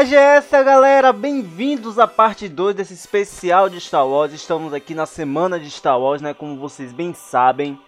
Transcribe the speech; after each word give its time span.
Que 0.00 0.06
viagem 0.06 0.18
é 0.18 0.36
essa, 0.36 0.62
galera? 0.62 1.12
Bem-vindos 1.12 1.98
à 1.98 2.06
parte 2.06 2.48
2 2.48 2.74
desse 2.74 2.94
especial 2.94 3.68
de 3.68 3.78
Star 3.78 4.08
Wars. 4.08 4.32
Estamos 4.32 4.72
aqui 4.72 4.94
na 4.94 5.04
semana 5.04 5.60
de 5.60 5.70
Star 5.70 6.00
Wars, 6.00 6.22
né? 6.22 6.32
Como 6.32 6.56
vocês 6.56 6.90
bem 6.90 7.12
sabem. 7.12 7.78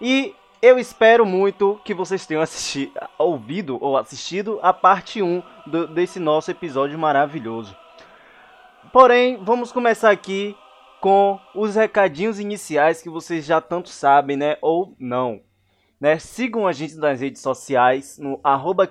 E 0.00 0.34
eu 0.62 0.78
espero 0.78 1.26
muito 1.26 1.78
que 1.84 1.92
vocês 1.92 2.24
tenham 2.24 2.42
assistido, 2.42 2.92
ouvido 3.18 3.76
ou 3.78 3.98
assistido 3.98 4.58
a 4.62 4.72
parte 4.72 5.20
1 5.20 5.42
do, 5.66 5.86
desse 5.86 6.18
nosso 6.18 6.50
episódio 6.50 6.98
maravilhoso. 6.98 7.76
Porém, 8.90 9.38
vamos 9.44 9.70
começar 9.70 10.10
aqui 10.10 10.56
com 10.98 11.38
os 11.54 11.74
recadinhos 11.74 12.40
iniciais 12.40 13.02
que 13.02 13.10
vocês 13.10 13.44
já 13.44 13.60
tanto 13.60 13.90
sabem, 13.90 14.34
né? 14.34 14.56
Ou 14.62 14.96
não. 14.98 15.42
Né? 16.00 16.18
Sigam 16.18 16.66
a 16.66 16.72
gente 16.72 16.94
nas 16.94 17.20
redes 17.20 17.42
sociais, 17.42 18.16
no 18.16 18.40
arroba 18.42 18.86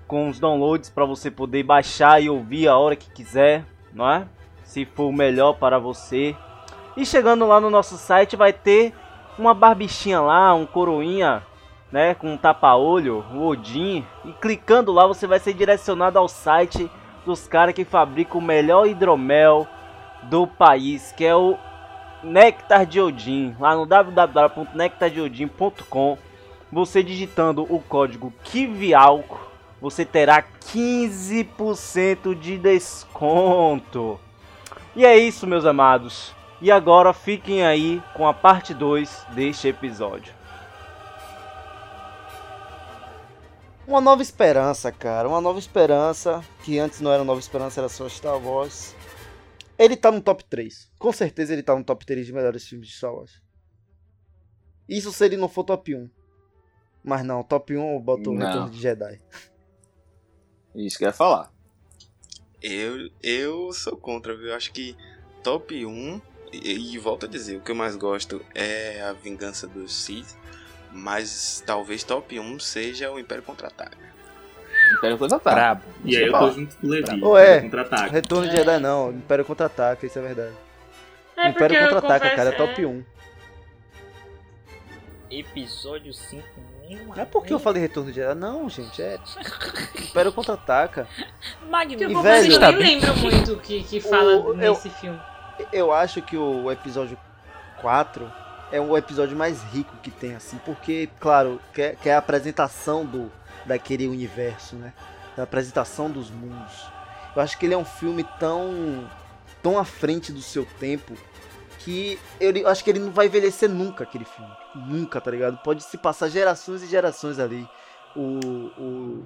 com 0.06 0.30
os 0.30 0.40
downloads 0.40 0.88
para 0.88 1.04
você 1.04 1.30
poder 1.30 1.64
baixar 1.64 2.22
e 2.22 2.30
ouvir 2.30 2.68
a 2.68 2.78
hora 2.78 2.96
que 2.96 3.10
quiser, 3.10 3.66
não 3.92 4.10
é? 4.10 4.26
Se 4.62 4.86
for 4.86 5.12
melhor 5.12 5.52
para 5.54 5.78
você. 5.78 6.34
E 6.96 7.04
chegando 7.04 7.46
lá 7.46 7.60
no 7.60 7.70
nosso 7.70 7.96
site 7.96 8.36
vai 8.36 8.52
ter 8.52 8.92
uma 9.38 9.52
barbichinha 9.52 10.20
lá, 10.20 10.54
um 10.54 10.64
coroinha 10.64 11.42
né, 11.90 12.14
com 12.14 12.32
um 12.32 12.36
tapa-olho, 12.36 13.24
o 13.32 13.46
Odin, 13.46 14.04
e 14.24 14.32
clicando 14.32 14.92
lá 14.92 15.06
você 15.06 15.28
vai 15.28 15.38
ser 15.38 15.54
direcionado 15.54 16.18
ao 16.18 16.28
site 16.28 16.90
dos 17.24 17.46
caras 17.46 17.74
que 17.74 17.84
fabricam 17.84 18.40
o 18.40 18.44
melhor 18.44 18.86
hidromel 18.86 19.66
do 20.24 20.46
país, 20.46 21.12
que 21.12 21.24
é 21.24 21.36
o 21.36 21.56
Nectar 22.22 22.84
de 22.84 23.00
Odin, 23.00 23.56
lá 23.60 23.74
no 23.76 23.86
www.nectardeodin.com. 23.86 26.18
Você 26.72 27.02
digitando 27.02 27.62
o 27.62 27.80
código 27.80 28.32
KIVIALCO, 28.42 29.40
você 29.80 30.04
terá 30.04 30.42
15% 30.42 32.34
de 32.34 32.58
desconto. 32.58 34.18
E 34.96 35.06
é 35.06 35.16
isso, 35.16 35.46
meus 35.46 35.64
amados. 35.64 36.33
E 36.60 36.70
agora 36.70 37.12
fiquem 37.12 37.64
aí 37.64 38.02
com 38.14 38.26
a 38.26 38.32
parte 38.32 38.72
2 38.72 39.26
deste 39.34 39.68
episódio. 39.68 40.32
Uma 43.86 44.00
nova 44.00 44.22
esperança, 44.22 44.90
cara. 44.90 45.28
Uma 45.28 45.40
nova 45.40 45.58
esperança. 45.58 46.42
Que 46.64 46.78
antes 46.78 47.00
não 47.00 47.12
era 47.12 47.22
Nova 47.22 47.38
Esperança, 47.38 47.80
era 47.80 47.88
só 47.88 48.08
Star 48.08 48.38
Wars. 48.38 48.94
Ele 49.78 49.96
tá 49.96 50.10
no 50.10 50.22
top 50.22 50.42
3. 50.44 50.90
Com 50.98 51.12
certeza 51.12 51.52
ele 51.52 51.62
tá 51.62 51.76
no 51.76 51.84
top 51.84 52.06
3 52.06 52.24
de 52.24 52.32
melhores 52.32 52.66
filmes 52.66 52.88
de 52.88 52.94
Star 52.94 53.12
Wars. 53.12 53.42
Isso 54.88 55.12
se 55.12 55.24
ele 55.24 55.36
não 55.36 55.48
for 55.48 55.64
top 55.64 55.94
1. 55.94 56.08
Mas 57.02 57.24
não, 57.24 57.42
top 57.42 57.76
1 57.76 57.94
eu 57.94 58.00
boto 58.00 58.30
o 58.30 58.38
Retorno 58.38 58.70
de 58.70 58.80
Jedi. 58.80 59.20
Isso 60.74 60.96
que 60.96 61.04
eu 61.04 61.08
ia 61.08 61.12
falar. 61.12 61.52
Eu, 62.62 63.10
eu 63.22 63.70
sou 63.72 63.96
contra, 63.96 64.34
viu? 64.34 64.54
Acho 64.54 64.72
que 64.72 64.96
top 65.42 65.84
1, 65.84 66.20
e, 66.62 66.94
e 66.94 66.98
volto 66.98 67.26
a 67.26 67.28
dizer, 67.28 67.56
o 67.56 67.60
que 67.60 67.70
eu 67.70 67.74
mais 67.74 67.96
gosto 67.96 68.44
é 68.54 69.02
a 69.02 69.12
Vingança 69.12 69.66
dos 69.66 69.94
Sith. 69.94 70.36
Mas 70.92 71.62
talvez 71.66 72.04
top 72.04 72.38
1 72.38 72.60
seja 72.60 73.10
o 73.10 73.18
Império 73.18 73.42
Contra-Ataca. 73.42 73.98
Império 74.96 75.18
Contra-Ataca. 75.18 75.56
Brabo. 75.56 75.82
E 76.04 76.16
aí 76.16 76.26
eu 76.26 76.32
tô 76.32 76.50
junto 76.52 76.76
com 76.76 76.86
o 76.86 76.90
Levi. 76.90 77.24
Ou 77.24 77.36
é, 77.36 77.68
Retorno 78.12 78.48
de 78.48 78.56
Jedi 78.56 78.78
não, 78.78 79.10
Império 79.10 79.44
Contra-Ataca, 79.44 80.06
isso 80.06 80.18
é 80.18 80.22
verdade. 80.22 80.54
É 81.36 81.48
Império 81.48 81.80
Contra-Ataca, 81.80 82.30
cara, 82.36 82.50
é 82.50 82.52
top 82.52 82.86
1. 82.86 83.04
Episódio 85.30 86.14
5 86.14 86.74
não 87.06 87.14
é 87.16 87.24
porque 87.24 87.52
eu 87.52 87.58
falei 87.58 87.82
Retorno 87.82 88.10
de 88.10 88.16
Jedi, 88.16 88.34
não, 88.34 88.68
gente, 88.68 89.00
é 89.00 89.18
Império 89.98 90.32
Contra-Ataca. 90.32 91.08
Magnífico. 91.68 92.20
E, 92.20 92.22
velho, 92.22 92.52
eu 92.52 92.72
nem 92.72 93.00
lembro 93.00 93.16
muito 93.16 93.52
o 93.54 93.58
que, 93.58 93.82
que 93.82 94.00
fala 94.00 94.36
o, 94.36 94.54
nesse 94.54 94.88
eu, 94.88 94.92
filme. 94.92 95.20
Eu 95.72 95.92
acho 95.92 96.20
que 96.22 96.36
o 96.36 96.70
episódio 96.70 97.18
4 97.80 98.30
é 98.72 98.80
o 98.80 98.96
episódio 98.96 99.36
mais 99.36 99.62
rico 99.64 99.96
que 100.02 100.10
tem, 100.10 100.34
assim, 100.34 100.58
porque, 100.64 101.08
claro, 101.20 101.60
que 101.72 101.82
é, 101.82 101.94
que 101.94 102.08
é 102.08 102.14
a 102.14 102.18
apresentação 102.18 103.04
do, 103.04 103.30
daquele 103.64 104.08
universo, 104.08 104.76
né? 104.76 104.92
Da 105.36 105.44
apresentação 105.44 106.10
dos 106.10 106.30
mundos. 106.30 106.86
Eu 107.34 107.42
acho 107.42 107.58
que 107.58 107.66
ele 107.66 107.74
é 107.74 107.78
um 107.78 107.84
filme 107.84 108.24
tão, 108.38 109.08
tão 109.62 109.78
à 109.78 109.84
frente 109.84 110.32
do 110.32 110.42
seu 110.42 110.64
tempo 110.78 111.14
que 111.80 112.18
eu 112.40 112.66
acho 112.66 112.82
que 112.82 112.90
ele 112.90 112.98
não 112.98 113.10
vai 113.10 113.26
envelhecer 113.26 113.68
nunca, 113.68 114.04
aquele 114.04 114.24
filme. 114.24 114.50
Nunca, 114.74 115.20
tá 115.20 115.30
ligado? 115.30 115.58
Pode 115.58 115.82
se 115.84 115.98
passar 115.98 116.28
gerações 116.28 116.82
e 116.82 116.86
gerações 116.86 117.38
ali. 117.38 117.68
O. 118.16 118.38
O. 118.80 119.24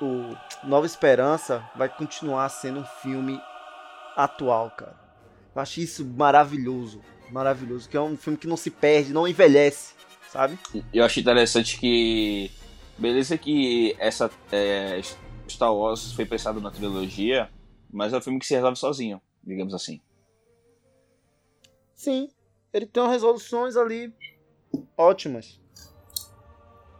O. 0.00 0.36
Nova 0.64 0.86
Esperança 0.86 1.68
vai 1.74 1.88
continuar 1.88 2.48
sendo 2.48 2.80
um 2.80 2.84
filme 2.84 3.40
atual, 4.16 4.70
cara. 4.70 4.96
Eu 5.54 5.62
acho 5.62 5.80
isso 5.80 6.04
maravilhoso. 6.04 7.00
Maravilhoso. 7.30 7.88
Que 7.88 7.96
é 7.96 8.00
um 8.00 8.16
filme 8.16 8.38
que 8.38 8.46
não 8.46 8.56
se 8.56 8.70
perde, 8.70 9.12
não 9.12 9.26
envelhece, 9.26 9.94
sabe? 10.30 10.58
Eu 10.92 11.04
acho 11.04 11.20
interessante 11.20 11.78
que. 11.78 12.50
Beleza 12.98 13.36
que 13.36 13.94
essa 13.98 14.30
é, 14.50 15.00
Star 15.48 15.74
Wars 15.74 16.12
foi 16.12 16.24
pensado 16.24 16.60
na 16.62 16.70
trilogia, 16.70 17.50
mas 17.92 18.12
é 18.12 18.16
um 18.16 18.22
filme 18.22 18.38
que 18.38 18.46
se 18.46 18.54
resolve 18.54 18.78
sozinho, 18.78 19.20
digamos 19.44 19.74
assim. 19.74 20.00
Sim. 21.94 22.28
Ele 22.72 22.86
tem 22.86 23.02
umas 23.02 23.12
resoluções 23.12 23.76
ali 23.76 24.12
ótimas. 24.96 25.60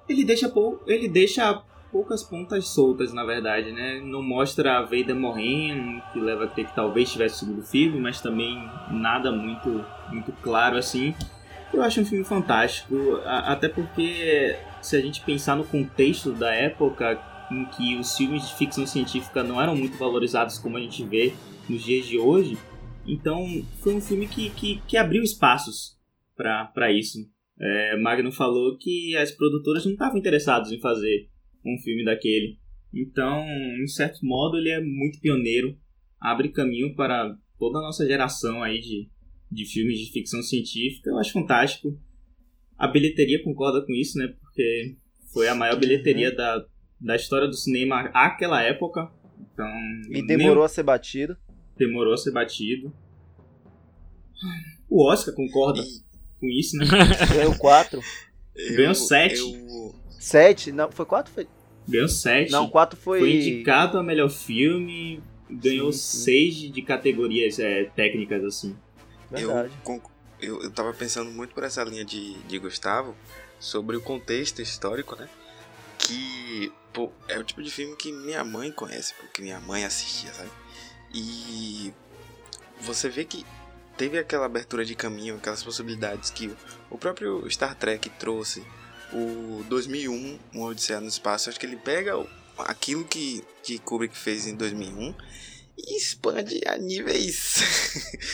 Ele 0.08 0.25
deixa, 0.25 0.52
ele 0.87 1.08
deixa 1.08 1.62
poucas 1.91 2.23
pontas 2.23 2.69
soltas, 2.69 3.12
na 3.12 3.25
verdade, 3.25 3.73
né? 3.73 4.00
Não 4.00 4.23
mostra 4.23 4.79
a 4.79 4.83
Vader 4.83 5.15
morrendo, 5.15 6.03
que 6.12 6.21
leva 6.21 6.44
a 6.44 6.49
crer 6.49 6.67
que 6.67 6.75
talvez 6.75 7.11
tivesse 7.11 7.41
sido 7.41 7.59
o 7.59 7.62
filme, 7.62 8.00
mas 8.00 8.21
também 8.21 8.69
nada 8.91 9.33
muito, 9.33 9.85
muito 10.11 10.33
claro 10.43 10.77
assim. 10.77 11.15
Eu 11.73 11.83
acho 11.83 12.00
um 12.00 12.05
filme 12.05 12.25
fantástico, 12.25 13.21
até 13.25 13.69
porque 13.69 14.56
se 14.81 14.97
a 14.97 15.00
gente 15.00 15.21
pensar 15.23 15.56
no 15.56 15.65
contexto 15.65 16.33
da 16.33 16.55
época 16.55 17.21
em 17.50 17.65
que 17.67 17.97
os 17.97 18.17
filmes 18.17 18.49
de 18.49 18.55
ficção 18.55 18.87
científica 18.87 19.43
não 19.43 19.61
eram 19.61 19.75
muito 19.75 19.97
valorizados 19.97 20.59
como 20.59 20.77
a 20.77 20.81
gente 20.81 21.05
vê 21.05 21.35
nos 21.69 21.83
dias 21.83 22.06
de 22.06 22.19
hoje, 22.19 22.56
então 23.06 23.44
foi 23.81 23.94
um 23.94 24.00
filme 24.00 24.27
que, 24.27 24.50
que, 24.50 24.81
que 24.87 24.97
abriu 24.97 25.23
espaços 25.23 25.97
para 26.37 26.93
isso. 26.93 27.19
É, 27.59 27.97
Magno 27.97 28.31
falou 28.31 28.77
que 28.77 29.17
as 29.17 29.31
produtoras 29.31 29.85
não 29.85 29.93
estavam 29.93 30.19
interessadas 30.19 30.71
em 30.71 30.81
fazer 30.81 31.29
um 31.66 31.78
filme 31.82 32.04
daquele. 32.04 32.58
Então, 32.94 33.44
em 33.82 33.86
certo 33.86 34.24
modo, 34.24 34.56
ele 34.56 34.70
é 34.70 34.80
muito 34.80 35.20
pioneiro, 35.20 35.76
abre 36.20 36.48
caminho 36.48 36.94
para 36.94 37.36
toda 37.58 37.78
a 37.78 37.82
nossa 37.82 38.06
geração 38.06 38.62
aí 38.62 38.80
de, 38.80 39.08
de 39.50 39.64
filmes 39.66 39.98
de 39.98 40.12
ficção 40.12 40.42
científica. 40.42 41.10
Eu 41.10 41.18
acho 41.18 41.32
fantástico. 41.32 41.98
A 42.78 42.86
bilheteria 42.88 43.42
concorda 43.42 43.84
com 43.84 43.92
isso, 43.92 44.18
né? 44.18 44.34
Porque 44.40 44.96
foi 45.32 45.48
a 45.48 45.54
maior 45.54 45.78
bilheteria 45.78 46.34
da, 46.34 46.64
da 47.00 47.16
história 47.16 47.46
do 47.46 47.54
cinema 47.54 48.10
àquela 48.14 48.62
época. 48.62 49.10
Então, 49.52 49.68
e 50.10 50.26
demorou 50.26 50.56
nem... 50.56 50.64
a 50.64 50.68
ser 50.68 50.82
batido. 50.82 51.36
Demorou 51.76 52.14
a 52.14 52.16
ser 52.18 52.32
batido. 52.32 52.92
O 54.88 55.10
Oscar 55.10 55.34
concorda 55.34 55.80
e... 55.80 56.40
com 56.40 56.46
isso, 56.46 56.76
né? 56.76 56.86
Ganhou 57.34 57.58
4. 57.58 58.00
Ganhou 58.76 58.94
7. 58.94 59.38
Eu... 59.38 59.94
7? 60.18 60.72
Não, 60.72 60.90
foi 60.90 61.04
4? 61.04 61.32
Foi... 61.32 61.46
Ganhou 61.88 62.09
7. 62.09 62.50
Não, 62.50 62.69
4 62.69 62.99
foi. 62.99 63.19
Foi 63.21 63.33
indicado 63.37 63.99
a 63.99 64.03
melhor 64.03 64.29
filme. 64.29 65.23
ganhou 65.49 65.93
Sim, 65.93 65.99
sim. 65.99 66.25
seis 66.25 66.55
de 66.73 66.83
categorias 66.83 67.59
é, 67.59 67.85
técnicas, 67.85 68.44
assim. 68.44 68.77
Verdade. 69.31 69.73
Eu, 69.87 70.03
eu, 70.41 70.62
eu 70.62 70.71
tava 70.71 70.93
pensando 70.93 71.31
muito 71.31 71.55
por 71.55 71.65
essa 71.65 71.83
linha 71.85 72.05
de, 72.05 72.35
de 72.43 72.59
Gustavo 72.59 73.15
sobre 73.59 73.97
o 73.97 74.00
contexto 74.00 74.61
histórico, 74.61 75.17
né? 75.17 75.29
Que 75.99 76.73
pô, 76.93 77.11
é 77.29 77.38
o 77.38 77.44
tipo 77.44 77.62
de 77.62 77.71
filme 77.71 77.97
que 77.97 78.12
minha 78.12 78.44
mãe 78.44 78.71
conhece, 78.71 79.15
porque 79.15 79.43
minha 79.43 79.61
mãe 79.61 79.85
assistia, 79.85 80.33
sabe? 80.33 80.50
E 81.12 81.93
você 82.81 83.09
vê 83.09 83.25
que 83.25 83.44
teve 83.97 84.19
aquela 84.19 84.47
abertura 84.47 84.85
de 84.85 84.94
caminho, 84.94 85.37
aquelas 85.37 85.62
possibilidades 85.62 86.31
que 86.31 86.55
o 86.91 86.99
próprio 86.99 87.49
Star 87.50 87.75
Trek 87.75 88.11
trouxe. 88.11 88.65
O 89.12 89.62
2001, 89.69 90.38
Um 90.55 90.62
Odisseia 90.62 91.00
no 91.00 91.06
Espaço, 91.08 91.49
acho 91.49 91.61
que 91.61 91.67
ele 91.67 91.76
pega 91.76 92.12
aquilo 92.58 93.05
que, 93.05 93.44
que 93.62 93.79
Kubrick 93.79 94.17
fez 94.17 94.47
em 94.47 94.56
2001 94.56 95.14
e 95.79 95.97
expande 95.97 96.61
a 96.67 96.76
níveis 96.76 98.25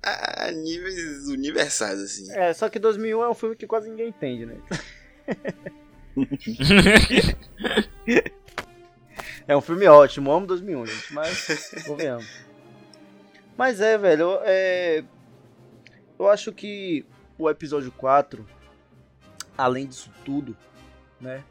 a 0.02 0.50
níveis 0.52 1.26
universais, 1.28 2.00
assim. 2.00 2.32
É, 2.32 2.54
só 2.54 2.68
que 2.70 2.78
2001 2.78 3.22
é 3.22 3.28
um 3.28 3.34
filme 3.34 3.54
que 3.56 3.66
quase 3.66 3.90
ninguém 3.90 4.08
entende, 4.08 4.46
né? 4.46 4.56
É 9.46 9.56
um 9.56 9.60
filme 9.60 9.86
ótimo, 9.86 10.30
amo 10.32 10.46
2001, 10.46 10.86
gente, 10.86 11.14
mas 11.14 11.70
convenhamos. 11.86 12.26
Mas 13.56 13.80
é, 13.80 13.98
velho, 13.98 14.22
eu- 14.22 14.40
é... 14.44 15.04
eu 16.18 16.28
acho 16.28 16.52
que 16.52 17.04
o 17.38 17.48
episódio 17.50 17.90
4, 17.92 18.46
além 19.60 19.86
disso 19.86 20.10
tudo, 20.24 20.56
né, 21.20 21.44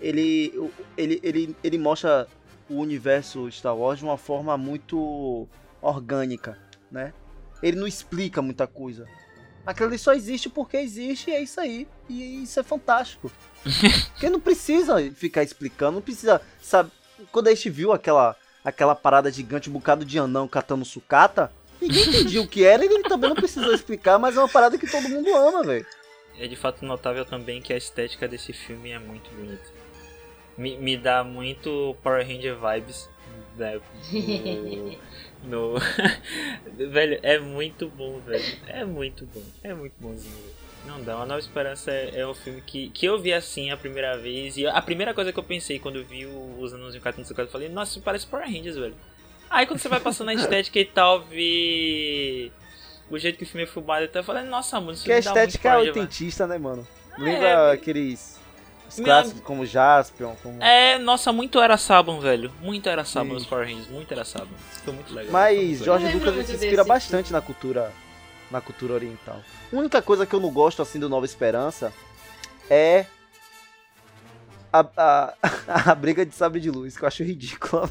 ele, 0.00 0.52
ele, 0.96 1.20
ele, 1.22 1.56
ele 1.62 1.78
mostra 1.78 2.28
o 2.68 2.76
universo 2.76 3.50
Star 3.50 3.76
Wars 3.76 3.98
de 3.98 4.04
uma 4.04 4.18
forma 4.18 4.56
muito 4.56 5.48
orgânica, 5.80 6.58
né? 6.90 7.12
Ele 7.62 7.78
não 7.78 7.86
explica 7.86 8.42
muita 8.42 8.66
coisa. 8.66 9.06
Aquilo 9.64 9.88
ali 9.88 9.98
só 9.98 10.12
existe 10.12 10.48
porque 10.48 10.76
existe 10.76 11.30
e 11.30 11.34
é 11.34 11.42
isso 11.42 11.60
aí. 11.60 11.88
E 12.08 12.42
isso 12.42 12.60
é 12.60 12.62
fantástico. 12.62 13.32
Porque 14.12 14.30
não 14.30 14.38
precisa 14.38 14.96
ficar 15.10 15.42
explicando, 15.42 15.96
não 15.96 16.02
precisa, 16.02 16.40
sabe? 16.62 16.92
Quando 17.32 17.48
a 17.48 17.54
gente 17.54 17.68
viu 17.68 17.92
aquela, 17.92 18.36
aquela 18.64 18.94
parada 18.94 19.30
gigante, 19.32 19.68
um 19.68 19.72
bocado 19.72 20.04
de 20.04 20.20
anão 20.20 20.46
catando 20.46 20.84
sucata, 20.84 21.50
ninguém 21.80 22.08
entendia 22.08 22.40
o 22.40 22.46
que 22.46 22.64
era 22.64 22.84
e 22.84 22.88
ele 22.88 23.08
também 23.08 23.28
não 23.28 23.34
precisou 23.34 23.74
explicar, 23.74 24.20
mas 24.20 24.36
é 24.36 24.38
uma 24.38 24.48
parada 24.48 24.78
que 24.78 24.88
todo 24.88 25.08
mundo 25.08 25.34
ama, 25.34 25.64
velho. 25.64 25.86
É 26.38 26.46
de 26.46 26.56
fato 26.56 26.84
notável 26.84 27.24
também 27.24 27.60
que 27.62 27.72
a 27.72 27.76
estética 27.76 28.28
desse 28.28 28.52
filme 28.52 28.90
é 28.90 28.98
muito 28.98 29.30
bonita. 29.34 29.70
Me, 30.56 30.76
me 30.76 30.96
dá 30.96 31.22
muito 31.24 31.96
Power 32.02 32.26
Ranger 32.26 32.56
vibes. 32.56 33.08
Né? 33.56 33.80
No, 35.44 35.74
no- 35.74 35.78
velho, 36.90 37.20
é 37.22 37.38
muito 37.38 37.88
bom, 37.88 38.18
velho. 38.20 38.56
É 38.66 38.84
muito 38.84 39.26
bom. 39.26 39.42
É 39.62 39.72
muito 39.74 39.94
bonzinho. 40.00 40.34
Não 40.86 41.02
dá. 41.02 41.16
Uma 41.16 41.26
Nova 41.26 41.38
Esperança 41.40 41.90
é, 41.90 42.20
é 42.20 42.26
um 42.26 42.34
filme 42.34 42.60
que, 42.62 42.88
que 42.90 43.06
eu 43.06 43.18
vi 43.20 43.32
assim 43.32 43.70
a 43.70 43.76
primeira 43.76 44.16
vez. 44.16 44.56
E 44.56 44.66
a 44.66 44.80
primeira 44.80 45.12
coisa 45.14 45.32
que 45.32 45.38
eu 45.38 45.44
pensei 45.44 45.78
quando 45.78 45.96
eu 45.96 46.04
vi 46.04 46.26
os 46.26 46.72
anúncios 46.72 46.96
em 46.96 47.34
eu 47.38 47.48
falei, 47.48 47.68
nossa, 47.68 48.00
parece 48.00 48.26
Power 48.26 48.46
Rangers, 48.46 48.76
velho. 48.76 48.94
Aí 49.50 49.66
quando 49.66 49.78
você 49.78 49.88
vai 49.88 50.00
passando 50.00 50.30
a 50.30 50.34
estética 50.34 50.78
e 50.80 50.84
tal, 50.84 51.20
ver 51.22 52.50
o 53.10 53.18
jeito 53.18 53.38
que 53.38 53.44
o 53.44 53.46
filme 53.46 53.64
é 53.64 53.66
filmado, 53.66 54.04
eu 54.04 54.08
tava 54.08 54.24
falando, 54.24 54.48
nossa, 54.48 54.78
mano, 54.80 54.92
isso 54.92 55.02
Porque 55.02 55.12
a 55.12 55.18
estética 55.18 55.68
é 55.70 55.76
oitentista, 55.78 56.46
né, 56.46 56.58
mano? 56.58 56.86
É, 57.18 57.20
Lembra 57.20 57.72
aqueles 57.72 58.38
os 58.88 58.98
Minha- 58.98 59.06
clássicos 59.06 59.40
como 59.42 59.66
Jaspion, 59.66 60.34
como... 60.42 60.62
É, 60.62 60.98
nossa, 60.98 61.32
muito 61.32 61.60
era 61.60 61.76
Saban, 61.76 62.20
velho. 62.20 62.52
Muito 62.60 62.88
era 62.88 63.04
Saban 63.04 63.34
os 63.34 63.46
Power 63.46 63.66
Rangers, 63.66 63.88
muito 63.88 64.12
era 64.12 64.24
Saban. 64.24 64.54
Foi 64.84 64.92
muito 64.94 65.12
legal. 65.14 65.32
Mas. 65.32 65.78
Jorge 65.78 66.12
Lucas 66.12 66.46
se 66.46 66.52
inspira 66.52 66.84
bastante 66.84 67.32
na 67.32 67.40
cultura 67.40 67.92
na 68.50 68.60
cultura 68.60 68.94
oriental. 68.94 69.40
A 69.72 69.76
única 69.76 70.00
coisa 70.00 70.24
que 70.24 70.32
eu 70.32 70.38
não 70.38 70.50
gosto 70.50 70.80
assim 70.80 71.00
do 71.00 71.08
Nova 71.08 71.26
Esperança 71.26 71.92
é 72.70 73.06
a, 74.80 75.32
a, 75.42 75.90
a 75.92 75.94
briga 75.94 76.24
de 76.26 76.34
sabre 76.34 76.60
de 76.60 76.70
luz, 76.70 76.96
que 76.96 77.02
eu 77.04 77.08
acho 77.08 77.22
ridícula. 77.22 77.88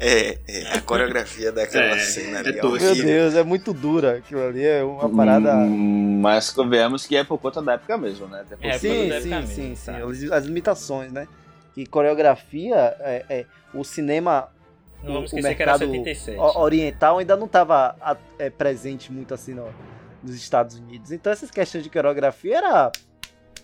É, 0.00 0.28
é, 0.28 0.38
é, 0.48 0.72
a 0.76 0.80
coreografia 0.80 1.50
daquela 1.52 1.96
É, 1.96 1.98
cena 1.98 2.38
é 2.38 2.40
ali 2.40 2.48
é. 2.50 2.62
Meu 2.62 2.70
horrível. 2.72 3.04
Deus, 3.04 3.34
é 3.34 3.42
muito 3.42 3.72
dura 3.72 4.16
aquilo 4.18 4.42
ali, 4.46 4.64
é 4.64 4.82
uma 4.84 5.08
parada. 5.08 5.54
Hum, 5.56 6.20
Mas 6.20 6.50
convenhamos 6.50 7.06
que 7.06 7.16
é 7.16 7.24
por 7.24 7.38
conta 7.38 7.60
da 7.62 7.74
época 7.74 7.96
mesmo, 7.98 8.26
né? 8.26 8.40
Até 8.40 8.56
porque- 8.56 8.68
É, 8.68 8.78
sim, 8.78 8.88
sim, 8.88 9.20
sim, 9.20 9.28
mesmo, 9.28 9.46
sim. 9.46 9.74
tá. 9.84 9.98
As, 9.98 10.32
as 10.32 10.44
limitações, 10.46 11.12
né? 11.12 11.26
E 11.76 11.86
coreografia, 11.86 12.96
é, 13.00 13.24
é, 13.28 13.46
o 13.74 13.84
cinema 13.84 14.48
Não 15.02 15.14
vamos 15.14 15.32
o 15.32 15.36
esquecer 15.36 15.54
que 15.56 15.62
era 15.62 15.72
mercado 15.72 15.90
77. 15.92 16.38
o- 16.38 16.58
oriental 16.60 17.18
ainda 17.18 17.36
não 17.36 17.46
estava 17.46 17.94
presente 18.56 19.12
muito 19.12 19.34
assim 19.34 19.52
no- 19.54 19.68
nos 20.22 20.34
Estados 20.34 20.76
Unidos. 20.78 21.12
Então 21.12 21.30
essas 21.32 21.50
questões 21.50 21.84
de 21.84 21.90
coreografia 21.90 22.56
era 22.56 22.90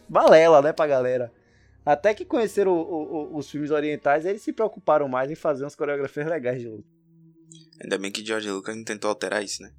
balela, 0.08 0.60
né, 0.60 0.72
pra 0.72 0.86
galera. 0.86 1.32
Até 1.84 2.14
que 2.14 2.24
conheceram 2.24 2.72
o- 2.72 2.80
o- 2.82 3.34
o- 3.34 3.36
os 3.36 3.50
filmes 3.50 3.70
orientais, 3.70 4.24
eles 4.24 4.42
se 4.42 4.52
preocuparam 4.52 5.08
mais 5.08 5.30
em 5.30 5.34
fazer 5.34 5.64
umas 5.64 5.74
coreografias 5.74 6.26
legais 6.28 6.60
de 6.60 6.68
luta. 6.68 6.88
Ainda 7.82 7.98
bem 7.98 8.12
que 8.12 8.24
George 8.24 8.48
Lucas 8.50 8.76
não 8.76 8.84
tentou 8.84 9.08
alterar 9.10 9.42
isso, 9.42 9.62
né? 9.62 9.72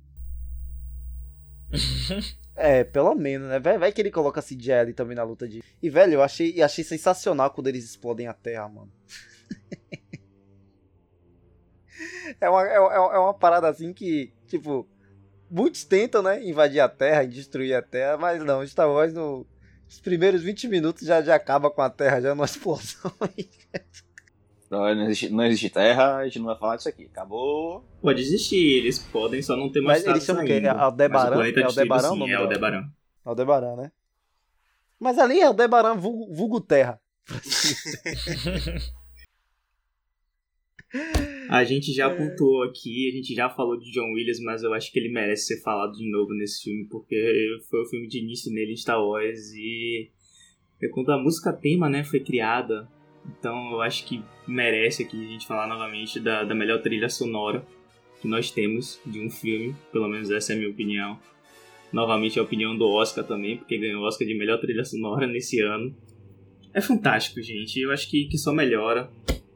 É, 2.56 2.84
pelo 2.84 3.16
menos, 3.16 3.48
né? 3.50 3.60
Vai, 3.60 3.80
vai 3.80 3.92
que 3.92 4.00
ele 4.00 4.12
coloca 4.12 4.40
CGI 4.40 4.74
ali 4.74 4.94
também 4.94 5.16
na 5.16 5.24
luta 5.24 5.48
de. 5.48 5.64
E, 5.82 5.90
velho, 5.90 6.14
eu 6.14 6.22
achei, 6.22 6.62
achei 6.62 6.84
sensacional 6.84 7.50
quando 7.50 7.66
eles 7.66 7.84
explodem 7.84 8.28
a 8.28 8.34
Terra, 8.34 8.70
mano. 8.70 8.92
é, 12.40 12.48
uma, 12.48 12.64
é, 12.64 12.80
uma- 12.80 12.94
é 13.16 13.18
uma 13.18 13.34
parada 13.34 13.68
assim 13.68 13.92
que, 13.92 14.32
tipo, 14.46 14.88
muitos 15.50 15.84
tentam, 15.84 16.22
né? 16.22 16.48
Invadir 16.48 16.80
a 16.80 16.88
Terra 16.88 17.24
e 17.24 17.28
destruir 17.28 17.74
a 17.74 17.82
Terra, 17.82 18.18
mas 18.18 18.44
não, 18.44 18.66
Star 18.68 18.88
Wars 18.88 19.12
no. 19.14 19.48
Os 19.94 20.00
primeiros 20.00 20.42
20 20.42 20.68
minutos 20.68 21.06
já, 21.06 21.22
já 21.22 21.36
acaba 21.36 21.70
com 21.70 21.82
a 21.82 21.90
Terra, 21.90 22.20
já 22.20 22.30
numa 22.34 22.46
explosão. 22.46 23.12
Não 24.72 24.90
existe, 25.04 25.30
não 25.30 25.46
existe 25.46 25.70
terra, 25.70 26.16
a 26.16 26.26
gente 26.26 26.40
não 26.40 26.48
vai 26.48 26.58
falar 26.58 26.78
disso 26.78 26.90
aqui. 26.90 27.06
Acabou. 27.06 27.86
Pode 28.02 28.20
existir, 28.20 28.78
eles 28.80 28.98
podem 28.98 29.40
só 29.44 29.56
não 29.56 29.72
ter 29.72 29.82
Mas 29.82 29.98
mostrado 30.00 30.18
eles 30.18 30.26
chamam 30.26 30.44
o 30.44 30.48
quê? 30.48 30.54
ainda. 30.54 30.72
Aldebaran? 30.72 31.38
Mas 31.38 31.54
o 31.56 31.60
É 31.60 31.64
Aldebaran 31.64 31.68
destruído, 31.68 32.06
o 32.06 32.16
nome 32.16 32.26
sim, 32.26 32.32
é? 32.32 32.36
Aldebaran. 32.38 32.90
Aldebaran, 33.24 33.76
né? 33.76 33.92
Mas 35.00 35.20
ali 35.20 35.40
é 35.40 35.44
Aldebaran 35.46 35.96
vulgo, 35.96 36.34
vulgo 36.34 36.60
Terra. 36.60 37.00
A 41.56 41.64
gente 41.64 41.94
já 41.94 42.10
É. 42.10 42.16
pontuou 42.16 42.64
aqui, 42.64 43.08
a 43.08 43.16
gente 43.16 43.36
já 43.36 43.48
falou 43.48 43.78
de 43.78 43.92
John 43.92 44.12
Williams, 44.12 44.40
mas 44.40 44.64
eu 44.64 44.74
acho 44.74 44.92
que 44.92 44.98
ele 44.98 45.10
merece 45.10 45.46
ser 45.46 45.62
falado 45.62 45.94
de 45.94 46.10
novo 46.10 46.34
nesse 46.34 46.64
filme, 46.64 46.88
porque 46.90 47.16
foi 47.70 47.82
o 47.84 47.86
filme 47.86 48.08
de 48.08 48.18
início 48.18 48.52
nele 48.52 48.72
em 48.72 48.76
Star 48.76 49.00
Wars 49.00 49.54
e 49.54 50.10
é 50.82 50.88
quando 50.88 51.12
a 51.12 51.22
música 51.22 51.54
tema, 51.54 51.88
né, 51.88 52.04
foi 52.04 52.22
criada, 52.22 52.90
então 53.28 53.72
eu 53.72 53.82
acho 53.82 54.04
que 54.08 54.24
merece 54.48 55.04
aqui 55.04 55.16
a 55.24 55.30
gente 55.30 55.46
falar 55.46 55.68
novamente 55.68 56.20
da, 56.20 56.44
da 56.44 56.56
melhor 56.56 56.82
trilha 56.82 57.08
sonora 57.08 57.64
que 58.20 58.28
nós 58.28 58.50
temos 58.50 59.00
de 59.06 59.20
um 59.20 59.30
filme, 59.30 59.76
pelo 59.92 60.08
menos 60.08 60.32
essa 60.32 60.54
é 60.54 60.56
a 60.56 60.58
minha 60.58 60.72
opinião. 60.72 61.20
Novamente 61.92 62.40
a 62.40 62.42
opinião 62.42 62.76
do 62.76 62.90
Oscar 62.90 63.24
também, 63.24 63.58
porque 63.58 63.78
ganhou 63.78 64.02
o 64.02 64.08
Oscar 64.08 64.28
de 64.28 64.34
melhor 64.34 64.60
trilha 64.60 64.84
sonora 64.84 65.28
nesse 65.28 65.62
ano. 65.62 65.96
É 66.74 66.82
fantástico, 66.82 67.40
gente. 67.44 67.80
Eu 67.80 67.92
acho 67.92 68.10
que, 68.10 68.26
que 68.26 68.40
só 68.40 68.52
melhora. 68.52 69.12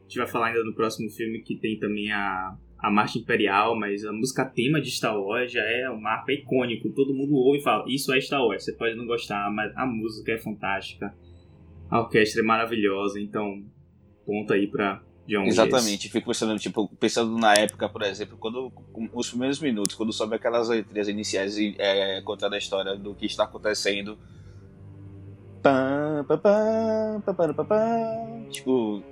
A 0.08 0.10
gente 0.10 0.20
vai 0.20 0.28
falar 0.28 0.48
ainda 0.48 0.64
no 0.64 0.74
próximo 0.74 1.10
filme 1.10 1.42
que 1.42 1.58
tem 1.58 1.78
também 1.78 2.10
a, 2.14 2.56
a 2.80 2.90
Marcha 2.90 3.20
Imperial, 3.20 3.78
mas 3.78 4.06
a 4.06 4.14
música 4.14 4.46
tema 4.46 4.80
de 4.80 4.90
Star 4.90 5.20
Wars 5.20 5.52
já 5.52 5.62
é 5.62 5.90
um 5.90 6.00
marco 6.00 6.32
icônico. 6.32 6.90
Todo 6.94 7.14
mundo 7.14 7.36
ouve 7.36 7.60
e 7.60 7.62
fala, 7.62 7.84
isso 7.90 8.14
é 8.14 8.22
Star 8.22 8.42
Wars. 8.42 8.64
Você 8.64 8.72
pode 8.72 8.96
não 8.96 9.06
gostar, 9.06 9.52
mas 9.52 9.76
a 9.76 9.86
música 9.86 10.32
é 10.32 10.38
fantástica. 10.38 11.14
A 11.90 12.00
orquestra 12.00 12.42
é 12.42 12.46
maravilhosa, 12.46 13.20
então 13.20 13.66
ponto 14.26 14.54
aí 14.54 14.66
pra 14.68 15.04
John. 15.28 15.44
Exatamente, 15.44 16.10
fico 16.10 16.28
pensando, 16.28 16.58
tipo, 16.58 16.88
pensando 16.96 17.38
na 17.38 17.54
época, 17.54 17.90
por 17.90 18.02
exemplo, 18.04 18.38
quando 18.38 18.72
os 19.14 19.30
primeiros 19.30 19.60
minutos, 19.60 19.94
quando 19.94 20.14
sobe 20.14 20.38
aquelas 20.38 20.70
letras 20.70 21.10
iniciais 21.10 21.58
e 21.58 21.76
é, 21.78 22.22
contando 22.22 22.54
a 22.54 22.58
história 22.58 22.96
do 22.96 23.14
que 23.14 23.26
está 23.26 23.44
acontecendo. 23.44 24.18
Tipo. 28.50 29.04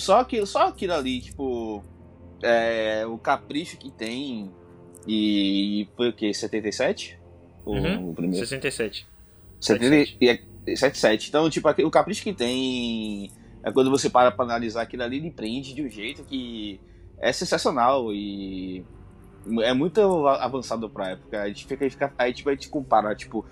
Só 0.00 0.20
aquilo, 0.20 0.46
só 0.46 0.68
aquilo 0.68 0.94
ali, 0.94 1.20
tipo. 1.20 1.84
É, 2.42 3.04
o 3.06 3.18
capricho 3.18 3.76
que 3.76 3.90
tem. 3.90 4.50
E 5.06 5.88
foi 5.96 6.08
o 6.10 6.12
que? 6.12 6.32
77? 6.32 7.18
O, 7.64 7.72
Uhum. 7.74 8.10
o 8.10 8.14
primeiro. 8.14 8.44
67. 8.46 9.06
77. 9.60 10.16
E 10.20 10.28
é 10.28 10.40
77. 10.76 11.28
Então, 11.28 11.48
tipo, 11.50 11.68
o 11.68 11.90
capricho 11.90 12.22
que 12.22 12.32
tem 12.32 13.30
é 13.62 13.70
quando 13.70 13.90
você 13.90 14.08
para 14.08 14.30
pra 14.30 14.44
analisar 14.44 14.82
aquilo 14.82 15.02
ali, 15.02 15.18
ele 15.18 15.30
prende 15.30 15.74
de 15.74 15.82
um 15.82 15.88
jeito 15.88 16.24
que 16.24 16.80
é 17.18 17.32
sensacional 17.32 18.12
e 18.12 18.84
é 19.62 19.72
muito 19.74 20.26
avançado 20.26 20.88
pra 20.88 21.10
época. 21.10 21.42
A 21.42 21.48
gente 21.48 21.66
fica, 21.66 22.12
aí 22.18 22.32
tipo, 22.32 22.48
a 22.48 22.52
gente 22.52 22.68
compara, 22.68 23.14
tipo, 23.14 23.44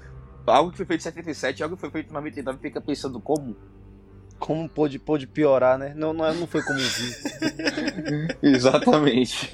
algo 0.47 0.71
que 0.71 0.79
foi 0.79 0.87
feito 0.87 1.01
em 1.01 1.05
77 1.05 1.63
algo 1.63 1.77
que 1.77 1.81
foi 1.81 1.91
feito 1.91 2.11
em 2.11 2.15
99 2.15 2.59
fica 2.59 2.81
pensando 2.81 3.21
como 3.21 3.55
como 4.39 4.69
pôde, 4.69 4.99
pôde 4.99 5.27
piorar, 5.27 5.79
né? 5.79 5.93
Não, 5.95 6.13
não, 6.13 6.33
não 6.35 6.47
foi 6.47 6.63
como 6.63 6.79
vi. 6.79 7.17
Exatamente. 8.43 9.51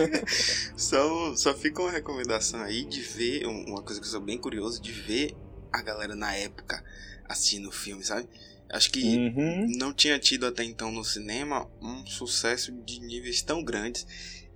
só, 0.76 1.36
só 1.36 1.54
fica 1.54 1.82
uma 1.82 1.90
recomendação 1.90 2.60
aí 2.62 2.84
de 2.84 3.00
ver, 3.00 3.46
uma 3.46 3.82
coisa 3.82 4.00
que 4.00 4.06
eu 4.06 4.10
sou 4.10 4.20
bem 4.20 4.38
curioso, 4.38 4.80
de 4.80 4.92
ver 4.92 5.34
a 5.72 5.82
galera 5.82 6.14
na 6.14 6.34
época 6.34 6.84
assistindo 7.24 7.68
o 7.68 7.72
filme, 7.72 8.04
sabe? 8.04 8.28
Acho 8.70 8.90
que 8.90 9.02
uhum. 9.02 9.66
não 9.78 9.92
tinha 9.92 10.18
tido 10.18 10.46
até 10.46 10.64
então 10.64 10.90
no 10.90 11.04
cinema 11.04 11.68
um 11.80 12.06
sucesso 12.06 12.72
de 12.72 13.00
níveis 13.00 13.42
tão 13.42 13.62
grandes. 13.62 14.06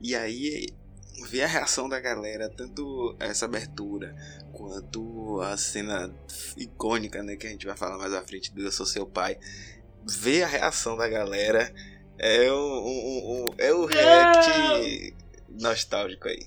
E 0.01 0.15
aí 0.15 0.69
ver 1.25 1.43
a 1.43 1.47
reação 1.47 1.89
da 1.89 1.99
galera, 2.01 2.49
tanto 2.49 3.17
essa 3.19 3.47
abertura 3.47 4.15
quanto 4.53 5.41
a 5.41 5.57
cena 5.57 6.13
icônica, 6.57 7.23
né, 7.23 7.37
que 7.37 7.47
a 7.47 7.51
gente 7.51 7.67
vai 7.67 7.77
falar 7.77 7.99
mais 7.99 8.13
à 8.13 8.23
frente 8.23 8.53
do 8.55 8.63
Eu 8.63 8.73
Sou 8.73 8.87
Seu 8.87 9.07
Pai, 9.07 9.39
ver 10.05 10.43
a 10.43 10.47
reação 10.47 10.97
da 10.97 11.09
galera 11.09 11.73
é 12.19 12.51
o, 12.51 13.55
é 13.59 13.73
o 13.73 13.85
react 13.87 15.15
nostálgico 15.49 16.29
aí. 16.29 16.47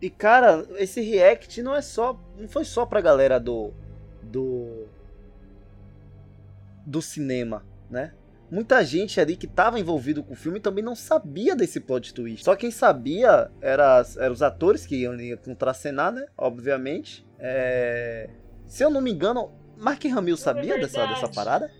E 0.00 0.10
cara, 0.10 0.66
esse 0.76 1.00
react 1.00 1.62
não 1.62 1.74
é 1.74 1.80
só, 1.80 2.18
não 2.36 2.48
foi 2.48 2.64
só 2.64 2.84
pra 2.84 3.00
galera 3.00 3.40
do 3.40 3.72
do 4.22 4.86
do 6.84 7.02
cinema, 7.02 7.64
né? 7.90 8.12
Muita 8.50 8.84
gente 8.84 9.20
ali 9.20 9.36
que 9.36 9.46
estava 9.46 9.78
envolvido 9.80 10.22
com 10.22 10.32
o 10.32 10.36
filme 10.36 10.60
também 10.60 10.82
não 10.82 10.94
sabia 10.94 11.56
desse 11.56 11.80
plot 11.80 12.14
twist. 12.14 12.44
Só 12.44 12.54
quem 12.54 12.70
sabia 12.70 13.50
era, 13.60 14.04
era 14.18 14.32
os 14.32 14.42
atores 14.42 14.86
que 14.86 14.96
iam, 14.96 15.18
iam 15.20 15.36
contracenar, 15.38 16.12
né? 16.12 16.26
Obviamente. 16.36 17.26
É... 17.38 18.30
Se 18.66 18.84
eu 18.84 18.90
não 18.90 19.00
me 19.00 19.10
engano, 19.10 19.52
Mark 19.76 20.04
Hamill 20.04 20.36
sabia 20.36 20.74
é 20.74 20.78
dessa, 20.78 21.04
dessa 21.06 21.28
parada? 21.28 21.70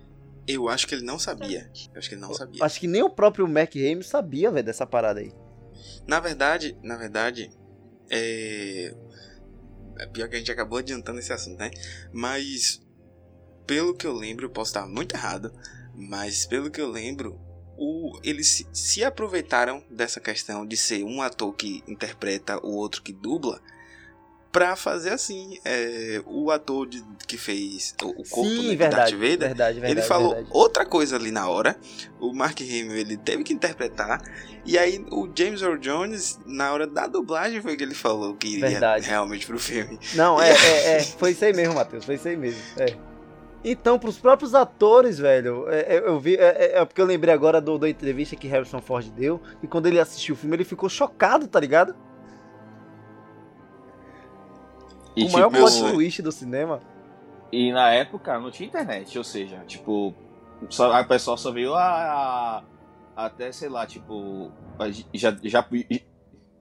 Eu 0.46 0.68
acho 0.68 0.86
que 0.86 0.94
ele 0.94 1.04
não 1.04 1.18
sabia. 1.18 1.70
Eu 1.92 1.98
acho 1.98 2.08
que 2.08 2.14
ele 2.14 2.22
não 2.22 2.34
sabia. 2.34 2.64
Acho 2.64 2.80
que 2.80 2.86
nem 2.86 3.02
o 3.02 3.10
próprio 3.10 3.46
Mark 3.46 3.74
Hamill 3.76 4.02
sabia, 4.02 4.50
velho, 4.50 4.66
dessa 4.66 4.86
parada 4.86 5.20
aí. 5.20 5.32
Na 6.06 6.20
verdade, 6.20 6.76
na 6.82 6.96
verdade, 6.96 7.50
é... 8.10 8.92
é 9.98 10.06
pior 10.06 10.28
que 10.28 10.36
a 10.36 10.38
gente 10.38 10.50
acabou 10.50 10.78
adiantando 10.78 11.20
esse 11.20 11.32
assunto, 11.32 11.58
né? 11.58 11.70
Mas 12.12 12.84
pelo 13.66 13.94
que 13.94 14.06
eu 14.06 14.12
lembro, 14.12 14.46
eu 14.46 14.50
posso 14.50 14.70
estar 14.70 14.86
muito 14.86 15.14
errado, 15.14 15.52
mas 15.96 16.46
pelo 16.46 16.70
que 16.70 16.80
eu 16.80 16.90
lembro, 16.90 17.40
o, 17.76 18.18
eles 18.22 18.66
se, 18.72 19.04
aproveitaram 19.04 19.82
dessa 19.90 20.20
questão 20.20 20.66
de 20.66 20.76
ser 20.76 21.02
um 21.04 21.22
ator 21.22 21.52
que 21.54 21.82
interpreta 21.88 22.58
o 22.64 22.74
outro 22.74 23.02
que 23.02 23.12
dubla 23.12 23.60
para 24.50 24.74
fazer 24.74 25.10
assim. 25.10 25.58
É, 25.64 26.22
o 26.24 26.50
ator 26.50 26.88
de, 26.88 27.04
que 27.26 27.36
fez 27.36 27.94
o, 28.02 28.08
o 28.08 28.24
corpo 28.28 28.48
Sim, 28.48 28.68
né, 28.68 28.76
verdade, 28.76 28.96
Darth 28.96 29.12
Vader, 29.12 29.38
verdade, 29.38 29.80
verdade, 29.80 29.92
ele 29.92 30.02
falou 30.02 30.30
verdade. 30.30 30.50
outra 30.52 30.86
coisa 30.86 31.16
ali 31.16 31.30
na 31.30 31.48
hora. 31.48 31.76
O 32.18 32.32
Mark 32.32 32.58
Hamill 32.60 32.96
ele 32.96 33.18
teve 33.18 33.44
que 33.44 33.52
interpretar. 33.52 34.22
E 34.64 34.78
aí 34.78 35.04
o 35.10 35.30
James 35.36 35.60
Earl 35.60 35.76
Jones, 35.76 36.40
na 36.46 36.72
hora 36.72 36.86
da 36.86 37.06
dublagem, 37.06 37.60
foi 37.60 37.76
que 37.76 37.84
ele 37.84 37.94
falou 37.94 38.34
que 38.34 38.48
iria 38.48 38.70
Verdade. 38.70 39.06
realmente 39.06 39.46
pro 39.46 39.58
filme. 39.58 39.98
Não, 40.14 40.40
é, 40.42 40.50
é, 40.50 40.96
é, 40.96 41.02
foi 41.02 41.32
isso 41.32 41.44
aí 41.44 41.52
mesmo, 41.52 41.74
Matheus, 41.74 42.04
foi 42.04 42.14
isso 42.14 42.26
aí 42.26 42.36
mesmo. 42.36 42.60
É. 42.78 43.15
Então, 43.64 43.98
pros 43.98 44.18
próprios 44.18 44.54
atores, 44.54 45.18
velho, 45.18 45.68
é, 45.68 45.96
é, 45.96 45.98
eu 45.98 46.20
vi. 46.20 46.36
É, 46.36 46.78
é, 46.78 46.84
porque 46.84 47.00
eu 47.00 47.06
lembrei 47.06 47.34
agora 47.34 47.60
do, 47.60 47.78
da 47.78 47.88
entrevista 47.88 48.36
que 48.36 48.46
Harrison 48.46 48.80
Ford 48.80 49.10
deu. 49.10 49.40
E 49.62 49.66
quando 49.66 49.86
ele 49.86 49.98
assistiu 49.98 50.34
o 50.34 50.38
filme, 50.38 50.56
ele 50.56 50.64
ficou 50.64 50.88
chocado, 50.88 51.48
tá 51.48 51.58
ligado? 51.58 51.94
E, 55.16 55.24
o 55.24 55.32
maior 55.32 55.50
tipo, 55.50 55.58
plot 55.58 55.92
twist 55.92 56.22
do 56.22 56.30
cinema. 56.30 56.80
E 57.50 57.72
na 57.72 57.90
época 57.90 58.38
não 58.38 58.50
tinha 58.50 58.68
internet, 58.68 59.16
ou 59.16 59.24
seja, 59.24 59.64
tipo, 59.66 60.14
só, 60.68 60.92
a 60.92 61.04
pessoa 61.04 61.36
só 61.36 61.50
veio 61.50 61.74
a, 61.74 62.62
a, 63.16 63.26
até, 63.26 63.50
sei 63.50 63.68
lá, 63.68 63.86
tipo, 63.86 64.52
já, 65.14 65.34
já, 65.42 65.66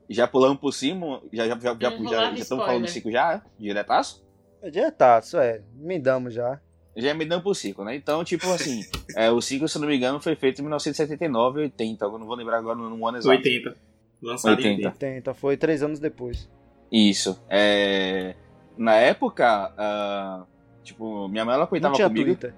já 0.09 0.27
pulamos 0.27 0.59
por 0.59 0.71
cima, 0.71 1.21
já 1.33 1.47
já 1.47 1.59
já, 1.59 1.75
já, 1.79 1.89
já, 1.89 2.09
já 2.09 2.33
estamos 2.33 2.65
falando 2.65 2.85
de 2.85 2.91
cinco 2.91 3.11
já, 3.11 3.41
diretaço? 3.59 4.25
É 4.61 4.69
diretaço, 4.69 5.37
é, 5.37 5.61
me 5.73 5.99
damos 5.99 6.33
já. 6.33 6.61
Já 6.95 7.13
me 7.13 7.25
dando 7.25 7.43
por 7.43 7.55
5, 7.55 7.83
né? 7.83 7.95
Então, 7.95 8.23
tipo 8.23 8.49
assim, 8.51 8.83
é, 9.15 9.29
o 9.29 9.41
5, 9.41 9.67
se 9.67 9.79
não 9.79 9.87
me 9.87 9.97
engano, 9.97 10.19
foi 10.19 10.35
feito 10.35 10.59
em 10.59 10.61
1979 10.63 11.59
ou 11.59 11.63
80, 11.63 12.05
eu 12.05 12.17
não 12.17 12.25
vou 12.25 12.35
lembrar 12.35 12.57
agora 12.57 12.77
no 12.77 13.07
ano 13.07 13.17
exato. 13.17 13.35
80. 13.35 13.75
Lançado 14.21 14.51
80. 14.51 14.67
em 14.67 14.85
80. 14.85 15.05
80, 15.05 15.33
foi 15.33 15.57
três 15.57 15.83
anos 15.83 15.99
depois. 15.99 16.49
Isso. 16.91 17.39
É, 17.49 18.35
na 18.77 18.95
época, 18.95 19.73
uh, 19.73 20.45
tipo, 20.83 21.27
minha 21.27 21.43
mãe 21.43 21.53
ela 21.53 21.63
Não 21.63 21.67
coitava 21.67 21.95
tinha 21.95 22.07
comigo. 22.07 22.25
Twitter. 22.25 22.53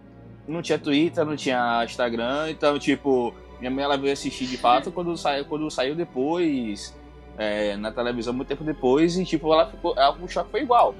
Não 0.47 0.61
tinha 0.61 0.79
Twitter, 0.79 1.25
não 1.25 1.35
tinha 1.35 1.83
Instagram, 1.83 2.49
então, 2.51 2.79
tipo, 2.79 3.33
minha 3.59 3.71
mãe 3.71 3.83
ela 3.83 3.97
veio 3.97 4.13
assistir 4.13 4.45
de 4.45 4.57
fato 4.57 4.91
quando 4.91 5.15
saiu, 5.17 5.45
quando 5.45 5.69
saiu 5.69 5.95
depois, 5.95 6.95
é, 7.37 7.75
na 7.75 7.91
televisão, 7.91 8.33
muito 8.33 8.47
tempo 8.47 8.63
depois, 8.63 9.17
e, 9.17 9.25
tipo, 9.25 9.51
ela 9.51 9.69
ficou. 9.69 9.93
Ela, 9.97 10.11
o 10.11 10.27
choque 10.27 10.51
foi 10.51 10.61
igual. 10.61 10.95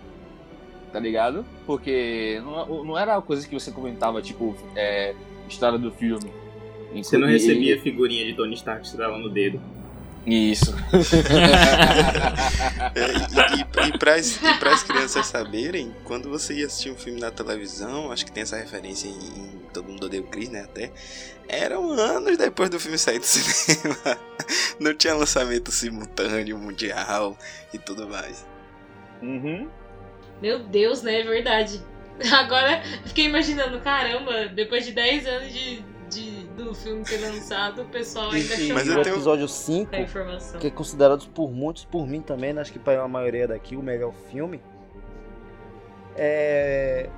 Tá 0.97 1.01
ligado? 1.01 1.45
Porque 1.63 2.41
não, 2.43 2.83
não 2.83 2.97
era 2.97 3.21
coisa 3.21 3.47
que 3.47 3.53
você 3.53 3.69
comentava, 3.69 4.19
tipo, 4.19 4.57
é, 4.75 5.13
história 5.47 5.77
do 5.77 5.91
filme. 5.91 6.33
Você 6.91 7.19
não 7.19 7.27
recebia 7.27 7.79
figurinha 7.79 8.25
de 8.25 8.33
Tony 8.33 8.55
Stark 8.55 8.83
estrelando 8.83 9.19
no 9.19 9.29
dedo. 9.29 9.61
Isso. 10.25 10.73
É, 12.95 13.01
e, 13.01 13.87
e, 13.87 13.89
e, 13.89 13.97
pras, 13.99 14.41
e 14.41 14.53
pras 14.59 14.81
crianças 14.81 15.27
saberem, 15.27 15.93
quando 16.03 16.29
você 16.29 16.55
ia 16.55 16.65
assistir 16.65 16.89
um 16.89 16.95
filme 16.95 17.19
na 17.19 17.29
televisão, 17.29 18.11
acho 18.11 18.25
que 18.25 18.31
tem 18.31 18.41
essa 18.41 18.57
referência 18.57 19.07
em, 19.07 19.11
em 19.11 19.59
Todo 19.71 19.89
Mundo 19.89 20.05
Odeia 20.05 20.23
o 20.23 20.25
Chris, 20.25 20.49
né, 20.49 20.61
até, 20.61 20.91
eram 21.47 21.91
anos 21.91 22.37
depois 22.37 22.69
do 22.69 22.79
filme 22.79 22.97
sair 22.97 23.19
do 23.19 23.25
cinema. 23.25 24.17
Não 24.79 24.93
tinha 24.95 25.13
lançamento 25.13 25.71
simultâneo, 25.71 26.57
mundial 26.57 27.37
e 27.71 27.77
tudo 27.77 28.07
mais. 28.07 28.45
Uhum. 29.21 29.67
Meu 30.41 30.59
Deus, 30.59 31.01
né? 31.01 31.21
É 31.21 31.23
verdade. 31.23 31.81
Agora 32.33 32.77
eu 32.77 33.07
fiquei 33.07 33.25
imaginando, 33.25 33.79
caramba, 33.79 34.47
depois 34.47 34.85
de 34.85 34.91
10 34.91 35.25
anos 35.27 35.53
de, 35.53 35.81
de- 36.09 36.47
do 36.57 36.73
filme 36.73 37.05
ser 37.05 37.17
lançado, 37.19 37.83
o 37.83 37.85
pessoal 37.85 38.31
ainda 38.31 38.55
E, 38.55 38.73
Mas 38.73 38.87
eu 38.87 38.97
o 38.97 39.01
episódio 39.01 39.47
5, 39.47 39.91
da 39.91 39.99
informação. 39.99 40.59
que 40.59 40.67
é 40.67 40.71
considerado 40.71 41.27
por 41.29 41.51
muitos, 41.51 41.85
por 41.85 42.07
mim 42.07 42.21
também, 42.21 42.53
né, 42.53 42.61
acho 42.61 42.71
que 42.73 42.79
para 42.79 43.01
a 43.03 43.07
maioria 43.07 43.47
daqui, 43.47 43.75
o 43.75 43.83
melhor 43.83 44.13
filme. 44.31 44.59
É... 46.15 47.09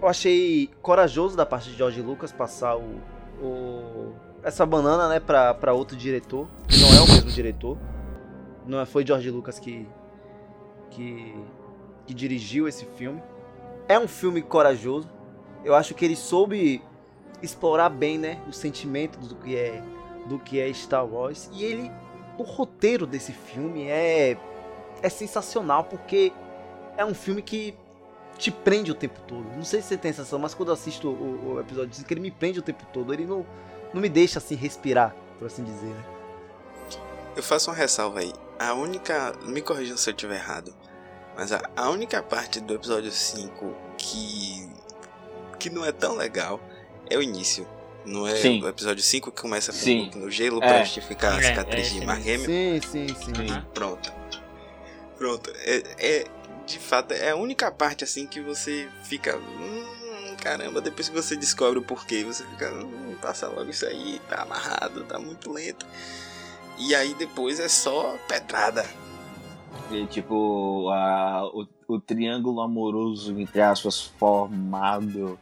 Eu 0.00 0.08
achei 0.08 0.70
corajoso 0.82 1.36
da 1.36 1.46
parte 1.46 1.70
de 1.70 1.76
George 1.76 2.00
Lucas 2.02 2.30
passar 2.30 2.76
o, 2.76 3.00
o- 3.42 4.12
essa 4.42 4.64
banana, 4.64 5.08
né, 5.08 5.18
pra, 5.18 5.52
pra 5.54 5.72
outro 5.72 5.96
diretor, 5.96 6.46
que 6.68 6.78
não 6.78 6.88
é 6.88 7.00
o 7.00 7.08
mesmo 7.08 7.30
diretor. 7.30 7.76
Não 8.66 8.78
é- 8.80 8.86
foi 8.86 9.04
George 9.04 9.30
Lucas 9.30 9.58
que, 9.58 9.88
que, 10.90 11.34
que 12.06 12.14
dirigiu 12.14 12.68
esse 12.68 12.84
filme. 12.96 13.22
É 13.88 13.98
um 13.98 14.08
filme 14.08 14.42
corajoso. 14.42 15.08
Eu 15.64 15.74
acho 15.74 15.94
que 15.94 16.04
ele 16.04 16.16
soube 16.16 16.82
explorar 17.42 17.88
bem, 17.88 18.18
né, 18.18 18.40
o 18.48 18.52
sentimento 18.52 19.18
do 19.18 19.36
que 19.36 19.56
é 19.56 19.82
do 20.26 20.38
que 20.38 20.58
é 20.58 20.72
Star 20.72 21.06
Wars. 21.06 21.48
E 21.52 21.64
ele, 21.64 21.90
o 22.36 22.42
roteiro 22.42 23.06
desse 23.06 23.32
filme 23.32 23.84
é 23.84 24.36
é 25.02 25.08
sensacional 25.08 25.84
porque 25.84 26.32
é 26.96 27.04
um 27.04 27.14
filme 27.14 27.42
que 27.42 27.76
te 28.38 28.50
prende 28.50 28.90
o 28.90 28.94
tempo 28.94 29.20
todo. 29.26 29.44
Não 29.54 29.64
sei 29.64 29.80
se 29.80 29.88
você 29.88 29.96
tem 29.96 30.10
essa 30.10 30.22
sensação, 30.22 30.38
mas 30.38 30.54
quando 30.54 30.68
eu 30.68 30.74
assisto 30.74 31.08
o, 31.08 31.54
o 31.54 31.60
episódio 31.60 31.94
5, 31.94 32.12
ele 32.12 32.20
me 32.20 32.30
prende 32.30 32.58
o 32.58 32.62
tempo 32.62 32.84
todo. 32.92 33.12
Ele 33.12 33.24
não, 33.24 33.46
não 33.92 34.00
me 34.00 34.08
deixa 34.08 34.38
assim 34.38 34.54
respirar, 34.54 35.14
por 35.38 35.46
assim 35.46 35.64
dizer, 35.64 35.86
né? 35.86 36.04
Eu 37.34 37.42
faço 37.42 37.70
uma 37.70 37.76
ressalva 37.76 38.20
aí. 38.20 38.32
A 38.58 38.72
única. 38.72 39.34
Me 39.44 39.60
corrijam 39.60 39.96
se 39.96 40.08
eu 40.08 40.14
estiver 40.14 40.36
errado. 40.36 40.74
Mas 41.36 41.52
a, 41.52 41.60
a 41.76 41.90
única 41.90 42.22
parte 42.22 42.60
do 42.60 42.74
episódio 42.74 43.10
5 43.12 43.74
que. 43.98 44.68
que 45.58 45.70
não 45.70 45.84
é 45.84 45.92
tão 45.92 46.14
legal 46.16 46.60
é 47.10 47.16
o 47.16 47.22
início. 47.22 47.66
Não 48.04 48.26
é 48.26 48.36
Sim. 48.36 48.62
o 48.62 48.68
episódio 48.68 49.02
5 49.02 49.32
que 49.32 49.42
começa 49.42 49.72
com 49.72 49.78
Sim. 49.78 50.10
no 50.14 50.30
gelo 50.30 50.62
É. 50.62 50.66
pra 50.68 50.84
justificar 50.84 51.34
a 51.34 51.38
É, 51.40 51.42
cicatriz 51.42 51.86
é 51.86 51.90
de 51.90 51.96
esse 51.98 52.06
Mark 52.06 52.20
Hamill. 52.20 52.44
Sim, 52.44 52.80
sim, 52.80 53.06
sim. 53.08 53.50
Aham. 53.50 53.66
Pronto. 53.74 54.12
Pronto. 55.18 55.50
É, 55.56 55.82
é- 55.98 56.24
de 56.66 56.78
fato, 56.80 57.12
é 57.12 57.30
a 57.30 57.36
única 57.36 57.70
parte 57.70 58.02
assim 58.04 58.26
que 58.26 58.40
você 58.40 58.88
fica. 59.04 59.36
Hum, 59.36 59.84
caramba, 60.42 60.80
depois 60.80 61.08
que 61.08 61.14
você 61.14 61.36
descobre 61.36 61.78
o 61.78 61.82
porquê, 61.82 62.24
você 62.24 62.44
fica. 62.44 62.72
Hum, 62.72 63.16
passa 63.20 63.46
logo 63.48 63.70
isso 63.70 63.86
aí, 63.86 64.20
tá 64.28 64.42
amarrado, 64.42 65.04
tá 65.04 65.18
muito 65.18 65.50
lento. 65.52 65.86
E 66.78 66.94
aí 66.94 67.14
depois 67.14 67.58
é 67.60 67.68
só 67.68 68.16
pedrada. 68.28 68.84
E, 69.90 70.06
tipo, 70.06 70.88
a, 70.90 71.44
o, 71.54 71.66
o 71.88 72.00
triângulo 72.00 72.60
amoroso, 72.60 73.38
entre 73.38 73.60
aspas, 73.60 74.00
formado 74.18 75.38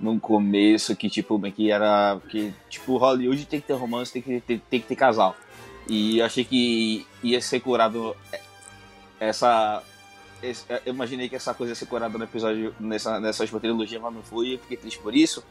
no 0.00 0.18
começo, 0.18 0.94
que 0.96 1.10
tipo, 1.10 1.38
que 1.52 1.70
era. 1.70 2.18
Que, 2.28 2.52
tipo, 2.70 2.96
Hollywood 2.96 3.44
tem 3.46 3.60
que 3.60 3.66
ter 3.66 3.74
romance, 3.74 4.12
tem 4.12 4.22
que 4.22 4.40
ter, 4.40 4.60
tem 4.70 4.80
que 4.80 4.86
ter 4.86 4.96
casal. 4.96 5.36
E 5.88 6.18
eu 6.18 6.24
achei 6.26 6.44
que 6.44 7.06
ia 7.22 7.40
ser 7.40 7.60
curado 7.60 8.14
essa. 9.20 9.82
esse- 10.42 10.64
eu 10.86 10.92
imaginei 10.94 11.28
que 11.28 11.36
essa 11.36 11.52
coisa 11.54 11.72
ia 11.72 11.76
ser 11.76 11.86
curada 11.86 12.16
no 12.16 12.24
episódio, 12.24 12.74
nessa, 12.78 13.18
nessa 13.20 13.42
última 13.42 13.60
trilogia, 13.60 13.98
mas 14.00 14.14
não 14.14 14.22
foi, 14.22 14.54
eu 14.54 14.58
fiquei 14.60 14.76
triste 14.76 14.98
por 15.00 15.14
isso. 15.14 15.44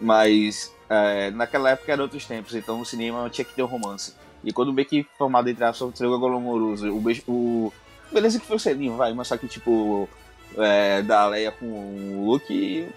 Mas 0.00 0.74
é, 0.90 1.30
naquela 1.30 1.70
época 1.70 1.92
eram 1.92 2.02
outros 2.04 2.26
tempos, 2.26 2.54
então 2.54 2.80
o 2.80 2.84
cinema 2.84 3.30
tinha 3.30 3.44
que 3.44 3.54
ter 3.54 3.62
um 3.62 3.66
romance. 3.66 4.14
E 4.46 4.52
quando 4.52 4.70
o 4.70 4.84
que 4.84 5.04
formado 5.18 5.50
entre 5.50 5.64
aspas, 5.64 5.88
o 5.88 5.92
triângulo 5.92 6.36
amoroso, 6.36 6.88
o 6.88 7.00
beijo. 7.00 7.24
O... 7.26 7.72
Beleza 8.12 8.38
que 8.38 8.46
foi 8.46 8.56
o 8.56 8.60
selinho, 8.60 8.96
vai, 8.96 9.12
mas 9.12 9.26
só 9.26 9.36
que 9.36 9.48
tipo. 9.48 10.08
É, 10.56 11.02
da 11.02 11.26
Leia 11.26 11.50
com 11.50 11.66
o 11.66 12.30
Luke. 12.30 12.88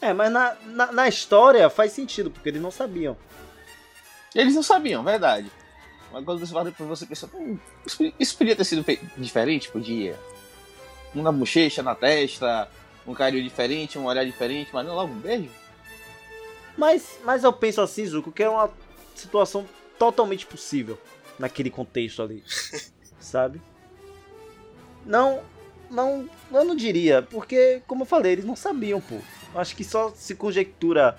É, 0.00 0.12
mas 0.14 0.30
na, 0.30 0.56
na, 0.66 0.92
na 0.92 1.08
história 1.08 1.68
faz 1.68 1.90
sentido, 1.90 2.30
porque 2.30 2.48
eles 2.48 2.62
não 2.62 2.70
sabiam. 2.70 3.16
Eles 4.32 4.54
não 4.54 4.62
sabiam, 4.62 5.02
verdade. 5.02 5.50
Mas 6.12 6.24
quando 6.24 6.38
você 6.38 6.52
fala 6.52 6.70
pra 6.70 6.86
você 6.86 7.04
pensa, 7.04 7.28
hum, 7.34 7.58
isso, 7.84 8.12
isso 8.18 8.38
podia 8.38 8.54
ter 8.54 8.64
sido 8.64 8.84
diferente? 9.16 9.68
Podia. 9.68 10.16
Um 11.12 11.22
na 11.22 11.32
bochecha, 11.32 11.82
na 11.82 11.96
testa, 11.96 12.70
um 13.04 13.12
carinho 13.12 13.42
diferente, 13.42 13.98
um 13.98 14.06
olhar 14.06 14.24
diferente, 14.24 14.70
mas 14.72 14.86
não 14.86 14.94
logo 14.94 15.12
um 15.12 15.18
beijo. 15.18 15.50
Mas, 16.76 17.18
mas 17.24 17.42
eu 17.42 17.52
penso 17.52 17.80
assim, 17.80 18.06
Zuko, 18.06 18.30
que 18.30 18.44
é 18.44 18.48
uma 18.48 18.70
situação 19.16 19.66
totalmente 19.98 20.46
possível 20.46 20.98
naquele 21.38 21.70
contexto 21.70 22.22
ali. 22.22 22.42
sabe? 23.20 23.60
Não, 25.04 25.42
não, 25.90 26.28
eu 26.52 26.64
não 26.64 26.76
diria, 26.76 27.22
porque, 27.22 27.82
como 27.86 28.02
eu 28.02 28.06
falei, 28.06 28.32
eles 28.32 28.44
não 28.44 28.56
sabiam, 28.56 29.00
pô. 29.00 29.18
Acho 29.54 29.74
que 29.74 29.84
só 29.84 30.12
se 30.14 30.34
conjectura 30.34 31.16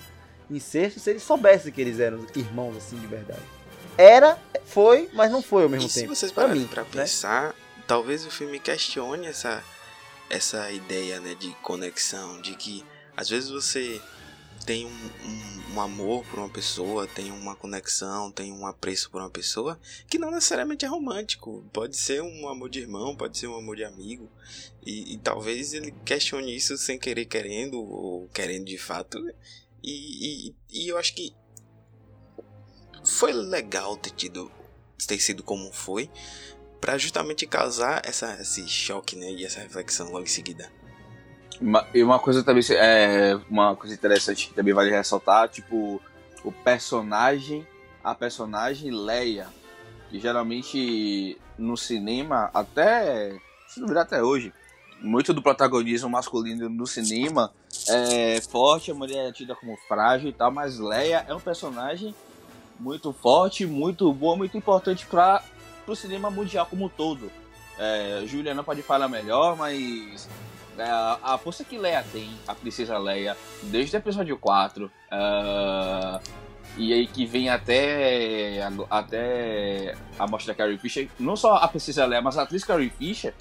incesto 0.50 1.00
se 1.00 1.10
eles 1.10 1.24
soubessem 1.24 1.72
que 1.72 1.82
eles 1.82 2.00
eram 2.00 2.26
irmãos, 2.36 2.78
assim, 2.78 2.98
de 3.00 3.08
verdade. 3.08 3.42
Era, 3.98 4.38
foi, 4.66 5.10
mas 5.14 5.32
não 5.32 5.42
foi 5.42 5.64
ao 5.64 5.70
mesmo 5.70 5.90
e 5.90 5.92
tempo. 5.92 6.14
Se 6.14 6.20
vocês 6.20 6.32
pararem 6.32 6.62
mim, 6.62 6.68
pra 6.68 6.84
né? 6.84 6.90
pensar, 6.92 7.54
talvez 7.88 8.26
o 8.26 8.32
filme 8.32 8.60
questione 8.60 9.28
essa, 9.28 9.64
essa 10.30 10.72
ideia 10.72 11.20
né, 11.20 11.36
de 11.36 11.52
conexão, 11.62 12.42
de 12.42 12.56
que 12.56 12.86
às 13.18 13.28
vezes 13.28 13.50
você 13.50 14.02
tem 14.66 14.86
um, 14.86 14.90
um, 14.90 15.76
um 15.76 15.82
amor 15.82 16.26
por 16.26 16.40
uma 16.40 16.50
pessoa, 16.50 17.08
tem 17.08 17.32
uma 17.32 17.56
conexão, 17.56 18.32
tem 18.32 18.52
um 18.52 18.66
apreço 18.66 19.10
por 19.10 19.22
uma 19.22 19.30
pessoa, 19.30 19.80
que 20.08 20.18
não 20.18 20.32
necessariamente 20.32 20.86
é 20.86 20.88
romântico. 20.88 21.66
Pode 21.74 21.98
ser 21.98 22.22
um 22.22 22.48
amor 22.48 22.70
de 22.70 22.80
irmão, 22.80 23.16
pode 23.16 23.38
ser 23.38 23.48
um 23.48 23.56
amor 23.56 23.76
de 23.76 23.84
amigo. 23.84 24.30
E, 24.86 25.14
e 25.14 25.18
talvez 25.18 25.74
ele 25.74 25.92
questione 26.06 26.56
isso 26.56 26.78
sem 26.78 26.98
querer 26.98 27.26
querendo, 27.26 27.80
ou 27.80 28.28
querendo 28.30 28.66
de 28.66 28.78
fato. 28.78 29.20
E, 29.84 30.50
e, 30.50 30.56
e 30.72 30.88
eu 30.88 30.98
acho 30.98 31.14
que 31.14 31.34
foi 33.04 33.34
legal 33.34 33.98
ter 33.98 34.12
tido 34.12 34.52
ter 35.08 35.20
sido 35.20 35.42
como 35.44 35.72
foi 35.72 36.10
para 36.80 36.98
justamente 36.98 37.46
causar 37.46 38.02
essa, 38.06 38.40
esse 38.42 38.68
choque 38.68 39.16
né, 39.16 39.32
e 39.32 39.46
essa 39.46 39.60
reflexão 39.60 40.12
logo 40.12 40.24
em 40.24 40.28
seguida. 40.28 40.72
Uma, 41.62 41.86
e 41.94 42.02
uma 42.02 42.20
coisa 42.20 42.44
também 42.44 42.64
é 42.72 43.38
uma 43.50 43.76
coisa 43.76 43.94
interessante 43.94 44.48
que 44.48 44.54
também 44.54 44.74
vale 44.74 44.92
ressaltar, 44.92 45.50
tipo 45.50 46.02
o 46.44 46.52
personagem, 46.52 47.68
a 48.04 48.16
personagem 48.16 48.92
Leia, 48.92 49.48
que 50.10 50.20
geralmente 50.20 51.38
no 51.58 51.76
cinema 51.76 52.50
até 52.54 53.38
se 53.68 53.82
duvidar 53.82 54.04
até 54.04 54.24
hoje, 54.24 54.54
muito 55.02 55.34
do 55.34 55.42
protagonismo 55.42 56.10
masculino 56.10 56.70
no 56.70 56.88
cinema 56.88 57.52
é 57.88 58.42
forte, 58.42 58.92
a 58.92 58.96
mulher 58.96 59.30
é 59.30 59.32
tida 59.32 59.56
como 59.56 59.78
frágil 59.88 60.30
e 60.30 60.34
tal, 60.34 60.52
mas 60.52 60.80
Leia 60.80 61.26
é 61.28 61.34
um 61.34 61.40
personagem 61.40 62.16
muito 62.80 63.12
forte, 63.12 63.66
muito 63.66 64.12
bom, 64.14 64.36
muito 64.36 64.58
importante 64.58 65.06
para 65.06 65.44
o 65.86 65.96
cinema 65.96 66.30
mundial 66.30 66.66
como 66.66 66.86
um 66.86 66.90
todo. 66.90 67.32
É, 67.78 68.24
Juliana 68.26 68.64
pode 68.64 68.82
falar 68.82 69.08
melhor, 69.08 69.56
mas 69.56 70.28
a 70.86 71.38
força 71.38 71.64
que 71.64 71.78
Leia 71.78 72.04
tem, 72.12 72.30
a 72.48 72.54
princesa 72.54 72.98
Leia, 72.98 73.36
desde 73.64 73.96
o 73.96 73.98
episódio 73.98 74.38
4, 74.38 74.86
uh, 74.86 76.22
e 76.78 76.94
aí 76.94 77.08
que 77.08 77.26
vem 77.26 77.50
até, 77.50 78.60
até 78.90 79.96
a 80.18 80.28
morte 80.28 80.48
da 80.48 80.56
Carrie 80.56 80.78
Fisher, 80.78 81.10
não 81.20 81.36
só 81.36 81.56
a 81.56 81.68
princesa 81.68 82.06
Leia, 82.06 82.22
mas 82.22 82.38
a 82.38 82.44
atriz 82.44 82.64
Carrie 82.64 82.90
Fisher, 82.90 83.34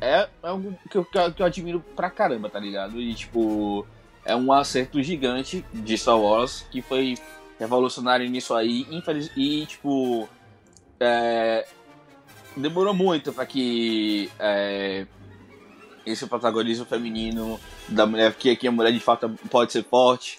é, 0.00 0.20
é 0.20 0.28
algo 0.42 0.76
que 0.88 0.96
eu, 0.96 1.04
que 1.04 1.42
eu 1.42 1.46
admiro 1.46 1.80
pra 1.96 2.08
caramba, 2.10 2.48
tá 2.48 2.58
ligado? 2.58 3.00
E 3.00 3.14
tipo, 3.14 3.86
é 4.24 4.34
um 4.34 4.52
acerto 4.52 5.02
gigante 5.02 5.64
de 5.72 5.98
Star 5.98 6.18
Wars 6.18 6.64
que 6.70 6.80
foi 6.80 7.16
revolucionário 7.58 8.28
nisso 8.30 8.54
aí, 8.54 8.86
infeliz, 8.90 9.30
e 9.36 9.66
tipo, 9.66 10.28
é, 11.00 11.66
demorou 12.56 12.94
muito 12.94 13.32
para 13.32 13.44
que 13.44 14.30
é, 14.38 15.06
esse 16.10 16.26
protagonismo 16.26 16.84
feminino 16.84 17.60
da 17.88 18.06
mulher, 18.06 18.34
que 18.34 18.50
aqui 18.50 18.66
a 18.66 18.72
mulher 18.72 18.92
de 18.92 19.00
fato 19.00 19.28
pode 19.50 19.72
ser 19.72 19.84
forte 19.84 20.38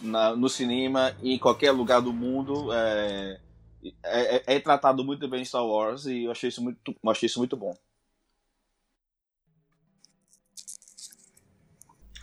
na, 0.00 0.34
no 0.34 0.48
cinema 0.48 1.16
e 1.22 1.32
em 1.32 1.38
qualquer 1.38 1.72
lugar 1.72 2.00
do 2.00 2.12
mundo, 2.12 2.72
é, 2.72 3.40
é, 4.02 4.54
é, 4.54 4.60
tratado 4.60 5.04
muito 5.04 5.28
bem 5.28 5.42
em 5.42 5.44
Star 5.44 5.66
Wars 5.66 6.06
e 6.06 6.24
eu 6.24 6.30
achei 6.30 6.48
isso 6.48 6.62
muito, 6.62 6.94
achei 7.06 7.26
isso 7.26 7.38
muito 7.38 7.56
bom. 7.56 7.76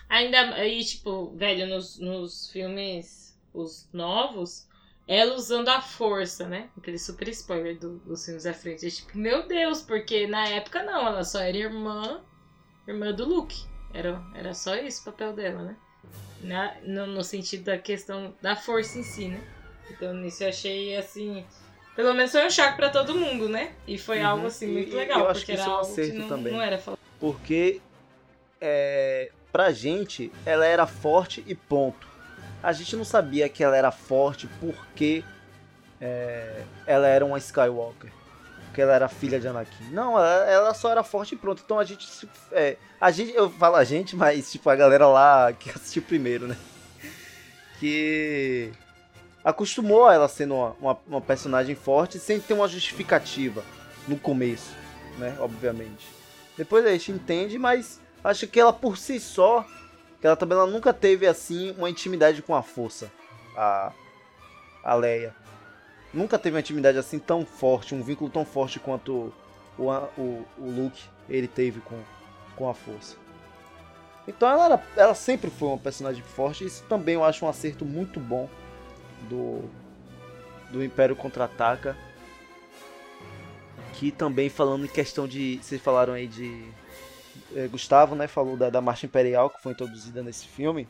Ainda 0.07 0.55
aí, 0.55 0.83
tipo, 0.83 1.35
velho, 1.35 1.67
nos, 1.67 1.99
nos 1.99 2.49
filmes, 2.51 3.37
os 3.53 3.89
novos, 3.91 4.67
ela 5.07 5.35
usando 5.35 5.69
a 5.69 5.81
força, 5.81 6.47
né? 6.47 6.69
Aquele 6.77 6.97
super 6.97 7.27
spoiler 7.29 7.77
do, 7.77 7.99
dos 7.99 8.23
filmes 8.23 8.45
à 8.45 8.53
frente. 8.53 8.85
É 8.85 8.89
tipo, 8.89 9.17
meu 9.17 9.47
Deus, 9.47 9.81
porque 9.81 10.27
na 10.27 10.47
época 10.47 10.83
não, 10.83 11.07
ela 11.07 11.23
só 11.23 11.39
era 11.39 11.57
irmã, 11.57 12.23
irmã 12.87 13.11
do 13.11 13.25
Luke. 13.25 13.63
Era, 13.93 14.21
era 14.33 14.53
só 14.53 14.75
isso 14.75 15.01
o 15.01 15.05
papel 15.05 15.33
dela, 15.33 15.61
né? 15.63 15.75
Na, 16.41 16.75
no, 16.83 17.07
no 17.07 17.23
sentido 17.23 17.63
da 17.65 17.77
questão 17.77 18.33
da 18.41 18.55
força 18.55 18.99
em 18.99 19.03
si, 19.03 19.27
né? 19.29 19.41
Então 19.89 20.13
nisso 20.13 20.43
eu 20.43 20.49
achei 20.49 20.95
assim. 20.97 21.45
Pelo 21.95 22.13
menos 22.13 22.31
foi 22.31 22.45
um 22.45 22.49
choque 22.49 22.75
pra 22.75 22.89
todo 22.89 23.15
mundo, 23.15 23.47
né? 23.47 23.73
E 23.87 23.97
foi 23.97 24.19
Uhum. 24.19 24.27
algo 24.27 24.47
assim 24.47 24.67
muito 24.67 24.95
legal, 24.95 25.19
eu 25.21 25.29
acho 25.29 25.39
porque 25.39 25.55
que 25.55 25.59
era 25.59 25.69
é 25.69 25.71
um 25.73 25.77
algo 25.77 25.85
que 25.95 26.01
acerto 26.01 26.19
não, 26.19 26.27
também. 26.27 26.53
não 26.53 26.61
era 26.61 26.77
falado. 26.77 26.99
Porque 27.19 27.81
é, 28.59 29.31
pra 29.51 29.71
gente 29.71 30.31
ela 30.45 30.65
era 30.65 30.85
forte 30.85 31.43
e 31.47 31.55
ponto. 31.55 32.05
A 32.61 32.73
gente 32.73 32.95
não 32.95 33.05
sabia 33.05 33.47
que 33.47 33.63
ela 33.63 33.77
era 33.77 33.91
forte 33.91 34.47
porque 34.59 35.23
é, 36.01 36.63
ela 36.85 37.07
era 37.07 37.25
uma 37.25 37.37
Skywalker. 37.37 38.11
Porque 38.75 38.81
ela 38.81 38.93
era 38.93 39.07
filha 39.07 39.39
de 39.39 39.47
Anakin. 39.47 39.85
Não, 39.91 40.19
ela, 40.19 40.51
ela 40.51 40.73
só 40.73 40.91
era 40.91 41.01
forte 41.01 41.33
e 41.33 41.37
pronto. 41.37 41.61
Então 41.63 41.79
a 41.79 41.85
gente. 41.85 42.27
é, 42.51 42.75
a 42.99 43.09
gente. 43.09 43.33
Eu 43.33 43.49
falo 43.49 43.77
a 43.77 43.85
gente, 43.85 44.17
mas 44.17 44.51
tipo 44.51 44.69
a 44.69 44.75
galera 44.75 45.07
lá 45.07 45.53
que 45.53 45.69
assistiu 45.69 46.01
primeiro, 46.01 46.45
né? 46.45 46.57
Que 47.79 48.73
acostumou 49.45 50.11
ela 50.11 50.27
sendo 50.27 50.55
uma, 50.55 50.75
uma, 50.81 50.99
uma 51.07 51.21
personagem 51.21 51.73
forte 51.73 52.19
sem 52.19 52.37
ter 52.37 52.53
uma 52.53 52.67
justificativa 52.67 53.63
no 54.09 54.19
começo, 54.19 54.75
né? 55.17 55.37
Obviamente. 55.39 56.05
Depois 56.57 56.85
a 56.85 56.91
gente 56.91 57.13
entende, 57.13 57.57
mas 57.57 58.01
acho 58.21 58.45
que 58.45 58.59
ela 58.59 58.73
por 58.73 58.97
si 58.97 59.21
só, 59.21 59.65
ela 60.21 60.35
também 60.35 60.57
ela 60.57 60.67
nunca 60.67 60.91
teve 60.91 61.25
assim 61.25 61.73
uma 61.77 61.89
intimidade 61.89 62.41
com 62.41 62.53
a 62.53 62.61
força, 62.61 63.09
a, 63.55 63.93
a 64.83 64.95
Leia. 64.95 65.33
Nunca 66.15 66.39
teve 66.39 66.55
uma 66.55 66.61
intimidade 66.61 66.97
assim 66.97 67.19
tão 67.19 67.45
forte, 67.45 67.93
um 67.93 68.01
vínculo 68.01 68.29
tão 68.29 68.45
forte 68.45 68.79
quanto 68.79 69.33
o, 69.77 69.91
o, 70.17 70.45
o 70.57 70.71
Luke 70.71 71.03
ele 71.29 71.47
teve 71.47 71.81
com, 71.81 71.99
com 72.55 72.69
a 72.69 72.73
força. 72.73 73.17
Então 74.27 74.49
ela, 74.49 74.65
era, 74.65 74.83
ela 74.95 75.13
sempre 75.13 75.51
foi 75.51 75.67
uma 75.67 75.77
personagem 75.77 76.23
forte, 76.23 76.65
isso 76.65 76.83
também 76.89 77.15
eu 77.15 77.23
acho 77.23 77.45
um 77.45 77.49
acerto 77.49 77.83
muito 77.85 78.19
bom 78.19 78.49
do, 79.29 79.61
do 80.71 80.83
Império 80.83 81.15
Contra-Ataca. 81.15 81.97
Que 83.93 84.11
também 84.11 84.49
falando 84.49 84.85
em 84.85 84.89
questão 84.89 85.27
de. 85.27 85.59
Vocês 85.61 85.81
falaram 85.81 86.13
aí 86.13 86.27
de. 86.27 86.65
eh, 87.55 87.67
Gustavo, 87.67 88.13
né? 88.15 88.27
Falou 88.27 88.57
da, 88.57 88.69
da 88.69 88.81
Marcha 88.81 89.05
Imperial 89.05 89.49
que 89.49 89.61
foi 89.61 89.71
introduzida 89.71 90.21
nesse 90.21 90.47
filme. 90.47 90.87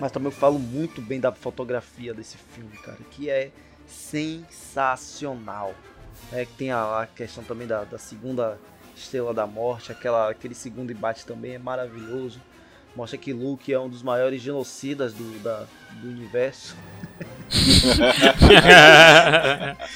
Mas 0.00 0.12
também 0.12 0.26
eu 0.26 0.36
falo 0.36 0.58
muito 0.58 1.00
bem 1.00 1.20
da 1.20 1.32
fotografia 1.32 2.12
desse 2.14 2.36
filme, 2.36 2.76
cara. 2.78 2.98
Que 3.10 3.30
é 3.30 3.52
sensacional. 3.88 5.74
É 6.32 6.44
que 6.44 6.52
tem 6.52 6.70
a, 6.70 7.02
a 7.02 7.06
questão 7.06 7.42
também 7.44 7.66
da, 7.66 7.84
da 7.84 7.98
segunda 7.98 8.58
Estrela 8.96 9.32
da 9.32 9.46
Morte, 9.46 9.92
aquela, 9.92 10.30
aquele 10.30 10.54
segundo 10.54 10.90
embate 10.92 11.24
também 11.24 11.54
é 11.54 11.58
maravilhoso. 11.58 12.40
Mostra 12.96 13.16
que 13.18 13.32
Luke 13.32 13.72
é 13.72 13.78
um 13.78 13.88
dos 13.88 14.02
maiores 14.02 14.42
genocidas 14.42 15.12
do, 15.12 15.38
da, 15.42 15.66
do 16.00 16.08
universo. 16.08 16.74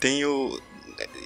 Tem 0.00 0.24
o. 0.24 0.60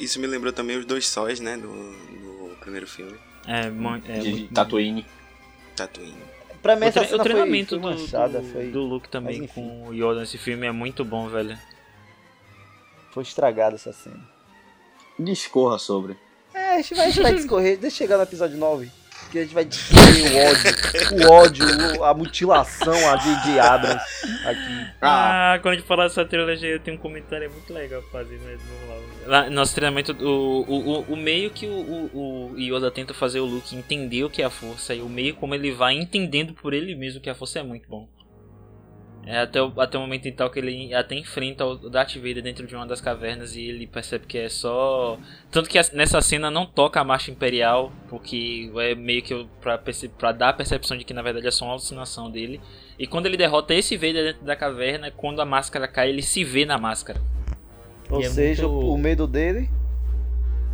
Isso 0.01 0.19
me 0.21 0.27
lembrou 0.27 0.53
também 0.53 0.77
os 0.79 0.85
dois 0.87 1.07
sóis, 1.07 1.41
né? 1.41 1.57
Do, 1.57 1.69
do 1.69 2.57
primeiro 2.61 2.87
filme. 2.87 3.19
é, 3.47 3.67
é, 3.67 4.19
de 4.21 4.31
muito- 4.31 4.55
Tatooine. 4.55 5.07
Tatooine. 5.77 6.17
Pra 6.63 6.75
mim 6.77 6.87
O, 6.87 6.93
tre- 6.93 7.03
o 7.03 7.07
cena 7.07 7.23
foi, 7.23 7.33
treinamento 7.33 7.69
foi 7.69 7.79
do, 7.79 7.83
manchada, 7.83 8.41
do, 8.41 8.49
foi, 8.49 8.71
do 8.71 8.81
Luke 8.83 9.09
também 9.09 9.47
com 9.47 9.87
o 9.89 9.95
Yoda 9.95 10.21
nesse 10.21 10.39
filme 10.39 10.67
é 10.67 10.73
muito 10.73 11.05
bom, 11.05 11.29
velho. 11.29 11.57
Foi 13.11 13.23
estragada 13.23 13.75
essa 13.77 13.93
cena. 13.93 14.21
Discorra 15.19 15.79
sobre. 15.79 16.17
É, 16.55 16.75
a 16.75 16.77
gente 16.77 16.95
vai, 16.95 17.07
a 17.07 17.11
gente 17.11 17.23
vai 17.23 17.35
discorrer, 17.37 17.79
deixa 17.79 17.97
eu 17.97 17.99
chegar 17.99 18.17
no 18.17 18.23
episódio 18.23 18.57
9. 18.57 18.91
Que 19.33 19.41
a 19.41 19.43
gente 19.43 19.53
vai 19.53 19.65
destruir 19.65 20.33
o 20.33 20.39
ódio. 20.39 21.27
O 21.29 21.33
ódio, 21.33 22.05
a 22.05 22.15
mutilação 22.15 22.95
a 23.11 23.17
J.J. 23.17 23.59
Abrams 23.61 24.03
aqui. 24.47 24.91
Ah, 25.03 25.55
Ah, 25.55 25.59
quando 25.61 25.75
a 25.75 25.77
gente 25.77 25.87
falar 25.87 26.05
dessa 26.05 26.25
trilogia, 26.25 26.69
eu 26.69 26.81
tenho 26.81 26.97
um 26.97 27.01
comentário 27.01 27.51
muito 27.51 27.71
legal 27.71 28.01
pra 28.03 28.23
fazer, 28.23 28.41
mas 28.43 28.59
vamos 28.63 28.89
lá. 29.27 29.43
lá 29.43 29.51
nosso 29.51 29.75
treinamento, 29.75 30.13
o, 30.13 30.61
o, 30.63 31.01
o, 31.01 31.01
o 31.13 31.17
meio 31.17 31.51
que 31.51 31.67
o, 31.67 31.71
o, 32.15 32.53
o 32.53 32.59
Yoda 32.59 32.91
tenta 32.91 33.13
fazer 33.13 33.41
o 33.41 33.45
Luke 33.45 33.77
entender 33.77 34.25
o 34.25 34.31
que 34.31 34.41
é 34.41 34.47
a 34.47 34.51
força 34.51 34.95
e 34.95 35.03
o 35.03 35.09
meio 35.11 35.35
como 35.35 35.55
ele 35.55 35.73
vai 35.73 35.95
entendendo 35.95 36.55
por 36.55 36.73
ele 36.73 36.95
mesmo 36.95 37.21
que 37.21 37.29
a 37.29 37.35
força 37.35 37.59
é 37.59 37.63
muito 37.63 37.87
bom. 37.87 38.09
É 39.31 39.41
até 39.41 39.61
o, 39.63 39.71
até 39.79 39.99
o 39.99 40.01
momento 40.01 40.27
em 40.27 40.33
tal 40.33 40.49
que 40.49 40.59
ele 40.59 40.95
até 40.95 41.15
enfrenta 41.15 41.63
o 41.63 41.91
Darth 41.91 42.15
Vader 42.15 42.43
dentro 42.43 42.67
de 42.67 42.75
uma 42.75 42.87
das 42.87 42.99
cavernas 42.99 43.55
e 43.55 43.61
ele 43.63 43.87
percebe 43.87 44.25
que 44.27 44.39
é 44.39 44.49
só. 44.49 45.19
Tanto 45.51 45.69
que 45.69 45.79
nessa 45.93 46.23
cena 46.23 46.51
não 46.51 46.65
toca 46.65 46.99
a 46.99 47.05
marcha 47.05 47.31
imperial, 47.31 47.93
porque 48.09 48.73
é 48.77 48.95
meio 48.95 49.21
que 49.23 49.47
pra, 49.61 49.79
pra 50.17 50.33
dar 50.33 50.49
a 50.49 50.53
percepção 50.55 50.97
de 50.97 51.05
que 51.05 51.13
na 51.13 51.21
verdade 51.21 51.47
é 51.47 51.51
só 51.51 51.67
uma 51.67 51.73
alucinação 51.73 52.31
dele. 52.31 52.59
E 52.99 53.07
quando 53.07 53.27
ele 53.27 53.37
derrota 53.37 53.75
esse 53.75 53.99
Vader 53.99 54.33
dentro 54.33 54.47
da 54.47 54.57
caverna, 54.57 55.11
quando 55.11 55.43
a 55.43 55.45
máscara 55.45 55.87
cai, 55.87 56.09
ele 56.09 56.23
se 56.23 56.43
vê 56.43 56.65
na 56.65 56.79
máscara. 56.79 57.21
Ou 58.09 58.23
é 58.23 58.29
seja, 58.31 58.67
muito- 58.67 58.89
o 58.95 58.97
medo 58.97 59.27
dele 59.27 59.69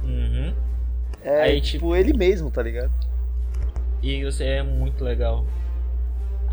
Uhum. 0.04 0.54
é 1.24 1.42
Aí, 1.42 1.60
tipo 1.60 1.96
ele 1.96 2.12
mesmo, 2.12 2.52
tá 2.52 2.62
ligado? 2.62 2.92
E 4.00 4.22
você 4.24 4.44
é 4.44 4.62
muito 4.62 5.02
legal. 5.02 5.44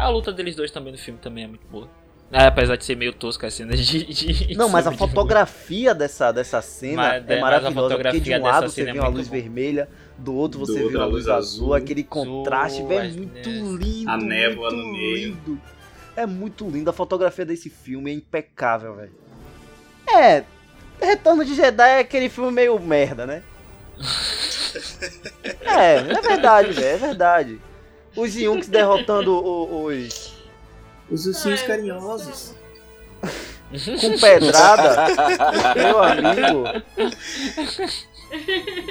A 0.01 0.09
luta 0.09 0.31
deles 0.31 0.55
dois 0.55 0.71
também 0.71 0.91
no 0.91 0.97
filme 0.97 1.19
também 1.19 1.43
é 1.43 1.47
muito 1.47 1.65
boa. 1.67 1.87
Ah, 2.33 2.47
apesar 2.47 2.77
de 2.77 2.85
ser 2.85 2.95
meio 2.95 3.11
tosca 3.13 3.47
as 3.47 3.53
cenas 3.53 3.79
de. 3.85 4.05
de- 4.05 4.55
Não, 4.55 4.69
mas 4.69 4.87
a 4.87 4.91
de- 4.91 4.97
fotografia 4.97 5.93
dessa, 5.93 6.31
dessa 6.31 6.61
cena 6.61 6.95
Mas- 7.19 7.29
é 7.29 7.37
a 7.37 7.41
maravilhosa. 7.41 7.97
Porque 7.97 8.19
de 8.21 8.33
um 8.33 8.41
lado 8.41 8.69
você 8.69 8.75
cena 8.75 8.89
é 8.89 8.93
vê 8.93 8.99
uma 8.99 9.09
luz 9.09 9.27
bom. 9.27 9.33
vermelha, 9.35 9.89
do 10.17 10.33
outro 10.33 10.59
Do 10.59 10.65
você 10.65 10.79
vê 10.79 10.83
outro 10.85 10.97
uma 10.99 11.03
a 11.05 11.07
luz 11.07 11.27
azul, 11.27 11.37
azul. 11.65 11.73
aquele 11.73 12.03
contraste, 12.05 12.83
velho, 12.83 13.09
é 13.13 13.17
muito 13.17 13.49
é. 13.49 13.51
lindo. 13.51 14.09
A 14.09 14.17
névoa 14.17 14.71
muito 14.71 14.85
no 14.87 14.91
meio. 14.93 15.27
Lindo. 15.29 15.61
É 16.15 16.25
muito 16.25 16.69
lindo. 16.69 16.89
A 16.89 16.93
fotografia 16.93 17.45
desse 17.45 17.69
filme 17.69 18.09
é 18.11 18.13
impecável, 18.13 18.95
velho. 18.95 19.11
É, 20.09 20.43
Retorno 21.01 21.43
de 21.43 21.53
Jedi 21.55 21.89
é 21.89 21.99
aquele 21.99 22.29
filme 22.29 22.51
meio 22.51 22.79
merda, 22.79 23.25
né? 23.27 23.43
É, 25.65 25.95
é 25.97 26.21
verdade, 26.21 26.71
velho, 26.71 26.87
é 26.87 26.97
verdade. 26.97 27.59
Os 28.15 28.35
Yunks 28.35 28.67
derrotando 28.67 29.33
o- 29.33 29.85
os. 29.85 30.33
Os 31.09 31.25
ursinhos 31.25 31.61
Ai, 31.61 31.67
carinhosos. 31.67 32.55
com 34.01 34.17
pedrada, 34.19 35.07
meu 35.75 36.03
amigo. 36.03 36.63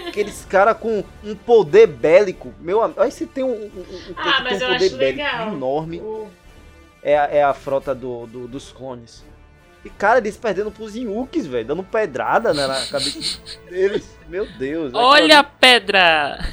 Aqueles 0.08 0.44
caras 0.44 0.76
com 0.78 1.02
um 1.24 1.34
poder 1.34 1.86
bélico. 1.86 2.54
Meu 2.60 2.82
amigo, 2.82 3.00
olha 3.00 3.10
se 3.10 3.26
tem 3.26 3.42
um, 3.44 3.48
um, 3.48 3.54
um, 3.54 4.14
Ah, 4.16 4.42
tem 4.42 4.52
eu 4.52 4.56
um 4.56 4.60
poder 4.72 4.86
acho 4.86 4.96
bélico 4.96 4.98
legal. 4.98 5.48
enorme. 5.52 6.00
O- 6.00 6.28
É, 7.02 7.18
a- 7.18 7.24
é 7.32 7.42
a 7.42 7.54
frota 7.54 7.94
do, 7.94 8.26
do- 8.26 8.46
dos 8.46 8.70
clones. 8.72 9.24
E, 9.82 9.88
cara, 9.88 10.18
eles 10.18 10.36
perdendo 10.36 10.70
pros 10.70 10.94
Inuks, 10.94 11.46
velho. 11.46 11.64
Dando 11.68 11.82
pedrada 11.82 12.52
né, 12.52 12.66
na 12.66 12.84
cabeça 12.86 13.38
deles. 13.70 14.04
Meu 14.28 14.46
Deus. 14.58 14.92
Olha 14.92 15.38
a 15.38 15.40
Aquilo 15.40 15.56
pedra! 15.58 16.46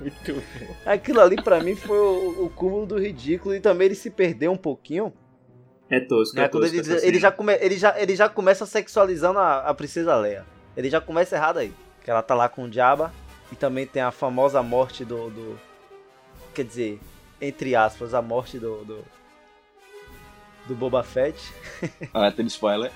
Muito 0.00 0.34
bom. 0.34 0.40
ali, 0.84 0.94
aquilo 0.94 1.20
ali 1.20 1.36
pra 1.42 1.60
mim 1.62 1.74
foi 1.76 1.98
o, 1.98 2.44
o 2.46 2.50
cúmulo 2.50 2.86
do 2.86 2.98
ridículo. 2.98 3.54
E 3.54 3.60
também 3.60 3.86
ele 3.86 3.94
se 3.94 4.10
perdeu 4.10 4.52
um 4.52 4.56
pouquinho. 4.56 5.12
É 5.90 6.00
tosco, 6.00 6.36
Né, 6.36 6.44
é 6.44 6.48
tosco. 6.48 6.66
ele, 6.66 6.80
diz- 6.82 6.88
ele, 6.88 7.00
cena. 7.00 7.18
já 7.20 7.32
come, 7.32 7.54
ele, 7.60 7.76
já, 7.76 8.00
ele 8.00 8.14
já 8.16 8.28
começa 8.28 8.64
sexualizando 8.66 9.38
a, 9.38 9.58
a 9.60 9.74
princesa 9.74 10.16
Leia. 10.16 10.46
Ele 10.76 10.88
já 10.88 11.00
começa 11.00 11.34
errado 11.36 11.58
aí. 11.58 11.72
Que 12.04 12.10
ela 12.10 12.22
tá 12.22 12.34
lá 12.34 12.48
com 12.48 12.64
o 12.64 12.72
Jabba. 12.72 13.12
E 13.52 13.56
também 13.56 13.86
tem 13.86 14.00
a 14.02 14.10
famosa 14.12 14.62
morte 14.62 15.04
do. 15.04 15.28
do- 15.30 15.58
quer 16.54 16.64
dizer, 16.64 17.00
entre 17.40 17.74
aspas, 17.74 18.14
a 18.14 18.22
morte 18.22 18.58
do. 18.58 18.84
do, 18.84 19.04
do 20.68 20.74
Boba 20.76 21.02
Fett. 21.02 21.36
ah, 22.14 22.30
tem 22.30 22.46
spoiler. 22.46 22.92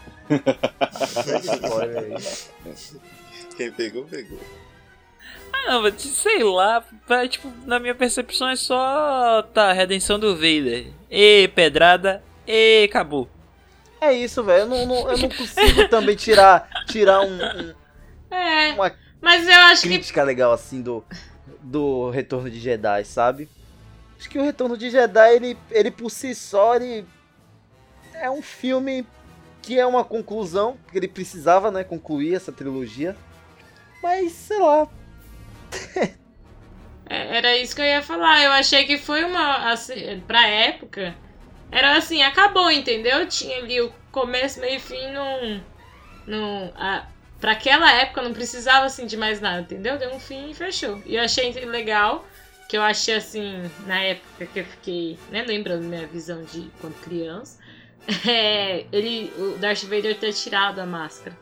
Spoiler 1.42 1.98
aí. 1.98 2.14
Quem 3.56 3.72
pegou, 3.72 4.04
pegou. 4.04 4.38
Ah, 5.66 5.72
não, 5.72 5.82
mas 5.82 6.00
sei 6.02 6.42
lá, 6.42 6.82
pra- 7.06 7.28
tipo, 7.28 7.50
na 7.64 7.78
minha 7.78 7.94
percepção 7.94 8.48
é 8.48 8.56
só. 8.56 9.42
Tá, 9.54 9.72
redenção 9.72 10.18
do 10.18 10.34
Vader. 10.34 10.86
E 11.10 11.48
pedrada, 11.54 12.22
e 12.46 12.84
acabou. 12.84 13.28
É 14.00 14.12
isso, 14.12 14.42
velho. 14.42 14.62
Eu 14.62 14.66
não, 14.66 14.86
não- 14.86 15.10
eu 15.10 15.18
não 15.18 15.28
consigo 15.28 15.88
também 15.88 16.16
tirar, 16.16 16.68
tirar 16.86 17.20
um- 17.20 17.36
um- 17.42 17.74
É, 18.30 18.72
uma 18.72 18.92
mas 19.20 19.46
eu 19.48 19.54
acho 19.54 19.82
que 19.82 19.88
crítica 19.88 20.22
legal 20.22 20.52
assim 20.52 20.82
do, 20.82 21.02
do 21.62 22.10
Retorno 22.10 22.50
de 22.50 22.58
Jedi, 22.60 23.04
sabe? 23.04 23.48
Acho 24.18 24.28
que 24.28 24.38
o 24.38 24.42
Retorno 24.42 24.76
de 24.76 24.90
Jedi, 24.90 25.34
ele, 25.36 25.56
ele 25.70 25.90
por 25.90 26.10
si 26.10 26.34
só, 26.34 26.74
ele 26.76 27.06
é 28.14 28.30
um 28.30 28.42
filme 28.42 29.06
que 29.62 29.78
é 29.78 29.86
uma 29.86 30.04
conclusão, 30.04 30.76
que 30.92 30.98
ele 30.98 31.08
precisava, 31.08 31.70
né, 31.70 31.82
concluir 31.84 32.34
essa 32.34 32.52
trilogia. 32.52 33.16
Mas, 34.02 34.32
sei 34.32 34.58
lá, 34.58 34.86
Era 37.06 37.56
isso 37.56 37.74
que 37.74 37.82
eu 37.82 37.86
ia 37.86 38.02
falar. 38.02 38.42
Eu 38.42 38.52
achei 38.52 38.84
que 38.84 38.96
foi 38.98 39.24
uma. 39.24 39.70
Assim, 39.72 40.22
pra 40.26 40.46
época. 40.46 41.14
Era 41.70 41.96
assim, 41.96 42.22
acabou, 42.22 42.70
entendeu? 42.70 43.26
Tinha 43.26 43.58
ali 43.58 43.80
o 43.80 43.92
começo, 44.10 44.60
meio 44.60 44.76
e 44.76 44.80
fim 44.80 45.10
num. 45.10 45.60
num 46.26 46.72
a, 46.76 47.06
pra 47.40 47.52
aquela 47.52 47.92
época 47.92 48.22
não 48.22 48.32
precisava 48.32 48.86
assim 48.86 49.06
de 49.06 49.16
mais 49.16 49.40
nada, 49.40 49.60
entendeu? 49.60 49.98
Deu 49.98 50.14
um 50.14 50.20
fim 50.20 50.50
e 50.50 50.54
fechou. 50.54 51.02
E 51.04 51.16
eu 51.16 51.22
achei 51.22 51.52
legal. 51.52 52.26
Que 52.68 52.78
eu 52.78 52.82
achei 52.82 53.16
assim, 53.16 53.70
na 53.86 54.00
época 54.00 54.46
que 54.46 54.60
eu 54.60 54.64
fiquei, 54.64 55.18
né, 55.30 55.44
lembrando 55.46 55.84
minha 55.84 56.06
visão 56.06 56.42
de 56.44 56.70
quando 56.80 56.94
criança. 57.02 57.62
É, 58.28 58.84
ele, 58.92 59.32
o 59.38 59.56
Darth 59.56 59.84
Vader 59.84 60.18
ter 60.18 60.32
tirado 60.34 60.78
a 60.78 60.84
máscara. 60.84 61.34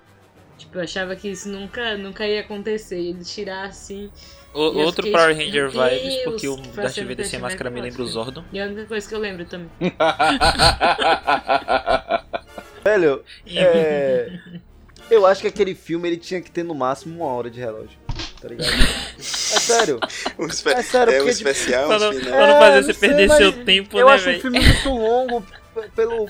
Tipo, 0.59 0.79
eu 0.79 0.83
achava 0.83 1.17
que 1.17 1.29
isso 1.29 1.49
nunca, 1.49 1.97
nunca 1.97 2.27
ia 2.27 2.41
acontecer. 2.41 2.99
Ele 2.99 3.25
tirar 3.25 3.65
assim. 3.67 4.11
O- 4.55 4.67
eu 4.67 4.79
outro 4.81 5.07
fiquei, 5.07 5.12
Power 5.12 5.35
meu 5.35 5.47
Ranger 5.47 5.71
Deus, 5.71 5.91
vibes, 6.03 6.25
porque 6.25 6.49
o 6.49 6.57
Darth 6.57 6.97
Vader 6.99 7.21
eu 7.21 7.25
sem 7.25 7.41
máscara 7.41 7.71
me 7.71 7.81
lembra 7.81 8.03
o 8.03 8.05
próxima. 8.05 8.25
Zordon. 8.25 8.45
E 8.53 8.61
a 8.61 8.67
única 8.67 8.85
coisa 8.87 9.09
que 9.09 9.15
eu 9.15 9.19
lembro 9.19 9.45
também. 9.47 9.71
velho, 12.85 13.23
é, 13.55 14.38
eu 15.11 15.27
acho 15.27 15.41
que 15.43 15.49
aquele 15.49 15.75
filme 15.75 16.09
ele 16.09 16.17
tinha 16.17 16.41
que 16.41 16.51
ter 16.51 16.62
no 16.62 16.75
máximo 16.75 17.17
uma 17.25 17.33
hora 17.33 17.51
de 17.51 17.61
relógio, 17.61 17.99
tá 18.41 18.49
ligado? 18.49 18.69
É 19.19 19.23
sério. 19.23 20.01
Espe- 20.49 20.71
É 20.73 20.83
sério, 20.83 21.12
é 21.15 21.21
o 21.21 21.25
porque, 21.25 21.37
tipo, 21.37 21.49
especial, 21.49 21.87
Pra 21.88 21.97
o 21.97 22.01
não, 22.01 22.12
final. 22.12 22.33
pra 22.33 22.47
não 22.47 22.59
fazer 22.59 22.79
É, 22.79 22.83
você 22.83 22.93
sei, 22.93 23.09
perder 23.09 23.29
mas 23.29 23.37
seu 23.38 23.65
tempo, 23.65 23.99
eu 23.99 24.07
né, 24.07 24.12
acho 24.12 24.25
o 24.25 24.27
velho? 24.27 24.41
filme 24.41 24.61
muito 24.61 24.88
longo 24.91 25.47
pelo, 25.95 26.29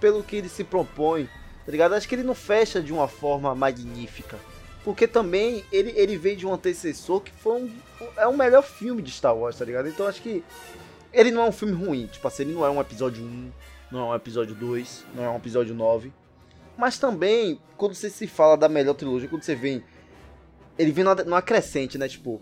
pelo 0.00 0.22
que 0.22 0.36
ele 0.36 0.48
se 0.48 0.64
propõe, 0.64 1.28
tá 1.68 1.72
ligado? 1.72 1.94
Acho 1.94 2.08
que 2.08 2.14
ele 2.14 2.22
não 2.22 2.34
fecha 2.34 2.80
de 2.80 2.94
uma 2.94 3.06
forma 3.06 3.54
magnífica. 3.54 4.38
Porque 4.82 5.06
também 5.06 5.62
ele, 5.70 5.92
ele 5.96 6.16
veio 6.16 6.34
de 6.34 6.46
um 6.46 6.54
antecessor 6.54 7.20
que 7.20 7.30
foi 7.30 7.60
um. 7.60 7.70
É 8.16 8.26
o 8.26 8.34
melhor 8.34 8.62
filme 8.62 9.02
de 9.02 9.10
Star 9.10 9.36
Wars, 9.36 9.58
tá 9.58 9.66
ligado? 9.66 9.86
Então 9.86 10.06
acho 10.06 10.22
que 10.22 10.42
ele 11.12 11.30
não 11.30 11.42
é 11.42 11.44
um 11.44 11.52
filme 11.52 11.74
ruim. 11.74 12.06
Tipo 12.06 12.26
assim, 12.26 12.44
ele 12.44 12.54
não 12.54 12.64
é 12.64 12.70
um 12.70 12.80
episódio 12.80 13.22
1, 13.22 13.52
não 13.92 14.00
é 14.00 14.04
um 14.04 14.14
episódio 14.14 14.54
2, 14.54 15.04
não 15.14 15.24
é 15.24 15.28
um 15.28 15.36
episódio 15.36 15.74
9. 15.74 16.10
Mas 16.74 16.98
também, 16.98 17.60
quando 17.76 17.94
você 17.94 18.08
se 18.08 18.26
fala 18.26 18.56
da 18.56 18.66
melhor 18.66 18.94
trilogia, 18.94 19.28
quando 19.28 19.42
você 19.42 19.54
vem. 19.54 19.84
Ele 20.78 20.90
vem 20.90 21.04
numa, 21.04 21.42
crescente, 21.42 21.98
né? 21.98 22.08
Tipo. 22.08 22.40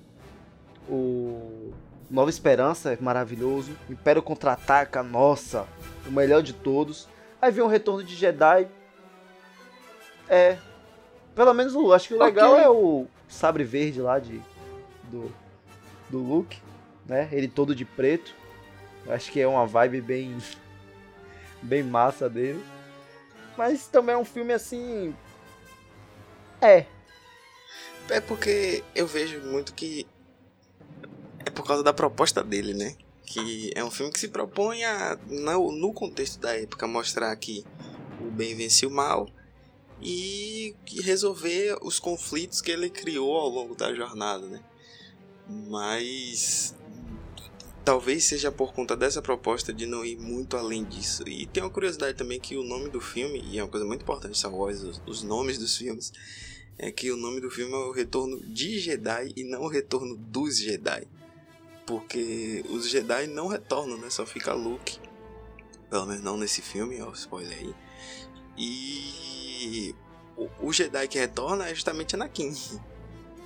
O. 0.89 1.73
Nova 2.09 2.31
Esperança 2.31 2.93
é 2.93 2.99
maravilhoso. 3.01 3.73
Império 3.91 4.23
Contra-Ataca, 4.23 5.03
nossa, 5.03 5.67
o 6.07 6.12
melhor 6.12 6.45
de 6.45 6.53
todos. 6.53 7.09
Aí 7.43 7.51
vem 7.51 7.65
o 7.65 7.67
Retorno 7.67 8.05
de 8.05 8.15
Jedi. 8.15 8.69
É. 10.29 10.59
Pelo 11.35 11.53
menos 11.55 11.75
o. 11.75 11.93
Acho 11.93 12.09
que 12.09 12.15
o 12.15 12.23
legal 12.23 12.53
Ok. 12.53 12.65
é 12.65 12.69
o 12.69 13.07
sabre 13.29 13.65
verde 13.65 14.01
lá 14.01 14.19
de. 14.19 14.41
Do. 15.05 15.33
Do 16.09 16.19
Luke. 16.19 16.59
Né? 17.05 17.29
Ele 17.33 17.49
todo 17.49 17.75
de 17.75 17.85
preto. 17.85 18.35
Acho 19.09 19.31
que 19.31 19.41
é 19.41 19.47
uma 19.47 19.67
vibe 19.67 20.01
bem. 20.01 20.37
Bem 21.62 21.83
massa 21.83 22.29
dele. 22.29 22.62
Mas 23.57 23.87
também 23.89 24.15
é 24.15 24.19
um 24.19 24.25
filme 24.25 24.53
assim. 24.53 25.15
É. 26.61 26.85
É 28.09 28.21
porque 28.21 28.85
eu 28.95 29.07
vejo 29.07 29.41
muito 29.41 29.75
que 29.75 30.07
é 31.45 31.51
por 31.51 31.67
causa 31.67 31.83
da 31.83 31.93
proposta 31.93 32.45
dele, 32.45 32.75
né? 32.75 32.95
Que 33.25 33.73
é 33.75 33.83
um 33.83 33.91
filme 33.91 34.12
que 34.12 34.21
se 34.21 34.29
propõe 34.29 34.85
a, 34.85 35.19
no, 35.27 35.73
no 35.73 35.93
contexto 35.93 36.39
da 36.39 36.55
época, 36.57 36.87
mostrar 36.87 37.35
que 37.37 37.65
o 38.21 38.31
bem 38.31 38.55
vence 38.55 38.87
o 38.87 38.91
mal 38.91 39.29
e 40.01 40.75
resolver 41.03 41.79
os 41.83 41.99
conflitos 41.99 42.61
que 42.61 42.71
ele 42.71 42.91
criou 42.91 43.37
ao 43.37 43.49
longo 43.49 43.75
da 43.75 43.95
jornada, 43.95 44.47
né? 44.47 44.63
Mas 45.49 46.75
talvez 47.85 48.25
seja 48.25 48.51
por 48.51 48.73
conta 48.73 48.97
dessa 48.97 49.23
proposta 49.23 49.73
de 49.73 49.87
não 49.87 50.05
ir 50.05 50.17
muito 50.17 50.57
além 50.57 50.85
disso. 50.85 51.27
E 51.29 51.47
tem 51.47 51.63
uma 51.63 51.71
curiosidade 51.71 52.19
também 52.19 52.41
que 52.41 52.57
o 52.57 52.65
nome 52.65 52.91
do 52.91 53.01
filme, 53.01 53.41
e 53.49 53.59
é 53.59 53.63
uma 53.63 53.71
coisa 53.71 53.87
muito 53.87 54.03
importante 54.03 54.37
Star 54.37 54.53
Wars, 54.53 54.83
os, 54.83 55.01
os 55.07 55.23
nomes 55.23 55.57
dos 55.57 55.77
filmes, 55.77 56.13
é 56.79 56.91
que 56.91 57.11
o 57.11 57.17
nome 57.17 57.41
do 57.41 57.51
filme 57.51 57.73
é 57.73 57.77
o 57.77 57.93
Retorno 57.93 58.41
de 58.41 58.79
Jedi 58.81 59.33
e 59.37 59.45
não 59.45 59.63
o 59.63 59.69
Retorno 59.69 60.17
dos 60.17 60.59
Jedi. 60.59 61.07
Porque 61.87 62.65
os 62.69 62.89
Jedi 62.91 63.29
não 63.29 63.47
retornam, 63.47 63.97
né? 63.97 64.11
Só 64.11 64.27
fica 64.27 64.53
Luke. 64.53 64.99
Pelo 65.89 66.07
menos 66.07 66.23
não 66.23 66.37
nesse 66.37 66.61
filme, 66.61 67.01
ó, 67.01 67.13
spoiler 67.13 67.57
aí. 67.57 67.75
E 68.59 69.46
o, 70.37 70.49
o 70.61 70.73
Jedi 70.73 71.09
que 71.09 71.19
retorna 71.19 71.69
é 71.69 71.75
justamente 71.75 72.14
Anakin. 72.14 72.53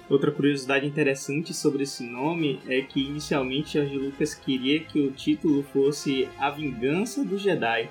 Outra 0.09 0.33
curiosidade 0.33 0.87
interessante 0.87 1.55
sobre 1.55 1.85
esse 1.85 2.03
nome 2.03 2.61
é 2.67 2.81
que 2.83 3.01
inicialmente 3.01 3.75
George 3.75 3.97
Lucas 3.97 4.35
queria 4.35 4.81
que 4.81 5.01
o 5.01 5.13
título 5.13 5.63
fosse 5.63 6.29
A 6.37 6.51
Vingança 6.51 7.25
do 7.25 7.39
Jedi. 7.39 7.89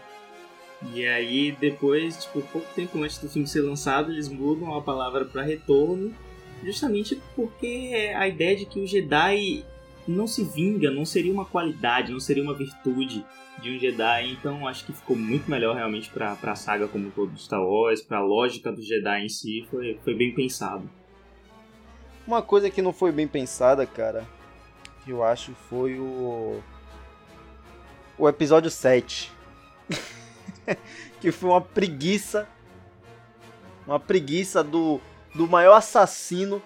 E 0.94 1.06
aí 1.06 1.54
depois, 1.54 2.26
tipo, 2.26 2.42
pouco 2.42 2.68
tempo 2.74 3.02
antes 3.02 3.20
do 3.20 3.30
filme 3.30 3.48
ser 3.48 3.62
lançado, 3.62 4.12
eles 4.12 4.28
mudam 4.28 4.76
a 4.76 4.82
palavra 4.82 5.24
para 5.24 5.44
retorno, 5.44 6.14
justamente 6.62 7.22
porque 7.36 8.12
a 8.14 8.28
ideia 8.28 8.56
de 8.56 8.66
que 8.66 8.82
o 8.82 8.88
Jedi 8.88 9.66
não 10.10 10.28
se 10.28 10.44
vinga, 10.44 10.90
não 10.90 11.06
seria 11.06 11.32
uma 11.32 11.46
qualidade, 11.46 12.12
não 12.12 12.20
seria 12.20 12.44
uma 12.44 12.54
virtude 12.54 13.26
de 13.62 13.70
um 13.72 13.80
Jedi, 13.80 14.32
então 14.32 14.68
acho 14.68 14.86
que 14.86 14.94
ficou 14.94 15.16
muito 15.16 15.50
melhor 15.50 15.76
realmente 15.76 16.10
para 16.10 16.38
a 16.42 16.56
saga 16.56 16.88
como 16.88 17.12
todo 17.12 17.38
Star 17.38 17.62
Wars, 17.62 18.02
para 18.02 18.18
a 18.18 18.24
lógica 18.24 18.72
do 18.72 18.82
Jedi 18.82 19.26
em 19.26 19.30
si, 19.30 19.68
foi, 19.70 20.00
foi 20.04 20.16
bem 20.16 20.34
pensado. 20.34 20.90
Uma 22.26 22.42
coisa 22.42 22.70
que 22.70 22.82
não 22.82 22.94
foi 22.94 23.12
bem 23.12 23.28
pensada, 23.28 23.86
cara, 23.86 24.26
que 25.04 25.12
eu 25.12 25.24
acho 25.24 25.54
foi 25.70 26.00
o. 26.00 26.62
O 28.18 28.28
episódio 28.28 28.70
7. 28.70 29.32
que 31.20 31.32
foi 31.32 31.50
uma 31.50 31.62
preguiça. 31.62 32.48
Uma 33.88 34.00
preguiça 34.00 34.64
do, 34.64 35.02
do 35.34 35.48
maior 35.48 35.76
assassino 35.76 36.62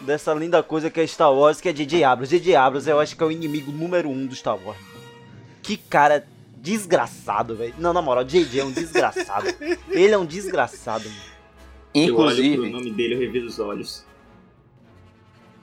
dessa 0.00 0.32
linda 0.34 0.62
coisa 0.62 0.90
que 0.90 1.00
é 1.00 1.06
Star 1.06 1.32
Wars, 1.32 1.60
que 1.60 1.68
é 1.68 1.72
J.J. 1.72 2.04
Abrams. 2.04 2.30
J.J. 2.30 2.54
Abrams 2.56 2.88
eu 2.88 3.00
acho 3.00 3.16
que 3.16 3.22
é 3.22 3.26
o 3.26 3.32
inimigo 3.32 3.72
número 3.72 4.08
um 4.08 4.26
do 4.26 4.34
Star 4.34 4.56
Wars. 4.56 4.78
Que 5.62 5.76
cara 5.76 6.26
desgraçado, 6.56 7.56
velho. 7.56 7.74
Não, 7.78 7.92
na 7.92 8.02
moral, 8.02 8.24
J.J. 8.24 8.60
é 8.60 8.64
um 8.64 8.72
desgraçado. 8.72 9.46
Ele 9.90 10.12
é 10.12 10.18
um 10.18 10.26
desgraçado, 10.26 11.08
mano. 11.08 11.38
Inclusive. 11.94 12.56
Pro 12.56 12.70
nome 12.70 12.90
dele, 12.90 13.14
eu 13.14 13.18
reviso 13.18 13.46
os 13.46 13.58
olhos. 13.58 14.06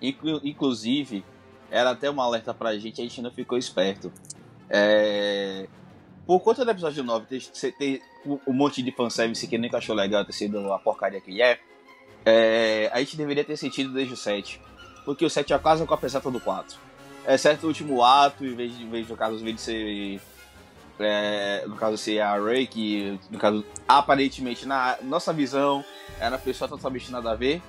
Inclu 0.01 0.41
inclusive, 0.43 1.23
era 1.71 1.91
até 1.91 2.09
um 2.09 2.19
alerta 2.19 2.53
pra 2.53 2.77
gente, 2.77 3.01
a 3.01 3.03
gente 3.03 3.21
não 3.21 3.31
ficou 3.31 3.57
esperto. 3.57 4.11
É... 4.69 5.67
Por 6.25 6.39
conta 6.39 6.65
do 6.65 6.71
episódio 6.71 7.03
9 7.03 7.27
ter, 7.27 7.71
ter 7.73 8.01
um 8.25 8.53
monte 8.53 8.81
de 8.81 8.91
fanservice 8.91 9.47
que 9.47 9.57
nem 9.57 9.69
achou 9.73 9.95
legal 9.95 10.25
ter 10.25 10.33
sido 10.33 10.73
a 10.73 10.79
porcaria 10.79 11.21
que 11.21 11.41
é, 11.41 11.59
é, 12.25 12.89
a 12.91 12.99
gente 12.99 13.15
deveria 13.15 13.43
ter 13.43 13.57
sentido 13.57 13.93
desde 13.93 14.13
o 14.13 14.17
7. 14.17 14.61
Porque 15.03 15.25
o 15.25 15.29
7 15.29 15.53
é 15.53 15.57
quase 15.59 15.85
com 15.85 15.93
a 15.93 15.97
peseta 15.97 16.31
do 16.31 16.39
4. 16.39 16.77
Exceto 17.27 17.65
o 17.65 17.69
último 17.69 18.03
ato, 18.03 18.45
em 18.45 18.55
vez 18.55 18.75
de, 18.75 18.83
em 18.83 18.89
vez 18.89 19.05
de 19.05 19.11
no 19.11 19.17
caso, 19.17 19.38
de 19.38 19.61
ser. 19.61 20.19
É, 20.97 21.65
no 21.67 21.75
caso 21.75 21.97
ser 21.97 22.21
a 22.21 22.39
Rey, 22.39 22.65
que 22.65 23.19
no 23.29 23.38
caso, 23.38 23.65
aparentemente, 23.88 24.65
na 24.65 24.97
nossa 25.01 25.33
visão, 25.33 25.83
era 26.19 26.35
uma 26.35 26.41
pessoa 26.41 26.69
totalmente 26.69 27.11
nada 27.11 27.31
a 27.31 27.35
ver 27.35 27.61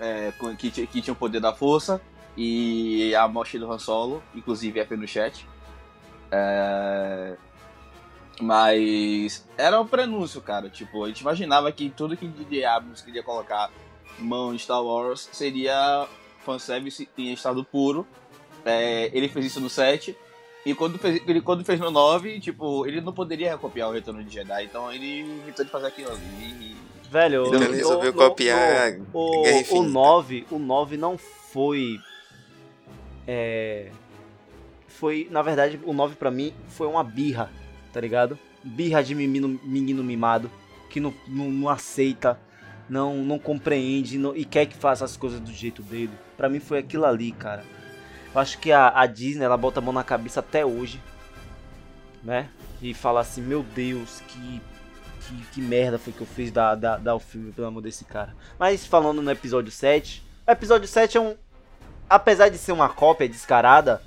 é, 0.00 0.32
que, 0.58 0.70
que 0.70 1.02
tinha 1.02 1.12
o 1.12 1.16
poder 1.16 1.40
da 1.40 1.52
força 1.52 2.00
e 2.36 3.14
a 3.14 3.26
morte 3.26 3.58
do 3.58 3.70
Han 3.70 3.78
Solo, 3.78 4.22
inclusive 4.34 4.78
é 4.78 4.96
no 4.96 5.08
chat. 5.08 5.46
É... 6.30 7.36
Mas 8.40 9.46
era 9.56 9.80
um 9.80 9.86
prenúncio, 9.86 10.40
cara. 10.40 10.68
Tipo, 10.68 11.04
a 11.04 11.08
gente 11.08 11.20
imaginava 11.20 11.70
que 11.72 11.90
tudo 11.90 12.16
que 12.16 12.26
D.J. 12.26 12.64
Abrams 12.64 13.02
queria 13.02 13.22
colocar 13.22 13.70
mão 14.18 14.54
em 14.54 14.58
Star 14.58 14.82
Wars 14.82 15.28
seria 15.32 16.06
fanservice 16.44 17.08
em 17.16 17.32
estado 17.32 17.64
puro. 17.64 18.06
É, 18.64 19.10
ele 19.12 19.28
fez 19.28 19.46
isso 19.46 19.60
no 19.60 19.70
7. 19.70 20.16
E 20.64 20.74
quando 20.74 20.98
fez, 20.98 21.22
ele, 21.26 21.40
quando 21.40 21.64
fez 21.64 21.78
no 21.78 21.90
9, 21.90 22.40
tipo, 22.40 22.86
ele 22.86 23.00
não 23.00 23.12
poderia 23.12 23.50
recopiar 23.50 23.88
o 23.88 23.92
Retorno 23.92 24.22
de 24.22 24.34
Jedi. 24.34 24.64
Então 24.64 24.92
ele 24.92 25.20
inventou 25.20 25.64
de 25.64 25.70
fazer 25.70 25.86
aquilo 25.86 26.10
ali. 26.10 26.76
Velho, 27.08 27.46
então 27.46 27.62
ele 27.62 27.76
resolveu 27.76 28.12
copiar 28.12 28.98
o, 29.14 29.76
o, 29.76 29.78
o 29.78 29.82
9, 29.84 30.46
o 30.50 30.58
9 30.58 30.96
não 30.96 31.16
foi 31.16 32.00
é 33.28 33.92
foi, 34.96 35.28
na 35.30 35.42
verdade, 35.42 35.78
o 35.84 35.92
9 35.92 36.16
para 36.16 36.30
mim 36.30 36.54
foi 36.68 36.86
uma 36.86 37.04
birra, 37.04 37.50
tá 37.96 38.00
ligado? 38.02 38.38
Birra 38.62 39.02
de 39.02 39.14
menino, 39.14 39.58
menino 39.64 40.04
mimado 40.04 40.50
que 40.90 41.00
não, 41.00 41.14
não, 41.26 41.50
não 41.50 41.66
aceita, 41.66 42.38
não 42.90 43.24
não 43.24 43.38
compreende 43.38 44.18
não, 44.18 44.36
e 44.36 44.44
quer 44.44 44.66
que 44.66 44.76
faça 44.76 45.02
as 45.02 45.16
coisas 45.16 45.40
do 45.40 45.50
jeito 45.50 45.82
dele. 45.82 46.12
Para 46.36 46.50
mim 46.50 46.60
foi 46.60 46.78
aquilo 46.78 47.06
ali, 47.06 47.32
cara. 47.32 47.64
Eu 48.34 48.38
acho 48.38 48.58
que 48.58 48.70
a, 48.70 48.92
a 48.94 49.06
Disney 49.06 49.46
ela 49.46 49.56
bota 49.56 49.80
a 49.80 49.82
mão 49.82 49.94
na 49.94 50.04
cabeça 50.04 50.40
até 50.40 50.62
hoje, 50.62 51.00
né? 52.22 52.50
E 52.82 52.92
fala 52.92 53.20
assim, 53.20 53.40
meu 53.40 53.62
Deus, 53.62 54.20
que 54.28 54.60
que, 55.20 55.46
que 55.52 55.60
merda 55.62 55.98
foi 55.98 56.12
que 56.12 56.20
eu 56.20 56.26
fiz 56.26 56.52
dar, 56.52 56.74
dar, 56.74 56.98
dar 56.98 57.14
o 57.14 57.18
filme, 57.18 57.50
pelo 57.50 57.66
amor 57.66 57.80
desse 57.80 58.04
cara. 58.04 58.36
Mas 58.58 58.84
falando 58.84 59.22
no 59.22 59.30
episódio 59.30 59.72
7, 59.72 60.22
o 60.46 60.50
episódio 60.50 60.86
7 60.86 61.16
é 61.16 61.20
um. 61.20 61.34
Apesar 62.10 62.50
de 62.50 62.58
ser 62.58 62.72
uma 62.72 62.90
cópia 62.90 63.26
descarada, 63.26 64.02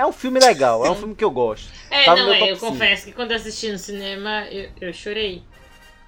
é 0.00 0.06
um 0.06 0.12
filme 0.12 0.40
legal, 0.40 0.84
é 0.84 0.90
um 0.90 0.94
filme 0.94 1.14
que 1.14 1.22
eu 1.22 1.30
gosto. 1.30 1.70
É, 1.90 2.04
tá 2.04 2.16
não, 2.16 2.34
eu 2.34 2.56
confesso 2.56 3.04
que 3.04 3.12
quando 3.12 3.32
assisti 3.32 3.70
no 3.70 3.78
cinema 3.78 4.46
eu, 4.50 4.70
eu 4.80 4.92
chorei, 4.92 5.42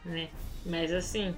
né? 0.05 0.29
Mas 0.65 0.93
assim, 0.93 1.35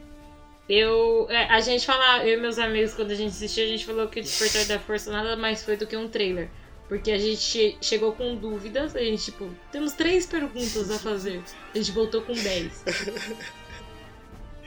eu. 0.69 1.27
É, 1.29 1.47
a 1.47 1.61
gente 1.61 1.85
fala, 1.85 2.25
eu 2.25 2.39
e 2.39 2.41
meus 2.41 2.59
amigos, 2.59 2.95
quando 2.95 3.11
a 3.11 3.15
gente 3.15 3.31
assistiu, 3.31 3.65
a 3.65 3.69
gente 3.69 3.85
falou 3.85 4.07
que 4.07 4.21
o 4.21 4.23
Despertar 4.23 4.67
da 4.67 4.79
Força 4.79 5.11
nada 5.11 5.37
mais 5.37 5.65
foi 5.65 5.77
do 5.77 5.87
que 5.87 5.97
um 5.97 6.09
trailer. 6.09 6.49
Porque 6.89 7.11
a 7.11 7.19
gente 7.19 7.77
chegou 7.81 8.13
com 8.13 8.37
dúvidas, 8.37 8.95
a 8.95 9.01
gente, 9.01 9.25
tipo, 9.25 9.51
temos 9.73 9.95
três 9.95 10.27
perguntas 10.27 10.91
a 10.91 10.99
fazer. 10.99 11.43
A 11.75 11.79
gente 11.79 11.91
voltou 11.91 12.23
com 12.23 12.35
dez. 12.35 12.85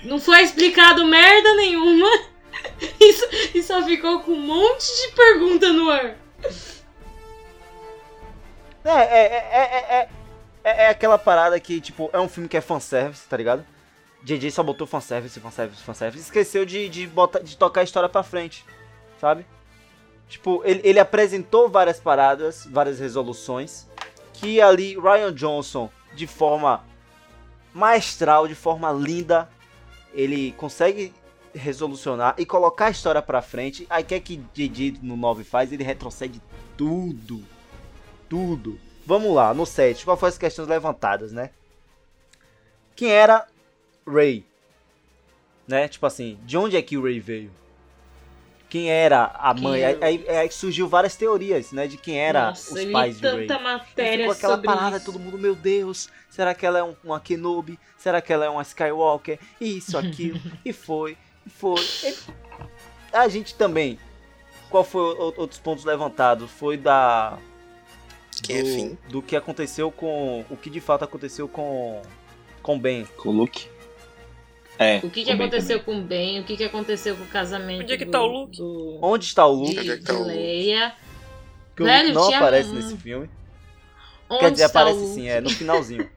Não 0.04 0.20
foi 0.20 0.42
explicado 0.42 1.06
merda 1.06 1.56
nenhuma. 1.56 2.10
Isso, 3.00 3.26
e 3.54 3.64
só 3.64 3.84
ficou 3.84 4.20
com 4.22 4.32
um 4.32 4.40
monte 4.40 4.86
de 4.86 5.16
pergunta 5.16 5.72
no 5.72 5.90
ar. 5.90 6.18
É, 8.88 9.02
é, 9.02 10.00
é, 10.00 10.10
é, 10.64 10.86
é, 10.86 10.90
aquela 10.90 11.18
parada 11.18 11.60
que, 11.60 11.82
tipo, 11.82 12.10
é 12.14 12.20
um 12.20 12.30
filme 12.30 12.48
que 12.48 12.56
é 12.56 12.62
fanservice, 12.62 13.28
tá 13.28 13.36
ligado? 13.36 13.66
JJ 14.24 14.50
só 14.52 14.64
botou 14.64 14.88
fanservice, 14.88 15.40
fanservice, 15.40 15.84
fanservice. 15.84 16.24
Esqueceu 16.24 16.66
de, 16.66 16.88
de, 16.88 17.06
botar, 17.08 17.40
de 17.40 17.58
tocar 17.58 17.82
a 17.82 17.84
história 17.84 18.08
pra 18.08 18.24
frente, 18.24 18.66
sabe? 19.20 19.46
Tipo, 20.30 20.62
ele, 20.66 20.82
ele 20.84 21.00
apresentou 21.00 21.70
várias 21.70 22.00
paradas, 22.00 22.66
várias 22.70 23.00
resoluções. 23.00 23.88
Que 24.34 24.62
ali 24.62 24.98
Ryan 24.98 25.34
Johnson, 25.34 25.90
de 26.14 26.28
forma 26.28 26.84
maestral, 27.74 28.48
de 28.48 28.56
forma 28.56 28.92
linda, 28.92 29.50
ele 30.14 30.54
consegue 30.54 31.14
resolucionar 31.54 32.36
e 32.38 32.46
colocar 32.46 32.88
a 32.88 32.92
história 32.92 33.22
pra 33.22 33.42
frente. 33.42 33.86
Aí 33.90 34.04
quer 34.04 34.20
que 34.20 34.38
JJ 34.54 35.00
no 35.02 35.18
9 35.18 35.44
faz? 35.44 35.72
Ele 35.72 35.84
retrocede 35.84 36.42
tudo. 36.78 37.57
Tudo. 38.30 38.80
Vamos 39.06 39.34
lá, 39.34 39.54
no 39.54 39.66
7. 39.66 40.04
Qual 40.04 40.18
foram 40.18 40.30
as 40.30 40.38
questões 40.38 40.68
levantadas, 40.68 41.32
né? 41.32 41.52
Quem 42.96 43.12
era 43.12 43.48
Ray? 44.06 44.46
Né? 45.68 45.88
Tipo 45.88 46.06
assim, 46.06 46.40
de 46.44 46.58
onde 46.58 46.76
é 46.76 46.82
que 46.82 46.98
o 46.98 47.04
Ray 47.04 47.20
veio? 47.20 47.52
quem 48.70 48.90
era 48.90 49.32
a 49.34 49.54
mãe. 49.54 49.84
Aí, 49.84 49.98
aí, 50.02 50.30
aí, 50.30 50.52
surgiu 50.52 50.88
várias 50.88 51.16
teorias, 51.16 51.72
né, 51.72 51.88
de 51.88 51.98
quem 51.98 52.20
era 52.20 52.48
Nossa, 52.48 52.74
os 52.74 52.86
pais 52.92 53.20
de 53.20 53.28
Rey. 53.28 53.48
matéria 53.48 54.18
ficou 54.18 54.32
aquela 54.32 54.58
parada, 54.58 54.98
isso. 54.98 55.06
todo 55.06 55.20
mundo, 55.20 55.38
meu 55.38 55.56
Deus, 55.56 56.10
será 56.30 56.54
que 56.54 56.66
ela 56.66 56.80
é 56.80 56.84
um, 56.84 56.96
uma 57.04 57.20
Kenobi? 57.20 57.80
Será 57.98 58.22
que 58.22 58.32
ela 58.32 58.46
é 58.46 58.50
uma 58.50 58.62
Skywalker? 58.62 59.40
Isso, 59.60 59.98
aquilo. 59.98 60.40
e 60.64 60.74
foi, 60.74 61.18
e 61.46 61.50
foi. 61.50 61.82
E 63.14 63.16
a 63.16 63.28
gente 63.28 63.56
também. 63.56 63.98
Qual 64.70 64.84
foi 64.84 65.02
outros 65.02 65.60
pontos 65.60 65.86
levantados? 65.86 66.52
Foi 66.52 66.76
da 66.76 67.38
que 68.42 68.62
do, 68.64 68.98
do 69.10 69.22
que 69.22 69.36
aconteceu 69.36 69.92
com 69.92 70.46
o 70.50 70.58
que 70.58 70.70
de 70.70 70.80
fato 70.80 71.04
aconteceu 71.04 71.48
com 71.48 72.02
com 72.62 72.78
Ben. 72.80 73.06
Com 73.18 73.30
o 73.30 73.32
Luke. 73.32 73.68
É, 74.80 75.00
o 75.04 75.10
que, 75.10 75.24
que 75.24 75.32
aconteceu 75.32 75.80
com 75.80 75.98
o 75.98 76.02
Ben? 76.02 76.40
O 76.40 76.44
que, 76.44 76.56
que 76.56 76.64
aconteceu 76.64 77.16
com 77.16 77.24
o 77.24 77.28
casamento 77.28 77.82
Onde 77.82 77.94
é 77.94 77.98
que 77.98 78.06
do, 78.06 78.12
tá 78.12 78.22
o 78.22 78.28
Luke? 78.28 78.58
Do, 78.58 79.00
Onde 79.02 79.26
está 79.26 79.46
o 79.48 79.52
Luke? 79.52 79.74
De, 79.74 79.92
é 79.92 79.98
tá 79.98 80.12
de 80.14 80.20
o 80.20 80.20
Luke? 80.20 80.32
Leia. 80.32 80.96
Que 81.76 81.82
o 81.84 81.86
Velho, 81.86 82.14
Luke 82.14 82.32
não 82.32 82.36
aparece 82.36 82.70
um- 82.70 82.74
nesse 82.74 82.98
filme. 82.98 83.30
Onde 84.30 84.40
Quer 84.42 84.52
dizer, 84.52 84.66
está 84.66 84.82
aparece 84.82 85.00
o 85.00 85.02
Luke? 85.04 85.14
sim, 85.16 85.28
é 85.30 85.42
no 85.42 85.50
finalzinho. 85.50 86.10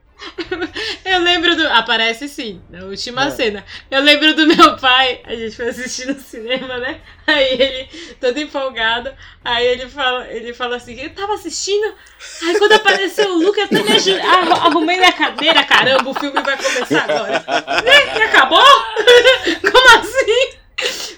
Eu 1.05 1.19
lembro 1.19 1.55
do. 1.55 1.67
Aparece 1.69 2.27
sim, 2.27 2.61
na 2.69 2.85
última 2.85 3.25
É. 3.25 3.31
cena. 3.31 3.65
Eu 3.89 4.01
lembro 4.01 4.33
do 4.35 4.45
meu 4.47 4.77
pai, 4.77 5.21
a 5.25 5.35
gente 5.35 5.55
foi 5.55 5.69
assistir 5.69 6.07
no 6.07 6.19
cinema, 6.19 6.77
né? 6.77 6.99
Aí 7.27 7.53
ele, 7.61 7.89
todo 8.19 8.37
empolgado, 8.39 9.11
aí 9.43 9.65
ele 9.65 9.87
fala, 9.89 10.27
ele 10.27 10.53
fala 10.53 10.75
assim, 10.77 10.99
eu 10.99 11.09
tava 11.11 11.33
assistindo, 11.35 11.93
aí 12.43 12.57
quando 12.57 12.73
apareceu 12.73 13.29
o 13.31 13.37
Luke, 13.43 13.59
eu 13.59 13.65
até 13.65 13.81
me 13.83 13.91
aju- 13.91 14.19
arru- 14.21 14.53
arrumei 14.67 14.97
na 14.99 15.11
cadeira, 15.11 15.63
caramba, 15.63 16.09
o 16.09 16.13
filme 16.13 16.41
vai 16.41 16.57
começar 16.57 17.03
agora. 17.09 17.39
Né? 17.83 18.17
E 18.19 18.21
acabou? 18.23 18.59
Como 19.71 19.97
assim? 19.99 20.57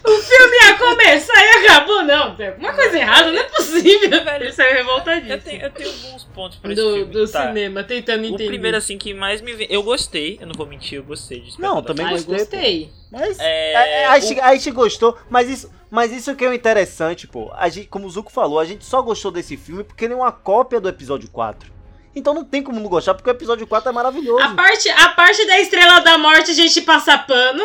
O 0.06 0.12
filme 0.22 0.58
ia 0.66 0.78
começar 0.78 1.34
e 1.34 1.66
acabou? 1.66 2.04
Não, 2.04 2.36
tem 2.36 2.50
alguma 2.50 2.74
coisa 2.74 2.98
errada, 2.98 3.32
não 3.32 3.40
é 3.40 3.44
possível, 3.44 4.24
velho. 4.24 4.46
Isso 4.48 4.58
saiu 4.58 4.72
Eu 4.72 4.76
revoltadíssimo. 4.78 5.42
tenho, 5.42 5.62
eu 5.64 5.72
tenho 5.72 5.90
alguns 5.90 6.24
pontos 6.26 6.58
pra 6.58 6.74
esse 6.74 6.82
Do, 6.82 6.94
filme. 6.94 7.14
do 7.14 7.28
tá. 7.32 7.48
cinema, 7.48 7.84
tentando 7.84 8.24
O 8.24 8.26
entender. 8.26 8.48
primeiro, 8.48 8.76
assim, 8.78 8.98
que 8.98 9.14
mais 9.14 9.40
me 9.42 9.54
vem. 9.54 9.68
Eu 9.70 9.82
gostei, 9.82 10.38
eu 10.42 10.48
não 10.48 10.54
vou 10.56 10.66
mentir, 10.68 10.98
eu 10.98 11.04
gostei 11.04 11.40
de 11.40 11.58
Não, 11.60 11.82
também 11.82 12.06
ah, 12.06 12.10
eu 12.12 12.24
gostei, 12.24 12.38
gostei. 12.38 12.90
Mas 13.10 13.40
É, 13.40 13.44
é, 13.74 14.02
é, 14.02 14.06
a, 14.08 14.18
o- 14.18 14.20
gente, 14.20 14.40
a 14.42 14.54
gente 14.56 14.72
gostou, 14.72 15.18
mas 15.30 15.50
isso, 15.50 15.72
mas 15.90 16.12
isso 16.12 16.36
que 16.36 16.44
é 16.44 16.50
o 16.50 16.54
interessante, 16.54 17.26
pô. 17.26 17.50
A 17.56 17.70
gente, 17.70 17.88
como 17.88 18.06
o 18.06 18.10
Zuko 18.10 18.32
falou, 18.32 18.60
a 18.60 18.66
gente 18.66 18.84
só 18.84 19.02
gostou 19.02 19.32
desse 19.32 19.56
filme 19.56 19.84
porque 19.86 20.04
ele 20.04 20.14
é 20.14 20.18
uma 20.18 20.32
cópia 20.34 20.82
do 20.82 20.90
episódio 20.90 21.30
4. 21.30 21.72
Então 22.16 22.34
não 22.34 22.44
tem 22.44 22.62
como 22.62 22.80
não 22.80 22.90
gostar, 22.90 23.14
porque 23.14 23.30
o 23.30 23.32
episódio 23.32 23.66
4 23.66 23.90
é 23.90 23.94
maravilhoso. 23.94 24.44
A 24.44 24.54
parte, 24.54 24.90
a 24.90 25.10
parte 25.10 25.46
da 25.48 25.60
Estrela 25.62 26.00
da 26.02 26.18
Morte 26.18 26.52
a 26.52 26.54
gente 26.54 26.82
passa 26.82 27.18
pano. 27.18 27.64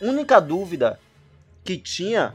única 0.00 0.40
dúvida 0.40 0.98
que 1.64 1.76
tinha 1.76 2.34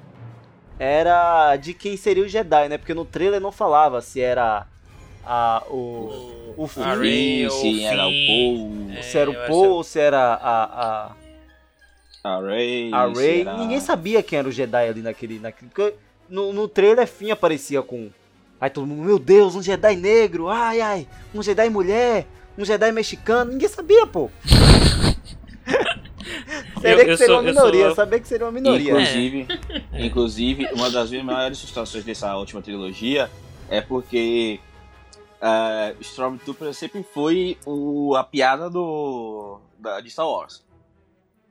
era 0.78 1.56
de 1.56 1.74
quem 1.74 1.96
seria 1.98 2.24
o 2.24 2.28
Jedi, 2.28 2.68
né? 2.70 2.78
Porque 2.78 2.94
no 2.94 3.06
trailer 3.06 3.40
não 3.42 3.52
falava 3.52 4.02
se 4.02 4.20
era 4.22 4.68
a, 5.26 5.64
o, 5.70 6.54
o 6.58 6.68
Finn, 6.68 6.84
a 6.84 6.96
Rey, 6.96 7.50
Sim, 7.50 7.60
sim, 7.60 7.86
o 7.86 7.88
era 7.88 8.06
o 8.08 8.10
Finn, 8.12 8.28
Paul, 8.28 8.98
é, 8.98 9.02
se 9.02 9.18
era 9.18 9.30
o 9.30 9.34
Poe 9.48 9.68
ou 9.70 9.84
se 9.84 10.00
era 10.00 10.20
a, 10.34 11.12
a, 12.24 12.36
a 12.36 12.40
Ray. 12.42 12.92
a 12.94 13.08
se 13.14 13.20
Rey. 13.22 13.42
era- 13.42 13.58
Ninguém 13.58 13.80
sabia 13.80 14.22
quem 14.22 14.40
era 14.40 14.48
o 14.48 14.52
Jedi 14.52 14.88
ali 14.90 15.02
naquele. 15.02 15.40
naquele 15.40 15.70
porque 15.72 15.96
no, 16.30 16.52
no 16.54 16.68
trailer 16.68 17.08
Finn 17.08 17.32
aparecia 17.32 17.82
com. 17.82 18.10
Aí 18.60 18.70
todo 18.70 18.86
mundo, 18.88 19.04
meu 19.04 19.20
Deus, 19.20 19.56
um 19.56 19.62
Jedi 19.62 19.96
negro, 19.96 20.50
ai 20.50 20.82
ai, 20.82 21.08
um 21.34 21.42
Jedi 21.44 21.70
mulher, 21.70 22.26
um 22.58 22.64
Jedi 22.66 22.92
mexicano, 22.92 23.52
ninguém 23.52 23.68
sabia, 23.70 24.06
pô. 24.08 24.30
Sabia 26.76 26.90
Eu- 26.92 27.06
que 27.06 27.12
eu 27.12 27.18
seria 27.18 27.26
sou- 27.28 27.36
uma 27.36 27.42
minoria, 27.44 27.86
sou- 27.88 27.96
sabia 27.96 28.20
que 28.20 28.28
seria 28.28 28.46
uma 28.46 28.52
minoria. 28.52 28.92
Inclusive, 28.92 29.48
inclusive, 29.94 30.68
uma 30.74 30.90
das 30.90 31.10
minhas 31.12 31.26
maiores 31.26 31.60
frustrações 31.60 32.04
dessa 32.04 32.36
última 32.36 32.62
trilogia 32.62 33.30
é 33.70 33.82
porque 33.82 34.60
uh, 35.42 35.96
Stormtrooper 36.02 36.74
sempre 36.74 37.04
foi 37.04 37.58
o, 37.66 38.16
a 38.16 38.24
piada 38.24 38.70
do, 38.70 39.60
da, 39.80 40.00
de 40.02 40.10
Star 40.10 40.28
Wars. 40.28 40.64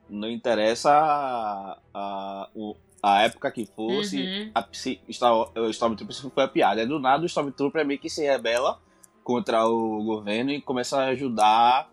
Não 0.09 0.29
interessa 0.31 0.91
a, 0.93 1.79
a, 1.95 2.49
o- 2.55 2.77
a 3.03 3.23
época 3.23 3.51
que 3.51 3.67
fosse, 3.67 4.23
Uhum. 4.23 4.51
a, 4.55 4.65
se 4.73 5.01
Star, 5.11 5.33
o 5.35 5.69
Stormtrooper 5.71 6.15
sempre 6.15 6.31
foi 6.35 6.45
a 6.45 6.49
piada. 6.49 6.83
É 6.83 6.87
do 6.87 6.99
nada 6.99 7.23
o 7.23 7.27
Stormtrooper 7.27 7.85
meio 7.87 7.99
que 8.01 8.09
se 8.11 8.23
rebela 8.25 8.79
contra 9.23 9.67
o 9.67 10.03
governo 10.05 10.51
e 10.51 10.61
começa 10.61 10.99
a 11.01 11.07
ajudar 11.07 11.91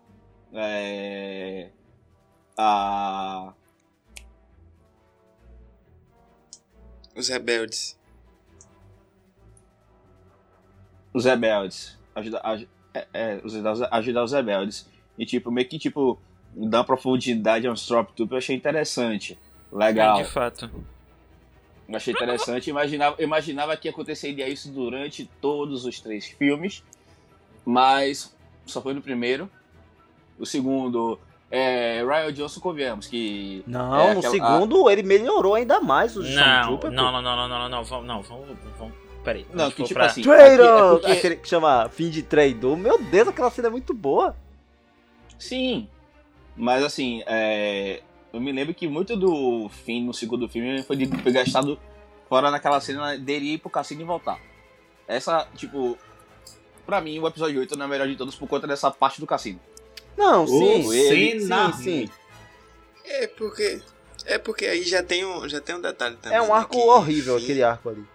é, 0.54 1.68
a 2.56 3.52
Os 7.14 7.28
rebeldes. 7.28 7.98
os 11.14 11.24
rebeldes. 11.26 11.98
Ajudar, 12.14 12.40
aj- 12.44 12.68
é, 12.94 13.06
é, 13.12 13.40
os- 13.44 13.54
ajudar 13.90 14.24
os 14.24 14.32
rebeldes. 14.32 14.88
E 15.18 15.26
tipo, 15.26 15.50
meio 15.50 15.68
que 15.68 15.78
tipo, 15.78 16.18
dar 16.54 16.84
profundidade 16.84 17.66
ao 17.66 17.74
Stormtrooper 17.74 18.34
eu 18.34 18.38
achei 18.38 18.56
interessante. 18.56 19.38
Legal. 19.70 20.20
É, 20.20 20.22
de 20.22 20.28
fato. 20.30 20.70
Eu 21.88 21.96
achei 21.96 22.14
interessante. 22.14 22.70
Imaginava, 22.70 23.16
eu 23.18 23.24
imaginava 23.26 23.76
que 23.76 23.88
aconteceria 23.88 24.48
isso 24.48 24.70
durante 24.70 25.26
todos 25.40 25.84
os 25.84 26.00
três 26.00 26.26
filmes. 26.26 26.82
Mas 27.64 28.34
só 28.64 28.80
foi 28.80 28.94
no 28.94 29.02
primeiro. 29.02 29.50
O 30.38 30.46
segundo. 30.46 31.18
É, 31.54 32.02
Ryan 32.02 32.32
Johnson, 32.32 32.60
convenhamos 32.60 33.06
que. 33.06 33.62
Não, 33.66 33.94
é 34.00 34.14
no 34.14 34.20
aquela- 34.20 34.32
segundo 34.32 34.88
ele 34.88 35.02
melhorou 35.02 35.54
ainda 35.54 35.80
mais 35.82 36.16
o 36.16 36.22
Não, 36.22 36.78
não, 36.80 36.90
não, 36.90 37.12
não, 37.12 37.22
não, 37.22 37.36
não, 37.36 37.48
não, 37.48 37.68
não, 37.68 37.84
vamos, 37.84 38.06
não, 38.06 38.22
vamos, 38.22 38.46
vamos, 38.78 38.94
peraí. 39.22 39.46
Não, 39.52 39.70
que 39.70 39.82
tipo 39.82 39.92
pra- 39.92 40.06
assim. 40.06 40.22
Traitor! 40.22 40.64
aqui 40.66 40.78
é 40.78 40.90
porque- 40.90 41.12
Aquele 41.12 41.36
que 41.36 41.48
chama 41.48 41.90
fim 41.90 42.08
de 42.08 42.22
traidor. 42.22 42.74
Meu 42.74 42.98
Deus, 43.02 43.28
aquela 43.28 43.50
cena 43.50 43.68
é 43.68 43.70
muito 43.70 43.92
boa. 43.92 44.34
Sim. 45.38 45.88
Mas 46.56 46.82
assim, 46.82 47.22
é, 47.26 48.00
eu 48.32 48.40
me 48.40 48.50
lembro 48.50 48.72
que 48.74 48.88
muito 48.88 49.14
do 49.14 49.68
fim 49.68 50.04
no 50.06 50.14
segundo 50.14 50.48
filme 50.48 50.82
foi 50.82 50.96
de 50.96 51.04
gastado 51.06 51.78
fora 52.30 52.50
naquela 52.50 52.80
cena 52.80 53.18
dele 53.18 53.54
ir 53.54 53.58
pro 53.58 53.68
cassino 53.68 54.00
e 54.00 54.04
voltar. 54.04 54.38
Essa, 55.06 55.46
tipo, 55.54 55.98
pra 56.86 56.98
mim 57.02 57.18
o 57.18 57.26
episódio 57.26 57.60
8 57.60 57.76
não 57.76 57.84
é 57.84 57.86
o 57.86 57.90
melhor 57.90 58.08
de 58.08 58.16
todos 58.16 58.34
por 58.34 58.48
conta 58.48 58.66
dessa 58.66 58.90
parte 58.90 59.20
do 59.20 59.26
cassino. 59.26 59.60
Não, 60.16 60.46
sim, 60.46 60.92
ele, 60.92 61.40
cena 61.40 61.72
sim, 61.72 61.82
sim. 61.82 62.10
É 63.04 63.26
porque. 63.26 63.80
É 64.24 64.38
porque 64.38 64.66
aí 64.66 64.84
já 64.84 65.02
tem 65.02 65.24
um, 65.24 65.48
já 65.48 65.60
tem 65.60 65.74
um 65.74 65.80
detalhe 65.80 66.16
também. 66.16 66.38
É 66.38 66.42
um 66.42 66.46
né, 66.46 66.52
arco 66.52 66.76
que, 66.76 66.78
horrível, 66.78 67.36
enfim, 67.36 67.44
aquele 67.44 67.62
arco 67.64 67.88
ali. 67.88 68.06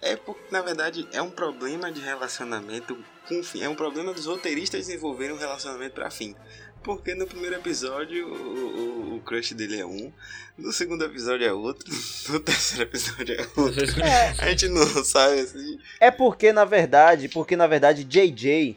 É 0.00 0.16
porque, 0.16 0.42
na 0.50 0.60
verdade, 0.60 1.08
é 1.12 1.22
um 1.22 1.30
problema 1.30 1.92
de 1.92 2.00
relacionamento 2.00 2.98
com 3.28 3.38
o 3.38 3.44
fim. 3.44 3.62
É 3.62 3.68
um 3.68 3.74
problema 3.76 4.12
dos 4.12 4.26
roteiristas 4.26 4.86
desenvolverem 4.86 5.36
um 5.36 5.38
relacionamento 5.38 5.94
pra 5.94 6.10
fim. 6.10 6.34
Porque 6.82 7.14
no 7.14 7.26
primeiro 7.26 7.54
episódio 7.54 8.26
o, 8.26 9.12
o, 9.12 9.16
o 9.16 9.20
crush 9.20 9.54
dele 9.54 9.78
é 9.78 9.86
um, 9.86 10.12
no 10.58 10.72
segundo 10.72 11.04
episódio 11.04 11.46
é 11.46 11.52
outro, 11.52 11.88
no 12.28 12.40
terceiro 12.40 12.82
episódio 12.82 13.40
é 13.40 13.46
outro. 13.56 13.84
A 14.42 14.48
gente 14.48 14.68
não 14.68 15.04
sabe 15.04 15.40
assim. 15.40 15.78
É 16.00 16.10
porque, 16.10 16.52
na 16.52 16.64
verdade, 16.64 17.28
porque 17.28 17.56
na 17.56 17.68
verdade 17.68 18.02
JJ, 18.02 18.76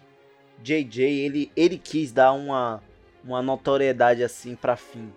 JJ, 0.62 1.04
ele, 1.04 1.52
ele 1.56 1.78
quis 1.78 2.12
dar 2.12 2.32
uma, 2.34 2.82
uma 3.24 3.42
notoriedade 3.42 4.24
assim 4.24 4.56
pra 4.56 4.76
Finn, 4.76 5.10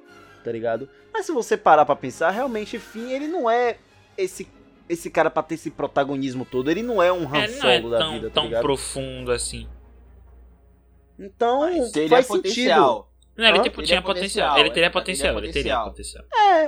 tá 0.44 0.53
ligado? 0.53 0.88
Mas 1.12 1.27
se 1.27 1.33
você 1.33 1.57
parar 1.57 1.85
pra 1.85 1.96
pensar, 1.96 2.31
realmente 2.31 2.79
Finn, 2.79 3.11
ele 3.11 3.27
não 3.29 3.48
é 3.51 3.77
esse 4.16 4.46
esse 4.88 5.11
cara 5.11 5.29
pra 5.29 5.42
ter 5.42 5.57
esse 5.57 5.70
protagonismo 5.70 6.46
todo, 6.46 6.70
ele 6.70 6.83
não 6.83 7.03
é 7.03 7.12
um 7.12 7.29
Han 7.29 7.42
É, 7.42 7.48
não 7.48 7.68
é 7.68 7.77
Solo 7.77 7.90
da 7.90 7.98
tão, 7.98 8.12
vida, 8.14 8.31
tá 8.31 8.40
tão 8.40 8.51
profundo 8.62 9.31
assim. 9.31 9.68
Então, 11.18 11.61
Teria 11.92 12.09
faz 12.09 12.24
é 12.24 12.29
potencial. 12.29 13.12
Não, 13.37 13.44
ele 13.46 13.61
tipo, 13.62 13.81
Ele 13.81 13.87
tinha 13.87 13.98
é 13.98 14.03
potencial. 14.03 14.48
potencial, 14.48 14.59
Ele 14.59 14.70
teria 14.70 14.87
é, 14.87 14.90
potencial, 14.90 15.31
ele 15.31 15.38
é 15.38 15.44
ele 15.44 15.53
teria 15.53 15.81
potencial. 15.81 16.24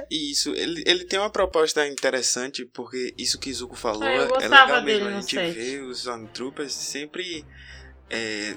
E 0.08 0.30
isso, 0.30 0.54
ele, 0.54 0.84
ele 0.86 1.04
tem 1.04 1.18
uma 1.18 1.30
proposta 1.30 1.86
interessante, 1.88 2.64
porque 2.64 3.12
isso 3.18 3.40
que 3.40 3.52
Zuko 3.52 3.74
falou 3.74 4.04
Ah, 4.04 4.08
é 4.40 4.48
legal 4.48 4.82
dele 4.84 5.04
mesmo. 5.04 5.18
A 5.18 5.20
gente 5.20 5.34
set. 5.34 5.52
vê 5.52 5.80
os 5.80 5.98
Stormtroopers 5.98 6.72
sempre 6.72 7.44
é, 8.10 8.56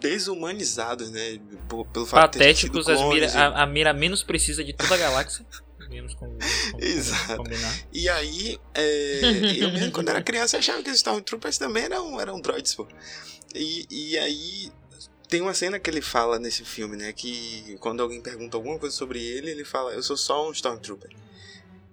desumanizados, 0.00 1.10
né? 1.10 1.40
Pelo 1.68 2.06
fato 2.06 2.32
de 2.32 2.38
Patéticos, 2.38 2.86
mira, 2.86 2.98
clones, 2.98 3.36
a, 3.36 3.62
a 3.62 3.66
mira 3.66 3.92
menos 3.92 4.22
precisa 4.22 4.64
de 4.64 4.72
toda 4.72 4.94
a 4.94 4.98
galáxia. 4.98 5.44
Menos 5.90 6.14
com, 6.14 6.26
com, 6.26 6.78
Exato. 6.80 7.36
combinar. 7.36 7.78
E 7.92 8.08
aí, 8.08 8.58
é, 8.72 9.20
eu 9.60 9.70
mesmo 9.70 9.92
quando 9.92 10.08
era 10.08 10.22
criança 10.22 10.56
achava 10.56 10.82
que 10.82 10.88
os 10.88 10.96
Stormtroopers 10.96 11.58
também 11.58 11.84
eram, 11.84 12.18
eram 12.18 12.40
droids, 12.40 12.74
pô. 12.74 12.88
E, 13.54 13.86
e 13.90 14.18
aí, 14.18 14.72
tem 15.28 15.42
uma 15.42 15.52
cena 15.52 15.78
que 15.78 15.90
ele 15.90 16.00
fala 16.00 16.38
nesse 16.38 16.64
filme, 16.64 16.96
né? 16.96 17.12
Que 17.12 17.76
quando 17.78 18.02
alguém 18.02 18.22
pergunta 18.22 18.56
alguma 18.56 18.78
coisa 18.78 18.96
sobre 18.96 19.22
ele, 19.22 19.50
ele 19.50 19.66
fala, 19.66 19.92
eu 19.92 20.02
sou 20.02 20.16
só 20.16 20.48
um 20.48 20.52
Stormtrooper. 20.52 21.10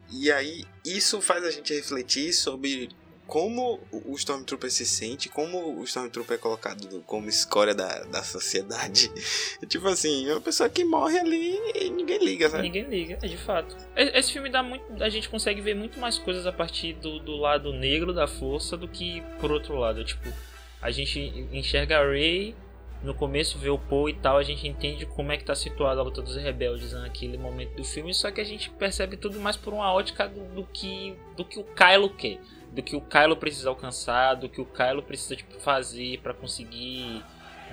E 0.10 0.32
aí, 0.32 0.64
isso 0.86 1.20
faz 1.20 1.44
a 1.44 1.52
gente 1.52 1.74
refletir 1.74 2.32
sobre 2.32 2.90
como 3.30 3.80
o 3.92 4.16
Stormtrooper 4.16 4.72
se 4.72 4.86
sente, 4.86 5.30
como 5.30 5.80
o 5.80 5.84
Stormtrooper 5.84 6.36
é 6.36 6.40
colocado 6.40 7.04
como 7.06 7.30
escória 7.30 7.76
da, 7.76 8.04
da 8.06 8.24
sociedade. 8.24 9.12
tipo 9.70 9.88
assim, 9.88 10.28
é 10.28 10.34
uma 10.34 10.42
pessoa 10.42 10.68
que 10.68 10.84
morre 10.84 11.20
ali 11.20 11.60
e 11.76 11.90
ninguém 11.92 12.18
liga, 12.18 12.50
sabe? 12.50 12.64
Ninguém 12.64 12.84
liga, 12.84 13.20
é 13.22 13.28
de 13.28 13.38
fato. 13.38 13.78
Esse 13.96 14.34
filme 14.34 14.50
dá 14.50 14.64
muito. 14.64 14.84
A 15.02 15.10
gente 15.10 15.30
consegue 15.30 15.62
ver 15.62 15.76
muito 15.76 16.00
mais 16.00 16.18
coisas 16.18 16.48
a 16.48 16.52
partir 16.52 16.94
do, 16.94 17.20
do 17.20 17.38
lado 17.38 17.72
negro 17.72 18.12
da 18.12 18.28
força 18.28 18.76
do 18.76 18.88
que 18.88 19.22
por 19.40 19.52
outro 19.52 19.76
lado. 19.76 20.04
Tipo, 20.04 20.34
a 20.82 20.90
gente 20.90 21.20
enxerga 21.52 22.00
a 22.00 22.10
Rey, 22.10 22.56
no 23.04 23.14
começo 23.14 23.60
vê 23.60 23.70
o 23.70 23.78
Poe 23.78 24.12
e 24.12 24.16
tal, 24.16 24.38
a 24.38 24.44
gente 24.44 24.68
entende 24.68 25.06
como 25.06 25.32
é 25.32 25.38
que 25.38 25.46
tá 25.46 25.54
situada 25.54 26.02
a 26.02 26.04
luta 26.04 26.22
dos 26.22 26.36
rebeldes 26.36 26.94
naquele 26.94 27.38
momento 27.38 27.76
do 27.76 27.84
filme, 27.84 28.14
só 28.14 28.32
que 28.32 28.42
a 28.42 28.44
gente 28.44 28.72
percebe 28.72 29.18
tudo 29.18 29.40
mais 29.40 29.56
por 29.56 29.72
uma 29.72 29.94
ótica 29.94 30.28
do, 30.28 30.44
do 30.56 30.64
que 30.66 31.16
do 31.38 31.46
que 31.46 31.60
o 31.60 31.64
Kylo 31.64 32.10
quer, 32.10 32.40
do 32.72 32.82
que 32.84 32.96
o 32.96 33.02
Kylo 33.02 33.36
precisa 33.36 33.70
alcançar, 33.70 34.36
do 34.36 34.48
que 34.50 34.62
o 34.62 34.66
Kylo 34.66 35.02
precisa 35.04 35.36
tipo, 35.36 35.60
fazer 35.60 36.20
pra 36.22 36.34
conseguir 36.34 37.24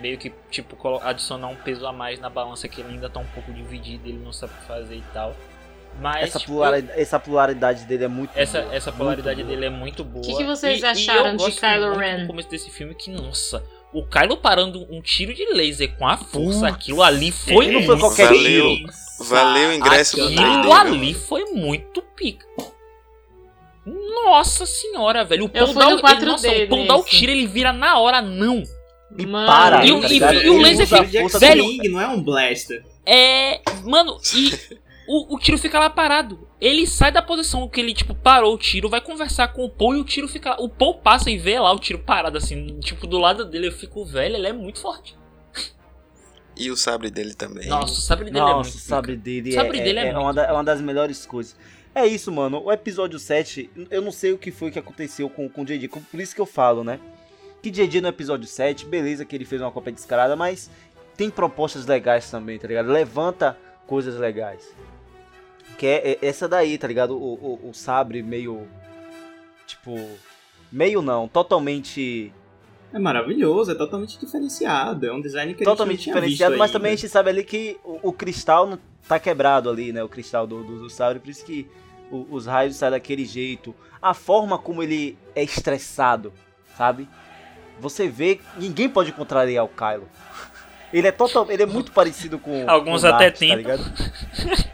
meio 0.00 0.18
que 0.18 0.32
tipo 0.50 0.76
colo- 0.76 1.00
adicionar 1.02 1.48
um 1.48 1.56
peso 1.56 1.86
a 1.86 1.92
mais 1.92 2.18
na 2.20 2.28
balança 2.30 2.68
que 2.68 2.80
ele 2.80 2.90
ainda 2.94 3.08
tá 3.08 3.20
um 3.20 3.26
pouco 3.26 3.52
dividido, 3.52 4.08
ele 4.08 4.18
não 4.18 4.32
sabe 4.32 4.52
o 4.54 4.56
que 4.60 4.64
fazer 4.66 4.96
e 4.96 5.04
tal. 5.12 5.34
Mas 5.98 6.24
essa, 6.28 6.38
tipo, 6.38 6.52
polaridade, 6.52 7.00
essa 7.00 7.18
polaridade 7.18 7.84
dele 7.86 8.04
é 8.04 8.08
muito 8.08 8.30
essa, 8.34 8.60
boa, 8.60 8.74
essa 8.74 8.92
polaridade 8.92 9.42
boa. 9.42 9.48
dele 9.54 9.66
é 9.66 9.70
muito 9.70 10.04
boa. 10.04 10.22
Que 10.22 10.36
que 10.36 10.44
vocês 10.44 10.80
E- 10.80 10.82
e 10.82 10.86
acharam 10.86 11.30
eu 11.30 11.36
de 11.38 11.44
gosto 11.44 11.58
Kylo 11.60 11.86
muito 11.86 11.98
Ren? 12.00 12.18
No 12.18 12.26
começo 12.26 12.50
desse 12.50 12.70
filme 12.70 12.94
que, 12.94 13.10
nossa, 13.10 13.64
o 13.94 14.04
Kylo 14.06 14.36
parando 14.36 14.86
um 14.92 15.00
tiro 15.00 15.32
de 15.32 15.42
laser 15.54 15.96
com 15.96 16.06
a 16.06 16.18
força, 16.18 16.68
aquilo 16.68 17.02
ali 17.02 17.32
foi 17.32 17.68
não 17.68 17.80
foi 17.84 17.96
muito 17.96 18.00
qualquer 18.00 18.26
valeu, 18.26 18.76
tiro. 18.76 18.92
valeu 19.20 19.68
o 19.70 19.72
ingresso 19.72 20.16
do 20.18 20.24
Aquilo 20.24 20.42
3D, 20.42 20.72
ali 20.72 21.14
foi 21.14 21.44
muito 21.46 22.02
pica. 22.02 22.46
Nossa 23.86 24.66
senhora, 24.66 25.24
velho. 25.24 25.44
O 25.44 25.48
fui 25.48 25.74
dá, 25.74 25.90
no 25.90 25.96
o- 25.96 26.00
4D 26.00 26.16
ele, 26.16 26.26
nossa, 26.26 26.48
o 26.48 26.68
Paul 26.68 26.86
dá 26.88 26.96
o 26.96 27.04
tiro, 27.04 27.30
ele 27.30 27.46
vira 27.46 27.72
na 27.72 27.98
hora, 27.98 28.20
não. 28.20 28.62
E 29.16 29.24
Mano, 29.24 29.46
para, 29.46 29.86
E 29.86 29.92
o- 29.92 30.00
tá 30.00 30.34
e- 30.34 30.46
e 30.46 30.50
o 30.50 30.58
laser 30.60 30.84
usa 30.86 30.96
a 30.96 30.98
Tiro 30.98 31.10
de 31.12 31.20
força 31.20 31.38
velho, 31.38 31.62
X-Wing, 31.62 31.88
não 31.88 32.00
é 32.00 32.08
um 32.08 32.20
blaster. 32.22 32.84
É. 33.06 33.60
Mano, 33.84 34.18
e. 34.34 34.52
o, 35.08 35.36
o 35.36 35.38
tiro 35.38 35.56
fica 35.56 35.78
lá 35.78 35.88
parado. 35.88 36.46
Ele 36.60 36.86
sai 36.86 37.12
da 37.12 37.22
posição 37.22 37.68
que 37.68 37.80
ele, 37.80 37.94
tipo, 37.94 38.14
parou 38.14 38.54
o 38.54 38.58
tiro, 38.58 38.88
vai 38.88 39.00
conversar 39.00 39.48
com 39.48 39.64
o 39.64 39.70
Paul 39.70 39.94
e 39.94 40.00
o 40.00 40.04
tiro 40.04 40.26
fica 40.26 40.50
lá. 40.50 40.56
O 40.58 40.68
Paul 40.68 40.94
passa 40.98 41.30
e 41.30 41.38
vê 41.38 41.58
lá 41.60 41.72
o 41.72 41.78
tiro 41.78 42.00
parado, 42.00 42.36
assim, 42.36 42.80
tipo, 42.80 43.06
do 43.06 43.18
lado 43.18 43.44
dele. 43.44 43.68
Eu 43.68 43.72
fico, 43.72 44.04
velho, 44.04 44.34
ele 44.36 44.48
é 44.48 44.52
muito 44.52 44.80
forte. 44.80 45.16
E 46.58 46.70
o 46.70 46.76
sabre 46.76 47.10
dele 47.10 47.34
também. 47.34 47.68
Nossa, 47.68 47.92
o 47.92 47.96
sabre 48.02 48.24
dele 48.26 48.38
é 48.38 48.40
Nossa, 48.40 48.70
muito 48.70 48.74
o 48.74 48.78
sabre 48.88 49.16
dele, 49.16 49.50
O 49.50 49.52
sabre 49.54 49.78
é, 49.78 49.82
dele 49.84 49.98
é 49.98 50.06
é, 50.08 50.12
uma 50.12 50.22
muito 50.24 50.36
da- 50.36 50.44
é 50.46 50.52
uma 50.52 50.64
das 50.64 50.80
melhores 50.80 51.26
coisas. 51.26 51.54
É 51.96 52.06
isso, 52.06 52.30
mano. 52.30 52.62
O 52.62 52.70
episódio 52.70 53.18
7, 53.18 53.70
eu 53.90 54.02
não 54.02 54.12
sei 54.12 54.30
o 54.30 54.36
que 54.36 54.50
foi 54.50 54.70
que 54.70 54.78
aconteceu 54.78 55.30
com, 55.30 55.48
com 55.48 55.62
o 55.62 55.64
JJ. 55.64 55.88
Por 55.88 56.20
isso 56.20 56.34
que 56.34 56.40
eu 56.42 56.44
falo, 56.44 56.84
né? 56.84 57.00
Que 57.62 57.70
JJ 57.70 58.02
no 58.02 58.08
episódio 58.08 58.46
7, 58.46 58.84
beleza 58.84 59.24
que 59.24 59.34
ele 59.34 59.46
fez 59.46 59.62
uma 59.62 59.72
cópia 59.72 59.94
descarada, 59.94 60.36
mas 60.36 60.70
tem 61.16 61.30
propostas 61.30 61.86
legais 61.86 62.30
também, 62.30 62.58
tá 62.58 62.68
ligado? 62.68 62.92
Levanta 62.92 63.56
coisas 63.86 64.14
legais. 64.16 64.70
Que 65.78 65.86
é, 65.86 66.10
é 66.10 66.18
essa 66.20 66.46
daí, 66.46 66.76
tá 66.76 66.86
ligado? 66.86 67.16
O, 67.16 67.62
o, 67.64 67.70
o 67.70 67.72
sabre 67.72 68.22
meio. 68.22 68.68
Tipo. 69.66 69.98
Meio 70.70 71.00
não, 71.00 71.26
totalmente. 71.26 72.30
É 72.92 72.98
maravilhoso, 72.98 73.72
é 73.72 73.74
totalmente 73.74 74.18
diferenciado. 74.18 75.06
É 75.06 75.12
um 75.12 75.20
design 75.20 75.54
que 75.54 75.64
totalmente 75.64 76.04
diferenciado, 76.04 76.52
visto 76.52 76.58
mas 76.58 76.70
também 76.70 76.90
a 76.90 76.92
ainda. 76.92 77.00
gente 77.00 77.10
sabe 77.10 77.30
ali 77.30 77.44
que 77.44 77.76
o, 77.84 78.08
o 78.08 78.12
cristal 78.12 78.66
não 78.66 78.78
tá 79.06 79.18
quebrado 79.18 79.68
ali, 79.68 79.92
né? 79.92 80.02
O 80.02 80.08
cristal 80.08 80.46
do, 80.46 80.62
do, 80.64 80.78
do 80.80 80.90
sabre, 80.90 81.18
por 81.20 81.28
isso 81.28 81.44
que 81.44 81.66
o- 82.10 82.26
os 82.30 82.46
raios 82.46 82.76
saem 82.76 82.92
daquele 82.92 83.24
jeito. 83.24 83.74
A 84.00 84.14
forma 84.14 84.56
como 84.58 84.82
ele 84.82 85.18
é 85.34 85.42
estressado, 85.42 86.32
sabe? 86.76 87.08
Você 87.80 88.08
vê, 88.08 88.40
ninguém 88.56 88.88
pode 88.88 89.12
contrariar 89.12 89.64
o 89.64 89.68
Kylo. 89.68 90.08
Ele 90.92 91.08
é 91.08 91.12
total, 91.12 91.50
ele 91.50 91.64
é 91.64 91.66
muito 91.66 91.90
parecido 91.90 92.38
com 92.38 92.64
Alguns 92.70 93.02
com 93.02 93.08
o 93.08 93.10
até 93.10 93.24
Darth, 93.24 93.38
tentam. 93.40 93.56
Tá 93.56 93.56
ligado? 93.76 94.64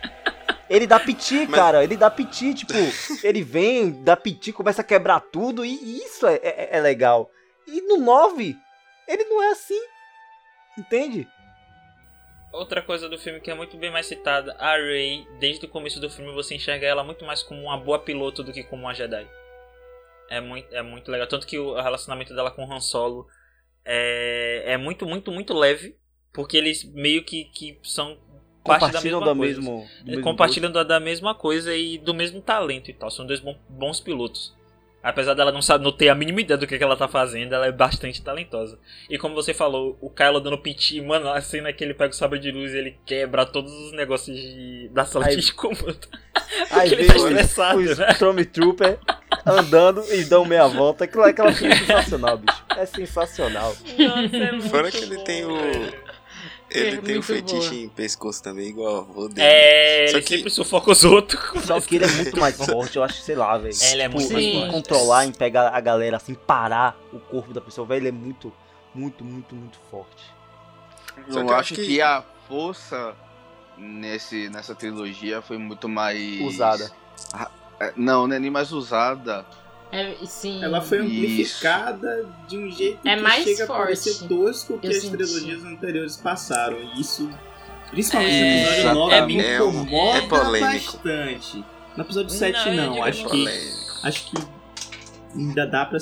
Ele 0.69 0.87
dá 0.87 1.01
piti, 1.01 1.47
Mas- 1.47 1.51
cara. 1.51 1.83
Ele 1.83 1.97
dá 1.97 2.11
piti, 2.11 2.55
tipo, 2.55 2.73
ele 3.25 3.43
vem, 3.43 3.91
dá 4.03 4.15
piti, 4.17 4.53
começa 4.53 4.83
a 4.83 4.85
quebrar 4.85 5.21
tudo, 5.21 5.65
e 5.65 5.99
isso 6.05 6.27
é, 6.27 6.35
é- 6.37 6.69
é 6.73 6.81
legal. 6.81 7.31
E 7.67 7.81
no 7.83 7.99
9, 7.99 8.57
ele 9.09 9.25
não 9.25 9.43
é 9.43 9.51
assim. 9.51 9.81
Entende? 10.79 11.29
Outra 12.53 12.83
coisa 12.83 13.09
do 13.09 13.19
filme 13.19 13.41
que 13.41 13.51
é 13.51 13.55
muito 13.55 13.77
bem 13.79 13.91
mais 13.91 14.07
citada, 14.07 14.55
a 14.59 14.77
Rey, 14.77 15.27
desde 15.39 15.65
o 15.65 15.69
começo 15.69 15.99
do 16.01 16.11
filme 16.11 16.33
você 16.33 16.55
enxerga 16.55 16.87
ela 16.87 17.03
muito 17.03 17.25
mais 17.25 17.43
como 17.43 17.63
uma 17.63 17.79
boa 17.79 17.99
piloto 17.99 18.43
do 18.43 18.53
que 18.53 18.63
como 18.63 18.83
uma 18.83 18.95
Jedi. 18.95 19.27
É 20.29 20.41
muito, 20.41 20.75
é 20.75 20.83
muito 20.83 21.11
legal. 21.11 21.27
Tanto 21.27 21.47
que 21.47 21.59
o 21.59 21.75
relacionamento 21.75 22.35
dela 22.35 22.51
com 22.51 22.65
o 22.65 22.71
Han 22.73 22.81
Solo 22.81 23.27
é, 23.85 24.63
é 24.73 24.77
muito, 24.77 25.07
muito, 25.07 25.31
muito 25.33 25.55
leve. 25.55 25.97
Porque 26.33 26.57
eles 26.57 26.85
meio 26.85 27.25
que, 27.25 27.45
que 27.47 27.79
são 27.83 28.17
parte 28.65 28.81
da 28.93 29.01
Compartilham 29.01 29.21
mesma 29.21 29.27
da 29.27 29.35
coisa. 29.37 29.61
mesmo, 29.61 29.77
do 29.77 29.83
Eles 29.83 30.07
mesmo 30.07 30.23
compartilham 30.23 30.73
da, 30.73 30.83
da 30.83 31.01
mesma 31.01 31.35
coisa 31.35 31.75
e 31.75 31.99
do 31.99 32.15
mesmo 32.15 32.41
talento 32.41 32.91
e 32.91 32.95
tal. 32.95 33.11
São 33.11 33.27
dois 33.27 33.41
bom- 33.41 33.59
bons 33.69 34.01
pilotos. 34.01 34.55
Apesar 35.03 35.35
dela 35.35 35.51
não, 35.51 35.61
sabe, 35.61 35.83
não 35.83 35.91
ter 35.91 36.09
a 36.11 36.15
mínima 36.15 36.41
ideia 36.43 36.57
do 36.57 36.65
que, 36.67 36.79
que 36.79 36.85
ela 36.85 36.97
tá 36.97 37.09
fazendo, 37.09 37.53
ela 37.53 37.67
é 37.67 37.73
bastante 37.73 38.23
talentosa. 38.23 38.79
E 39.11 39.19
como 39.19 39.35
você 39.35 39.53
falou, 39.53 39.99
o 40.01 40.09
Kylo 40.09 40.41
dando 40.41 40.57
piti, 40.59 41.01
mano, 41.01 41.29
a 41.29 41.41
cena 41.41 41.73
que 41.73 41.83
ele 41.83 41.93
pega 41.93 42.13
o 42.13 42.17
sabre 42.17 42.39
de 42.39 42.53
luz 42.53 42.73
e 42.73 42.79
ele 42.79 42.97
quebra 43.05 43.45
todos 43.45 43.73
os 43.73 43.93
negócios 43.93 44.37
de, 44.37 44.89
da 44.93 45.05
sala 45.05 45.27
Aí- 45.27 45.37
de 45.37 45.53
comando. 45.55 45.99
Aí 46.71 46.93
ele 46.93 47.03
vem 47.03 47.07
tá 47.09 47.17
estressado, 47.17 47.79
o 47.81 47.83
né? 47.85 48.13
Stormtrooper 48.13 48.99
andando 49.45 50.05
e 50.15 50.25
dão 50.25 50.45
meia 50.45 50.69
volta. 50.69 51.05
Aquilo, 51.05 51.25
aquela 51.25 51.53
cena 51.53 51.75
é 51.75 51.79
sensacional, 51.79 52.39
bicho. 52.39 52.65
É 52.77 52.87
sensacional. 52.87 53.77
Nossa, 53.99 54.37
é 54.37 54.53
muito 54.53 54.69
Fora 54.71 54.91
que 54.91 54.99
ele 54.99 55.17
bom, 55.17 55.25
tem 55.25 55.45
o. 55.45 55.57
velho. 55.57 56.12
Ele 56.75 56.97
É 56.97 57.01
tem 57.01 57.11
o 57.15 57.19
muito 57.19 57.23
fetiche 57.25 57.69
boa. 57.71 57.75
em 57.83 57.89
pescoço 57.89 58.43
também, 58.43 58.69
igual 58.69 58.95
o 58.95 58.99
avô 59.01 59.29
dele. 59.29 59.47
É, 59.47 60.07
Só 60.09 60.17
ele 60.17 60.23
que- 60.27 60.37
sempre 60.37 60.51
sufoca 60.51 60.91
os 60.93 61.05
outros. 61.05 61.41
Só 61.65 61.81
que 61.81 61.97
ele 61.97 62.05
é 62.05 62.09
muito 62.09 62.39
mais 62.41 62.57
forte, 62.57 62.97
eu 62.97 63.03
acho, 63.05 63.21
sei 63.23 63.35
lá, 63.35 63.57
velho. 63.59 63.75
É, 63.81 63.93
ele 63.93 64.03
é 64.03 64.09
muito 64.09 64.23
Tipo, 64.29 64.33
mais 64.35 64.45
em 64.47 64.53
forte. 64.61 64.73
controlar, 64.73 65.27
em 65.27 65.33
pegar 65.33 65.69
a 65.69 65.81
galera, 65.81 66.17
assim, 66.17 66.35
parar 66.35 66.97
o 67.13 67.19
corpo 67.21 67.53
da 67.53 67.61
pessoa, 67.61 67.87
velho, 67.87 68.01
ele 68.01 68.09
é 68.09 68.13
muito, 68.13 68.53
muito, 68.95 69.25
muito, 69.25 69.55
muito 69.55 69.79
forte. 69.91 70.25
Só 71.31 71.41
Eu 71.41 71.47
que 71.47 71.53
eu 71.53 71.57
acho 71.57 71.75
que... 71.75 71.85
que- 71.87 72.01
a 72.01 72.23
força 72.49 73.15
nesse, 73.77 74.49
nessa 74.49 74.75
trilogia 74.75 75.43
foi 75.43 75.59
muito 75.59 75.89
mais. 75.89 76.41
Usada. 76.43 76.91
É, 77.81 77.93
Não, 77.97 78.27
não 78.27 78.37
é 78.37 78.39
nem 78.39 78.51
mais 78.51 78.73
usada. 78.73 79.45
É, 79.93 80.17
sim. 80.25 80.65
Ela 80.65 80.81
foi 80.81 80.99
Isso. 81.05 81.07
amplificada 81.17 82.27
de 82.49 82.57
um 82.57 82.71
jeito 82.71 83.07
É 83.07 83.15
que 83.15 83.23
mais 83.23 83.45
chega 83.45 83.65
a 83.65 83.67
forte. 83.67 83.83
parecer 83.83 84.27
tosco 84.27 84.79
que 84.79 84.87
Eu 84.87 84.91
as 84.91 84.97
senti. 84.97 85.17
trilogias 85.19 85.65
anteriores 85.65 86.17
passaram. 86.17 86.79
E 86.79 87.01
isso, 87.01 87.31
principalmente 87.91 88.35
É, 88.35 88.43
no 88.65 88.71
episódio 88.73 88.95
9, 88.95 89.15
é- 89.15 89.27
me 89.27 89.41
é- 89.41 89.57
incomoda 89.57 90.19
é 90.19 90.21
polêmico. 90.29 90.93
bastante. 90.93 91.65
No 91.95 92.05
episódio 92.05 92.31
7 92.31 92.59
Não, 92.71 92.73
eu 92.73 92.91
não, 92.95 93.05
acho 93.05 93.27
é 93.27 93.31
que 93.31 93.49
acho 94.03 94.31
que 94.31 94.43
ainda 95.37 95.67
dá 95.67 95.85
pra 95.85 95.99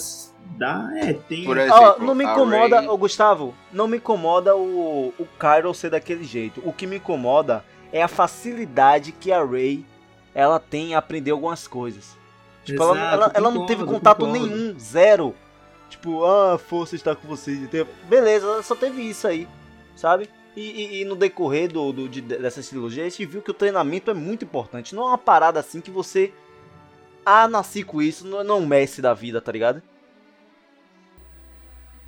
dar, 0.56 0.96
é, 0.96 1.12
tem 1.14 1.44
Por 1.44 1.58
exemplo, 1.58 1.96
não 2.04 2.14
me 2.14 2.24
a 2.24 2.32
incomoda, 2.32 2.78
Rey- 2.80 2.88
ô 2.88 2.96
Gustavo, 2.96 3.54
não 3.72 3.88
me 3.88 3.96
incomoda 3.96 4.54
o, 4.56 5.12
o 5.18 5.26
Kylo 5.38 5.74
ser 5.74 5.90
daquele 5.90 6.22
jeito. 6.22 6.62
O 6.64 6.72
que 6.72 6.86
me 6.86 6.96
incomoda 6.98 7.64
é 7.92 8.00
a 8.02 8.08
facilidade 8.08 9.10
que 9.10 9.32
a 9.32 9.44
Rey 9.44 9.84
ela 10.32 10.60
tem 10.60 10.90
em 10.90 10.94
aprender 10.94 11.32
algumas 11.32 11.66
coisas. 11.66 12.16
Tipo, 12.64 12.82
ela, 12.82 12.92
Exato, 12.96 13.14
ela, 13.14 13.32
ela 13.34 13.50
não 13.50 13.60
concordo, 13.60 13.66
teve 13.66 13.84
contato 13.84 14.18
concordo. 14.18 14.46
nenhum, 14.46 14.78
zero. 14.78 15.34
Tipo, 15.88 16.24
ah, 16.24 16.54
a 16.54 16.58
força 16.58 16.94
está 16.94 17.14
com 17.16 17.26
vocês. 17.26 17.58
Beleza, 18.08 18.46
ela 18.46 18.62
só 18.62 18.74
teve 18.76 19.02
isso 19.02 19.26
aí, 19.26 19.48
sabe? 19.96 20.28
E, 20.56 20.60
e- 20.60 21.00
e 21.00 21.04
no 21.04 21.16
decorrer 21.16 21.72
do, 21.72 21.92
do, 21.92 22.08
de, 22.08 22.20
dessa 22.20 22.62
trilogia, 22.62 23.04
a 23.04 23.08
gente 23.08 23.24
viu 23.26 23.40
que 23.42 23.50
o 23.50 23.54
treinamento 23.54 24.10
é 24.10 24.14
muito 24.14 24.44
importante. 24.44 24.94
Não 24.94 25.04
é 25.04 25.06
uma 25.06 25.18
parada 25.18 25.58
assim 25.60 25.80
que 25.80 25.90
você. 25.90 26.32
Ah, 27.24 27.46
nasci 27.48 27.82
com 27.82 28.00
isso, 28.00 28.26
não, 28.26 28.42
não 28.44 28.56
é 28.56 28.58
um 28.60 28.66
Messi 28.66 29.00
da 29.02 29.14
vida, 29.14 29.40
tá 29.40 29.52
ligado? 29.52 29.82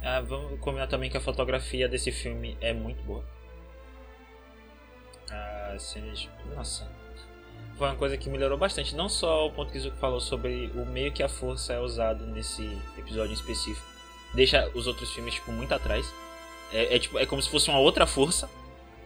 Ah, 0.03 0.21
vamos 0.21 0.59
combinar 0.61 0.87
também 0.89 1.09
que 1.11 1.17
a 1.17 1.21
fotografia 1.21 1.89
desse 1.89 2.11
filme 2.11 2.57
é 2.61 2.73
muito 2.73 3.03
boa. 3.05 3.25
Ah, 5.31 5.77
cenas. 5.79 6.29
Nossa. 6.55 6.89
Foi 7.77 7.89
uma 7.89 7.97
coisa 7.97 8.17
que 8.17 8.29
melhorou 8.29 8.59
bastante. 8.59 8.95
Não 8.95 9.09
só 9.09 9.47
o 9.47 9.51
ponto 9.51 9.73
que 9.73 9.79
o 9.79 9.81
Zuko 9.81 9.97
falou 9.97 10.21
sobre 10.21 10.71
o 10.75 10.85
meio 10.87 11.11
que 11.13 11.23
a 11.23 11.29
força 11.29 11.73
é 11.73 11.81
usado 11.81 12.27
nesse 12.27 12.63
episódio 12.99 13.31
em 13.33 13.35
específico. 13.35 13.87
Deixa 14.35 14.71
os 14.75 14.87
outros 14.87 15.11
filmes, 15.13 15.35
tipo, 15.35 15.51
muito 15.53 15.73
atrás. 15.73 16.07
É, 16.73 16.97
é 16.97 16.99
tipo, 16.99 17.19
é 17.19 17.27
como 17.27 17.43
se 17.43 17.51
fosse 17.51 17.69
uma 17.69 17.79
outra 17.79 18.07
força. 18.07 18.49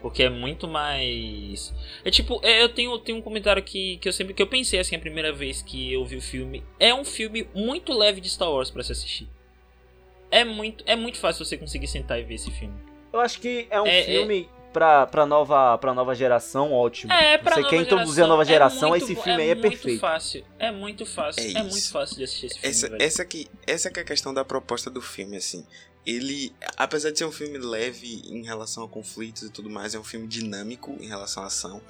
Porque 0.02 0.22
é 0.22 0.28
muito 0.28 0.68
mais. 0.68 1.72
É 2.04 2.10
tipo, 2.10 2.38
é, 2.42 2.62
eu 2.62 2.68
tenho, 2.68 2.96
tenho 2.98 3.18
um 3.18 3.22
comentário 3.22 3.62
que, 3.62 3.96
que 3.96 4.08
eu 4.08 4.12
sempre. 4.12 4.34
que 4.34 4.42
eu 4.42 4.46
pensei 4.46 4.78
assim 4.78 4.94
a 4.94 4.98
primeira 4.98 5.32
vez 5.32 5.62
que 5.62 5.92
eu 5.92 6.04
vi 6.04 6.16
o 6.16 6.20
filme. 6.22 6.62
É 6.78 6.94
um 6.94 7.04
filme 7.04 7.48
muito 7.54 7.92
leve 7.92 8.20
de 8.20 8.28
Star 8.28 8.50
Wars 8.50 8.70
pra 8.70 8.82
se 8.84 8.92
assistir. 8.92 9.28
É 10.30 10.44
muito, 10.44 10.84
é 10.86 10.94
muito 10.94 11.18
fácil 11.18 11.44
você 11.44 11.56
conseguir 11.56 11.86
sentar 11.86 12.20
e 12.20 12.24
ver 12.24 12.34
esse 12.34 12.50
filme. 12.50 12.74
Eu 13.12 13.20
acho 13.20 13.40
que 13.40 13.66
é 13.70 13.80
um 13.80 13.86
É, 13.86 14.02
filme 14.02 14.48
pra, 14.76 15.06
pra, 15.06 15.24
nova, 15.24 15.78
pra 15.78 15.94
nova 15.94 16.14
geração 16.14 16.70
ótimo. 16.70 17.10
É, 17.10 17.38
pra 17.38 17.54
Você 17.54 17.64
quer 17.64 17.76
introduzir 17.80 18.24
a 18.24 18.26
nova 18.26 18.44
geração, 18.44 18.90
muito 18.90 19.04
esse 19.04 19.14
filme 19.16 19.40
aí 19.42 19.48
é 19.48 19.54
muito 19.54 19.70
perfeito. 19.70 20.00
fácil. 20.00 20.44
É 20.58 20.70
muito 20.70 21.06
fácil. 21.06 21.42
É 21.42 21.60
É, 21.60 21.62
muito 21.62 21.90
fácil 21.90 22.16
de 22.18 22.24
assistir 22.24 22.46
esse 22.46 22.54
filme. 22.60 22.68
Essa, 22.68 22.88
velho. 22.90 23.02
essa, 23.02 23.24
que, 23.24 23.48
essa 23.66 23.90
que 23.90 23.98
é 23.98 24.02
a 24.02 24.04
questão 24.04 24.34
da 24.34 24.44
proposta 24.44 24.90
do 24.90 25.00
filme, 25.00 25.38
assim. 25.38 25.64
Ele, 26.04 26.52
apesar 26.76 27.10
de 27.10 27.16
ser 27.18 27.24
um 27.24 27.32
filme 27.32 27.56
leve 27.56 28.20
em 28.26 28.44
relação 28.44 28.84
a 28.84 28.88
conflitos 28.88 29.44
e 29.44 29.50
tudo 29.50 29.70
mais, 29.70 29.94
é 29.94 29.98
um 29.98 30.04
filme 30.04 30.26
dinâmico 30.26 30.94
em 31.00 31.06
relação 31.06 31.42
à 31.42 31.46
ação. 31.46 31.80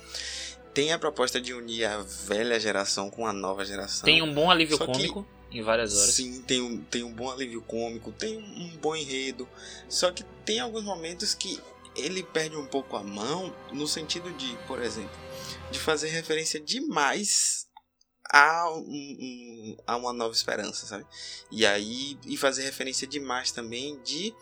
Tem 0.73 0.93
a 0.93 0.99
proposta 0.99 1.41
de 1.41 1.53
unir 1.53 1.87
a 1.87 1.99
velha 1.99 2.61
geração 2.61 3.11
com 3.11 3.27
a 3.27 3.33
nova 3.33 3.65
geração. 3.65 4.05
Tem 4.05 4.23
um 4.23 4.33
bom 4.33 4.49
alívio 4.49 4.77
Só 4.77 4.87
que- 4.87 4.93
cômico 4.93 5.27
em 5.51 5.61
várias 5.61 5.97
horas. 5.97 6.11
Sim, 6.15 6.41
tem 6.43 6.61
um, 6.61 6.79
tem 6.85 7.03
um 7.03 7.13
bom 7.13 7.31
alívio 7.31 7.61
cômico, 7.63 8.13
tem 8.13 8.37
um 8.39 8.77
bom 8.81 8.95
enredo. 8.95 9.49
Só 9.89 10.13
que 10.13 10.23
tem 10.45 10.61
alguns 10.61 10.85
momentos 10.85 11.35
que 11.35 11.59
ele 11.97 12.23
perde 12.23 12.57
um 12.57 12.67
pouco 12.67 12.97
a 12.97 13.03
mão 13.03 13.55
no 13.73 13.87
sentido 13.87 14.33
de, 14.33 14.57
por 14.67 14.83
exemplo, 14.83 15.17
de 15.71 15.79
fazer 15.79 16.09
referência 16.09 16.61
demais 16.61 17.67
a, 18.29 18.71
um- 18.73 19.77
a 19.87 19.97
uma 19.97 20.13
nova 20.13 20.35
esperança, 20.35 20.87
sabe? 20.87 21.07
E 21.51 21.65
aí, 21.65 22.19
e 22.27 22.37
fazer 22.37 22.63
referência 22.63 23.07
demais 23.07 23.51
também 23.53 24.01
de 24.03 24.35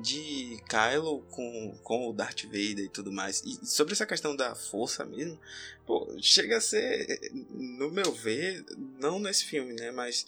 de 0.00 0.62
Kylo 0.68 1.22
com, 1.30 1.76
com 1.82 2.08
o 2.08 2.12
Darth 2.12 2.44
Vader 2.44 2.84
e 2.84 2.88
tudo 2.88 3.10
mais. 3.10 3.42
E 3.44 3.66
sobre 3.66 3.94
essa 3.94 4.06
questão 4.06 4.36
da 4.36 4.54
força 4.54 5.04
mesmo, 5.04 5.40
pô, 5.84 6.06
chega 6.20 6.58
a 6.58 6.60
ser, 6.60 7.18
no 7.50 7.90
meu 7.90 8.12
ver, 8.12 8.64
não 9.00 9.18
nesse 9.18 9.44
filme, 9.46 9.72
né, 9.72 9.90
mas 9.90 10.26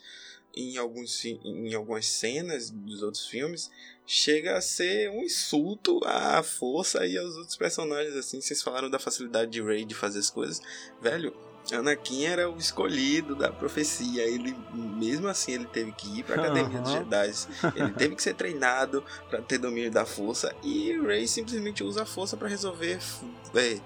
em, 0.56 0.76
alguns, 0.76 1.24
em 1.24 1.72
algumas 1.74 2.06
cenas 2.06 2.70
dos 2.70 3.02
outros 3.02 3.28
filmes, 3.28 3.70
chega 4.12 4.58
a 4.58 4.60
ser 4.60 5.08
um 5.08 5.22
insulto 5.22 6.00
à 6.04 6.42
força 6.42 7.06
e 7.06 7.16
aos 7.16 7.36
outros 7.36 7.56
personagens, 7.56 8.16
assim, 8.16 8.40
vocês 8.40 8.60
falaram 8.60 8.90
da 8.90 8.98
facilidade 8.98 9.52
de 9.52 9.62
Rey 9.62 9.84
de 9.84 9.94
fazer 9.94 10.18
as 10.18 10.28
coisas, 10.28 10.60
velho, 11.00 11.32
Anakin 11.72 12.24
era 12.24 12.50
o 12.50 12.58
escolhido 12.58 13.36
da 13.36 13.52
profecia, 13.52 14.24
ele, 14.24 14.56
mesmo 14.74 15.28
assim, 15.28 15.52
ele 15.52 15.66
teve 15.66 15.92
que 15.92 16.18
ir 16.18 16.24
pra 16.24 16.34
Academia 16.34 16.80
dos 16.80 16.90
Aham. 16.90 17.04
Jedi, 17.04 17.32
ele 17.76 17.92
teve 17.92 18.16
que 18.16 18.22
ser 18.24 18.34
treinado 18.34 19.04
para 19.28 19.40
ter 19.42 19.58
domínio 19.58 19.92
da 19.92 20.04
força 20.04 20.52
e 20.60 20.90
Rey 21.00 21.28
simplesmente 21.28 21.84
usa 21.84 22.02
a 22.02 22.06
força 22.06 22.36
para 22.36 22.48
resolver 22.48 22.98
é, 23.54 23.78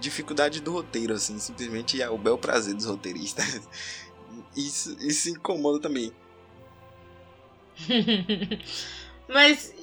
dificuldade 0.00 0.62
do 0.62 0.72
roteiro, 0.72 1.12
assim, 1.12 1.38
simplesmente 1.38 2.00
é 2.00 2.08
o 2.08 2.16
bel 2.16 2.38
prazer 2.38 2.72
dos 2.72 2.86
roteiristas. 2.86 3.68
Isso, 4.56 4.96
isso 5.00 5.28
incomoda 5.28 5.78
também. 5.78 6.10
Mas 9.28 9.74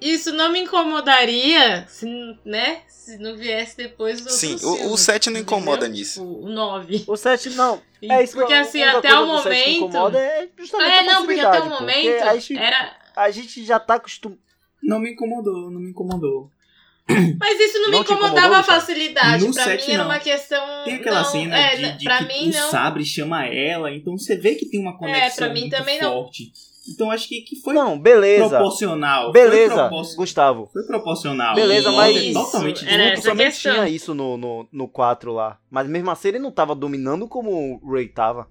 isso 0.00 0.32
não 0.32 0.50
me 0.50 0.60
incomodaria 0.60 1.86
se, 1.88 2.06
né, 2.44 2.80
se 2.88 3.16
não 3.18 3.36
viesse 3.36 3.76
depois 3.76 4.20
do 4.20 4.30
Sim, 4.30 4.56
o, 4.62 4.92
o 4.92 4.96
7 4.98 5.30
não 5.30 5.40
incomoda 5.40 5.86
entendeu? 5.86 6.00
nisso. 6.00 6.24
O 6.24 6.48
9. 6.48 7.04
O 7.06 7.16
set 7.16 7.50
não. 7.50 7.80
É 8.02 8.22
isso 8.22 8.32
que 8.32 8.38
Porque 8.40 8.52
eu- 8.52 8.60
assim, 8.60 8.82
até 8.82 9.08
coisa 9.10 9.20
o 9.20 9.26
momento. 9.26 9.68
incomoda 9.70 10.18
é 10.18 10.48
justamente 10.58 10.90
É, 10.92 10.98
a 10.98 11.02
não, 11.04 11.24
porque 11.24 11.40
até 11.40 11.60
o 11.60 11.68
momento 11.70 12.22
a 12.24 12.34
gente, 12.34 12.58
era. 12.58 12.96
a 13.14 13.30
gente 13.30 13.64
já 13.64 13.78
tá 13.78 13.94
acostumado. 13.94 14.40
Não 14.82 14.98
me 14.98 15.12
incomodou, 15.12 15.70
não 15.70 15.80
me 15.80 15.90
incomodou. 15.90 16.50
Mas 17.38 17.60
isso 17.60 17.78
não 17.80 17.90
me 17.90 17.96
Não 17.96 18.04
te 18.04 18.12
incomodava 18.12 18.56
a 18.58 18.62
facilidade. 18.62 19.46
No 19.46 19.52
pra 19.54 19.64
set, 19.64 19.86
mim 19.86 19.92
era 19.94 20.02
não. 20.04 20.10
uma 20.10 20.18
questão. 20.18 20.84
Tem 20.84 20.94
aquela 20.94 21.22
não, 21.22 21.30
cena 21.30 21.56
é, 21.58 21.76
de, 21.76 21.98
de 21.98 22.04
pra 22.04 22.18
que 22.18 22.24
mim 22.26 22.48
o 22.50 22.52
não. 22.52 22.70
Sabre 22.70 23.04
chama 23.04 23.44
ela, 23.46 23.92
então 23.92 24.16
você 24.18 24.34
vê 24.36 24.54
que 24.56 24.66
tem 24.66 24.80
uma 24.80 24.96
conexão 24.96 25.44
pra 25.46 25.54
mim 25.54 25.60
muito 25.62 25.76
também 25.76 26.00
não. 26.00 26.28
Então 26.88 27.10
acho 27.10 27.28
que, 27.28 27.42
que 27.42 27.56
foi 27.60 27.74
Não, 27.74 27.98
beleza. 27.98 28.48
proporcional. 28.48 29.30
Beleza, 29.30 29.74
Foi, 29.74 29.88
propor- 29.88 30.16
Gustavo. 30.16 30.70
foi 30.72 30.82
proporcional. 30.84 31.54
Beleza, 31.54 31.92
mas- 31.92 32.16
Isso, 32.16 32.32
totalmente 32.34 32.84
era 32.88 33.50
tinha 33.50 33.88
isso 33.88 34.14
no, 34.14 34.36
no, 34.36 34.68
no 34.72 34.88
4 34.88 35.32
lá. 35.32 35.60
Mas 35.70 35.88
mesmo 35.88 36.10
assim 36.10 36.28
ele 36.28 36.38
não 36.40 36.50
tava 36.50 36.74
dominando 36.74 37.28
como 37.28 37.78
o 37.82 37.92
Ray 37.92 38.08
tava. 38.08 38.48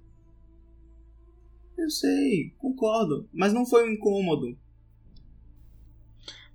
Eu 1.78 1.90
sei, 1.90 2.54
concordo. 2.58 3.28
Mas 3.34 3.54
não 3.54 3.66
foi 3.66 3.88
um 3.88 3.92
incômodo. 3.92 4.58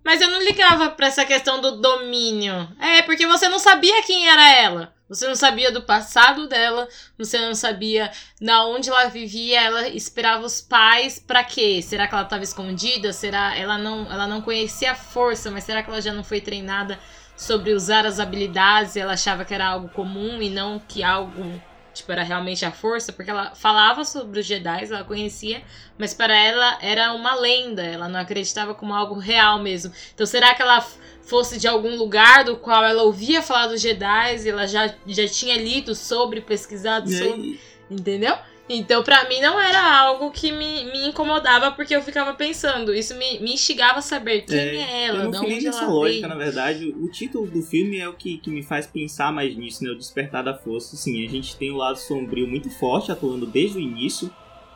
Mas 0.07 0.21
eu 0.21 0.31
não 0.31 0.41
ligava 0.41 0.89
pra 0.91 1.09
essa 1.09 1.25
questão 1.25 1.61
do 1.61 1.81
domínio. 1.81 2.69
É, 2.79 3.03
porque 3.03 3.27
você 3.27 3.49
não 3.49 3.59
sabia 3.59 4.05
quem 4.05 4.29
era 4.29 4.53
ela. 4.53 4.95
Você 5.09 5.27
não 5.27 5.35
sabia 5.35 5.73
do 5.73 5.83
passado 5.83 6.47
dela, 6.47 6.89
você 7.19 7.41
não 7.41 7.57
sabia 7.57 8.13
na 8.41 8.65
onde 8.67 8.89
ela 8.89 9.09
vivia, 9.09 9.61
ela 9.61 9.89
esperava 9.89 10.47
os 10.47 10.61
pais 10.61 11.19
pra 11.19 11.43
quê? 11.43 11.83
Será 11.83 12.07
que 12.07 12.15
ela 12.15 12.25
tava 12.25 12.45
escondida? 12.45 13.13
Será 13.13 13.57
ela 13.57 13.77
não, 13.79 14.09
ela 14.11 14.29
não 14.29 14.41
conhecia 14.41 14.93
a 14.93 14.97
força, 14.97 15.51
mas 15.51 15.65
será 15.65 15.83
que 15.83 15.91
ela 15.91 16.01
já 16.01 16.13
não 16.13 16.23
foi 16.23 16.41
treinada 16.41 17.01
sobre 17.37 17.73
usar 17.73 18.07
as 18.07 18.21
habilidades? 18.21 18.97
Ela 18.97 19.15
achava 19.15 19.45
que 19.45 19.55
era 19.55 19.67
algo 19.67 19.89
comum 19.89 20.41
e 20.41 20.49
não 20.49 20.79
que 20.79 21.03
algo 21.03 21.61
tipo 21.97 22.13
era 22.13 22.23
realmente 22.23 22.65
a 22.65 22.71
força, 22.71 23.13
porque 23.13 23.31
ela 23.31 23.55
falava 23.55 24.05
sobre 24.05 24.41
os 24.41 24.47
Jedi, 24.47 24.85
ela 24.85 25.05
conhecia, 25.05 25.63
mas 25.99 26.15
para 26.15 26.37
ela 26.37 26.79
era 26.81 27.13
uma 27.13 27.35
lenda, 27.35 27.83
ela 27.83 28.09
não 28.09 28.21
acreditava 28.21 28.75
como 28.75 28.95
algo 28.95 29.19
real 29.19 29.59
mesmo. 29.59 29.93
Então 30.15 30.27
será 30.27 30.55
que 30.55 30.63
ela 30.63 30.87
fosse 31.23 31.59
de 31.59 31.67
algum 31.67 31.97
lugar 31.97 32.45
do 32.45 32.57
qual 32.57 32.85
ela 32.85 33.03
ouvia 33.03 33.43
falar 33.43 33.67
dos 33.67 33.81
Jedi 33.81 34.45
e 34.45 34.49
ela 34.49 34.67
já, 34.67 34.95
já 35.07 35.27
tinha 35.27 35.57
lido 35.57 35.95
sobre, 35.95 36.41
pesquisado 36.41 37.11
sobre, 37.11 37.61
entendeu? 37.91 38.37
Então 38.69 39.03
pra 39.03 39.29
mim 39.29 39.41
não 39.41 39.61
era 39.61 40.01
algo 40.01 40.31
que 40.33 40.51
me, 40.51 40.85
me 40.87 41.07
incomodava 41.07 41.71
porque 41.71 41.95
eu 41.95 42.03
ficava 42.03 42.35
pensando, 42.35 42.93
isso 42.93 43.15
me, 43.17 43.39
me 43.39 43.53
instigava 43.55 44.01
a 44.01 44.03
saber 44.03 44.43
quem 44.43 44.59
é, 44.59 44.77
É, 44.77 45.05
ela, 45.07 45.25
eu 45.25 45.31
não 45.31 45.45
onde 45.45 45.65
nessa 45.65 45.85
ela 45.85 45.93
lógica, 45.93 46.27
veio. 46.27 46.29
na 46.29 46.35
verdade. 46.45 46.95
O 47.01 47.09
título 47.09 47.47
do 47.47 47.63
filme 47.63 47.99
é 47.99 48.09
o 48.09 48.15
que, 48.15 48.39
que 48.39 48.51
me 48.51 48.63
faz 48.65 48.87
pensar 48.87 49.33
mais 49.33 49.57
nisso, 49.57 49.85
né? 49.85 49.91
O 49.91 49.97
Despertar 49.97 50.43
da 50.43 50.55
Força. 50.55 50.97
Sim, 50.97 51.25
a 51.25 51.29
gente 51.29 51.57
tem 51.57 51.71
o 51.71 51.77
lado 51.77 51.97
sombrio 51.99 52.49
muito 52.49 52.69
forte 52.71 53.13
atuando 53.13 53.47
desde 53.47 53.79
o 53.79 53.81
início 53.81 54.31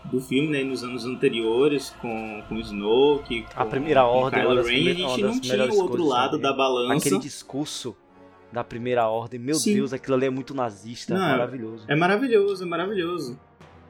do 0.04 0.20
filme, 0.20 0.48
né? 0.48 0.62
Nos 0.62 0.84
anos 0.84 1.04
anteriores, 1.04 1.90
com, 2.00 2.42
com 2.48 2.56
Snoke, 2.58 3.42
com, 3.42 3.60
A 3.60 3.66
primeira 3.66 4.02
com 4.02 4.08
ordem, 4.08 4.40
Kylo 4.40 4.62
Ren. 4.62 4.90
a 4.90 4.94
gente 4.94 5.22
não 5.22 5.40
tinha 5.40 5.64
o 5.66 5.78
outro 5.82 6.04
lado 6.06 6.38
também. 6.38 6.42
da 6.42 6.52
balança. 6.52 6.94
Aquele 7.08 7.18
discurso 7.18 7.96
da 8.52 8.62
primeira 8.64 9.06
ordem, 9.08 9.38
meu 9.38 9.56
Sim. 9.56 9.74
Deus, 9.74 9.92
aquilo 9.92 10.16
ali 10.16 10.26
é 10.26 10.30
muito 10.30 10.54
nazista, 10.54 11.14
Não, 11.14 11.20
maravilhoso. 11.20 11.84
É 11.88 11.94
maravilhoso, 11.96 12.62
é 12.62 12.66
maravilhoso. 12.66 13.38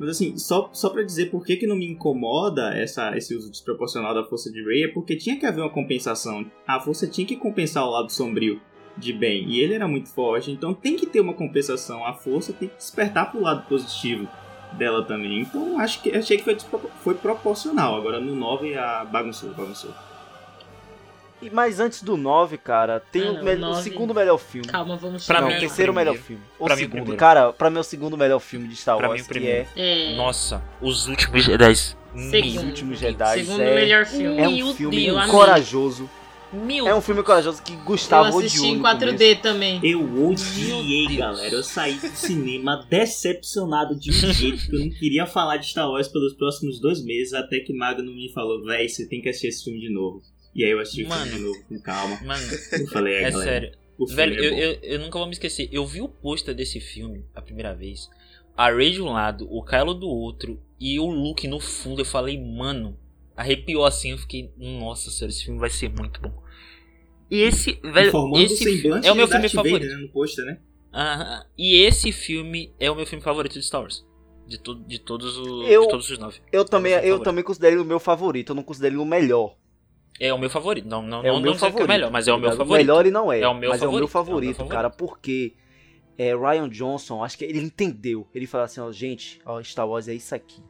Mas 0.01 0.09
assim, 0.09 0.39
só, 0.39 0.71
só 0.73 0.89
pra 0.89 1.03
dizer 1.03 1.31
por 1.31 1.45
que, 1.45 1.57
que 1.57 1.67
não 1.67 1.77
me 1.77 1.87
incomoda 1.87 2.75
essa, 2.75 3.15
esse 3.19 3.37
uso 3.37 3.51
desproporcional 3.51 4.15
da 4.15 4.25
força 4.25 4.51
de 4.51 4.65
Rey 4.65 4.85
é 4.85 4.89
porque 4.89 5.15
tinha 5.15 5.39
que 5.39 5.45
haver 5.45 5.61
uma 5.61 5.69
compensação. 5.69 6.51
A 6.67 6.81
força 6.81 7.07
tinha 7.07 7.27
que 7.27 7.37
compensar 7.37 7.85
o 7.85 7.91
lado 7.91 8.11
sombrio 8.11 8.59
de 8.97 9.13
Ben. 9.13 9.47
E 9.47 9.61
ele 9.61 9.75
era 9.75 9.87
muito 9.87 10.09
forte, 10.09 10.51
então 10.51 10.73
tem 10.73 10.97
que 10.97 11.05
ter 11.05 11.21
uma 11.21 11.35
compensação. 11.35 12.03
A 12.07 12.15
força 12.15 12.51
tem 12.51 12.69
que 12.69 12.77
despertar 12.77 13.31
pro 13.31 13.43
lado 13.43 13.69
positivo 13.69 14.27
dela 14.73 15.05
também. 15.05 15.43
Então 15.43 15.79
acho 15.79 16.03
que 16.03 16.17
achei 16.17 16.39
que 16.39 16.45
foi, 16.45 16.57
foi 17.05 17.15
proporcional. 17.15 17.95
Agora 17.95 18.19
no 18.19 18.35
9 18.35 18.75
a 18.77 19.05
bagunçou, 19.05 19.53
bagunçou. 19.53 19.93
E, 21.43 21.49
mas 21.51 21.81
antes 21.81 22.03
do 22.03 22.17
9, 22.17 22.59
cara, 22.59 23.01
tem 23.01 23.23
Ah, 23.23 23.31
o, 23.31 23.33
não, 23.35 23.45
me- 23.45 23.55
o 23.55 23.59
nove. 23.59 23.83
segundo 23.83 24.15
melhor 24.15 24.37
filme. 24.39 24.69
Calma, 24.69 24.97
vamos 24.97 25.27
Pra 25.27 25.41
não, 25.41 25.49
mim, 25.49 25.57
o 25.57 25.61
terceiro 25.61 25.91
o 25.93 25.95
melhor 25.95 26.13
primeiro. 26.13 26.27
filme. 26.27 26.43
O 26.59 26.65
Pra 26.67 26.77
mim, 26.77 26.83
o 26.83 26.85
segundo. 26.85 26.93
primeiro. 27.01 27.19
Cara, 27.19 27.53
pra 27.53 27.71
mim 27.71 27.77
é 27.79 27.81
o 27.81 27.85
segundo 27.85 28.17
melhor 28.17 28.39
filme 28.41 28.69
de 28.69 28.77
Star 28.77 28.97
Pra 28.99 29.09
Wars, 29.09 29.21
mim, 29.21 29.25
o 29.25 29.29
que 29.29 29.33
primeiro. 29.35 29.69
é 29.77 30.13
É, 30.13 30.17
Nossa, 30.17 30.63
os 30.83 31.07
últimos 31.09 31.45
Jedi. 31.45 31.75
Segundo. 31.77 32.57
Os 32.59 32.63
Últimos 32.65 32.99
Jedi. 32.99 33.45
segundo 33.45 33.63
é, 33.63 33.75
melhor 33.75 34.05
filme. 34.05 34.39
é 34.39 34.49
um 34.49 34.57
Meu 34.57 34.75
filme 34.75 35.05
Deus. 35.07 35.27
corajoso. 35.31 36.11
Mil. 36.53 36.85
É 36.89 36.93
um 36.93 37.01
filme 37.01 37.23
corajoso 37.23 37.63
que 37.63 37.73
Eu 37.75 37.79
Gustavo 37.85 38.37
assisti 38.41 38.59
odiou 38.59 38.75
em 38.75 38.77
no 38.79 38.83
4D 38.83 39.13
começo. 39.37 39.41
também. 39.43 39.81
Eu 39.85 40.01
Meu 40.03 40.31
odiei, 40.31 41.17
galera. 41.17 41.55
Eu 41.55 41.63
saí 41.63 41.95
do 41.95 42.09
cinema 42.09 42.85
decepcionado 42.91 43.95
de 43.95 44.11
um 44.11 44.13
jeito 44.35 44.67
que 44.69 44.75
eu 44.75 44.81
não 44.81 44.91
queria 44.91 45.27
falar 45.27 45.59
de 45.59 45.69
Star 45.69 45.89
Wars 45.89 46.09
pelos 46.09 46.35
próximos 46.35 46.81
dois 46.81 47.05
meses, 47.05 47.33
até 47.35 47.61
que 47.61 47.73
Magno 47.73 48.13
me 48.13 48.33
falou, 48.33 48.65
véi, 48.65 48.89
você 48.89 49.07
tem 49.09 49.21
que 49.23 49.29
assistir 49.29 49.47
esse 49.47 49.63
filme 49.63 49.79
de 49.79 49.91
novo. 49.95 50.21
E 50.55 50.65
aí 50.65 50.71
eu 50.71 50.81
assisti 50.81 51.05
o 51.05 51.09
Mano. 51.09 51.27
filme 51.27 51.39
de 51.39 51.45
novo, 51.45 51.65
com 51.69 51.81
calma. 51.81 52.21
Mano, 52.25 52.43
Eu 52.73 52.87
falei, 52.89 53.15
é, 53.15 53.23
é 53.25 53.31
galera, 53.31 53.51
sério. 53.51 53.73
o 53.99 54.07
filme 54.07 54.17
Velho, 54.17 54.35
é 54.35 54.47
eu, 54.47 54.55
eu, 54.73 54.79
eu 54.83 54.99
nunca 55.01 55.19
vou 55.19 55.27
me 55.27 55.33
esquecer. 55.33 55.69
Eu 55.73 55.87
vi 55.87 56.01
o 56.03 56.09
pôster 56.09 56.55
desse 56.55 56.81
filme 56.81 57.25
a 57.35 57.41
primeira 57.43 57.75
vez. 57.75 58.09
A 58.57 58.71
Rey 58.71 58.91
de 58.91 59.01
um 59.01 59.13
lado, 59.13 59.47
o 59.51 59.63
Kylo 59.65 59.95
do 59.95 60.09
outro 60.09 60.61
e 60.79 60.99
o 60.99 61.07
Luke 61.07 61.47
no 61.49 61.61
fundo. 61.61 62.01
Eu 62.01 62.05
falei, 62.05 62.39
mano, 62.39 62.99
arrepiou 63.37 63.85
assim. 63.85 64.11
Eu 64.11 64.19
fiquei, 64.19 64.51
nossa 64.59 65.11
senhora, 65.11 65.33
esse 65.33 65.45
filme 65.45 65.59
vai 65.61 65.71
ser 65.71 65.89
muito 65.89 66.21
bom. 66.21 66.43
E 67.31 67.43
esse, 67.43 67.75
velho, 67.83 68.37
esse 68.39 69.07
é 69.07 69.13
o 69.13 69.15
meu 69.15 69.29
filme 69.29 69.43
Darth 69.43 69.53
Vader, 69.53 69.53
favorito. 69.53 69.87
né, 69.89 69.97
no 70.03 70.09
pôster, 70.09 70.45
né? 70.45 70.59
E 71.57 71.77
esse 71.83 72.11
filme 72.11 72.73
é 72.81 72.91
o 72.91 72.97
meu 72.97 73.07
filme 73.07 73.23
favorito 73.23 73.53
de 73.53 73.63
Star 73.63 73.83
Wars. 73.83 74.05
De, 74.49 74.59
to 74.59 74.75
de, 74.75 74.99
todos, 74.99 75.39
os, 75.39 75.71
Eu- 75.71 75.83
de 75.83 75.89
todos 75.91 76.11
os 76.11 76.19
nove. 76.19 76.41
Eu 76.51 76.65
também, 76.65 76.93
É 76.93 76.97
eu 76.97 77.03
favorito. 77.03 77.23
também 77.25 77.45
considero 77.45 77.77
ele 77.77 77.83
o 77.83 77.85
meu 77.85 78.01
favorito, 78.01 78.51
eu 78.51 78.57
não 78.57 78.65
considero 78.65 78.95
ele 78.97 79.03
o 79.03 79.07
melhor. 79.07 79.57
É 80.21 80.33
o 80.35 80.39
meu 80.39 80.51
favorito. 80.51 80.87
Não, 80.87 81.01
não, 81.03 81.21
É 81.25 81.29
não, 81.29 81.37
o 81.37 81.41
meu 81.41 81.53
não 81.53 81.53
dizer 81.55 81.59
que 81.59 81.67
é 81.67 81.71
favorito. 81.71 81.85
o 81.85 81.89
melhor, 81.89 82.11
mas 82.11 82.29
é 82.29 82.33
o 82.33 82.37
meu 82.37 82.43
tá 82.51 82.53
ligado? 82.53 82.59
favorito. 82.67 82.87
melhor 82.87 83.01
ele 83.01 83.11
não 83.11 83.33
é, 83.33 83.41
É 83.41 83.49
o 83.49 83.55
meu 83.55 83.71
mas 83.71 83.83
é 83.83 83.89
o 83.89 83.91
meu 83.93 84.07
favorito, 84.07 84.17
é 84.17 84.21
o 84.21 84.25
meu 84.25 84.27
favorito, 84.27 84.57
favorito. 84.57 84.75
cara, 84.77 84.91
porque 84.91 85.55
é, 86.19 86.37
Ryan 86.37 86.69
Johnson, 86.69 87.25
acho 87.25 87.39
que 87.39 87.45
ele 87.45 87.59
entendeu. 87.61 88.27
Ele 88.35 88.47
falou 88.47 88.67
assim, 88.67 88.81
ó, 88.81 88.93
gente, 88.93 89.41
ó, 89.47 89.63
Star 89.63 89.89
Wars 89.89 90.07
é 90.09 90.13
isso 90.15 90.35
aqui. 90.35 90.63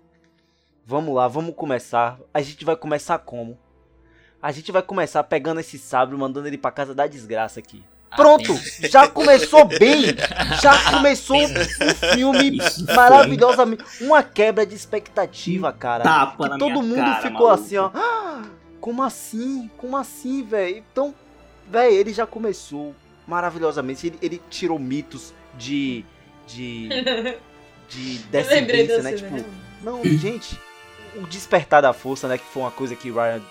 Vamos 0.86 1.14
lá, 1.14 1.26
vamos 1.26 1.55
começar. 1.57 2.18
A 2.32 2.40
gente 2.40 2.64
vai 2.64 2.76
começar 2.76 3.18
como? 3.18 3.59
A 4.40 4.53
gente 4.53 4.70
vai 4.72 4.82
começar 4.82 5.22
pegando 5.24 5.61
esse 5.61 5.78
sabre, 5.78 6.14
e 6.14 6.18
mandando 6.18 6.46
ele 6.46 6.57
pra 6.57 6.70
casa 6.70 6.94
da 6.94 7.07
desgraça 7.07 7.59
aqui. 7.61 7.84
Pronto, 8.16 8.55
já 8.88 9.07
começou 9.07 9.64
bem. 9.66 10.07
Já 10.61 10.90
começou 10.90 11.36
o 11.44 12.14
filme 12.14 12.57
Isso 12.59 12.84
foi 12.84 12.94
maravilhosamente. 12.96 13.84
Uma 14.01 14.20
quebra 14.20 14.66
de 14.66 14.74
expectativa, 14.74 15.72
cara. 15.72 16.03
Tapa 16.03 16.44
Que 16.44 16.51
na 16.51 16.59
todo 16.59 16.82
minha 16.82 16.82
mundo 16.82 16.96
cara, 16.96 17.22
ficou 17.22 17.46
maluco. 17.46 17.64
assim, 17.64 17.76
ó. 17.76 17.90
"Ah, 18.81 18.83
como 18.83 19.03
assim? 19.03 19.70
Como 19.76 19.97
assim, 19.97 20.43
velho? 20.43 20.78
Então, 20.78 21.14
velho, 21.68 21.95
ele 21.95 22.12
já 22.12 22.26
começou 22.26 22.95
maravilhosamente. 23.26 24.09
Ele, 24.09 24.18
ele 24.20 24.43
tirou 24.51 24.78
mitos 24.78 25.33
de. 25.57 26.05
de. 26.47 26.89
de 27.89 28.18
descendência, 28.18 29.03
né? 29.03 29.12
Tipo, 29.12 29.45
não, 29.83 30.03
gente, 30.05 30.59
o 31.14 31.26
despertar 31.26 31.83
da 31.83 31.93
força, 31.93 32.28
né? 32.28 32.39
Que 32.39 32.45
foi 32.45 32.62
uma 32.62 32.70
coisa 32.70 32.95
que 32.97 33.11
Ryan. 33.11 33.43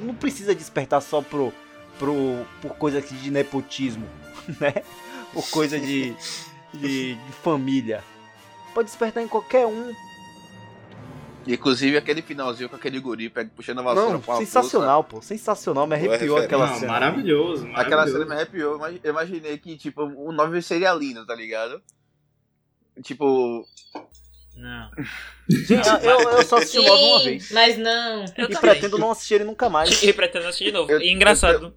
Não 0.00 0.14
precisa 0.14 0.54
despertar 0.54 1.00
só 1.00 1.20
pro. 1.20 1.52
pro 1.98 2.44
por 2.60 2.74
coisa 2.76 2.98
aqui 2.98 3.14
de 3.14 3.30
nepotismo, 3.30 4.06
né? 4.60 4.82
Por 5.32 5.48
coisa 5.50 5.78
de. 5.78 6.14
de, 6.72 7.14
de 7.14 7.32
família. 7.42 8.02
Pode 8.74 8.86
despertar 8.88 9.22
em 9.22 9.28
qualquer 9.28 9.66
um. 9.66 9.92
Inclusive 11.46 11.96
aquele 11.96 12.22
finalzinho 12.22 12.68
com 12.68 12.76
aquele 12.76 13.00
guri 13.00 13.28
pega- 13.30 13.50
puxando 13.54 13.78
a 13.80 13.82
vassoura 13.82 14.12
Não, 14.12 14.20
com 14.20 14.32
a 14.32 14.36
sensacional, 14.36 15.04
pô. 15.04 15.20
Sensacional, 15.22 15.86
me 15.86 15.96
Boa 15.96 16.08
arrepiou 16.14 16.36
aquela 16.38 16.66
Não, 16.68 16.74
cena. 16.76 16.92
maravilhoso, 16.92 17.66
força. 17.66 17.80
Aquela 17.80 18.06
cena 18.06 18.24
maravilhoso. 18.26 18.78
me 18.78 18.84
arrepiou. 18.84 19.00
Eu 19.04 19.10
imaginei 19.10 19.58
que, 19.58 19.76
tipo, 19.76 20.02
o 20.02 20.32
9 20.32 20.60
seria 20.62 20.92
lindo, 20.94 21.24
tá 21.26 21.34
ligado? 21.34 21.82
Tipo, 23.02 23.66
Não. 24.56 24.90
Gente, 25.48 25.88
eu, 26.04 26.20
eu 26.30 26.42
só 26.44 26.56
assisti 26.58 26.78
o 26.78 26.82
9 26.82 27.02
uma 27.04 27.24
vez. 27.24 27.50
Mas 27.52 27.78
não. 27.78 28.20
Eu 28.20 28.26
E 28.26 28.34
também. 28.34 28.58
pretendo 28.60 28.98
não 28.98 29.10
assistir 29.10 29.34
ele 29.34 29.44
nunca 29.44 29.68
mais. 29.68 29.90
E 30.02 30.12
pretendo 30.12 30.46
assistir 30.46 30.64
de 30.66 30.72
novo. 30.72 30.90
Eu- 30.92 31.00
e 31.00 31.10
engraçado. 31.10 31.74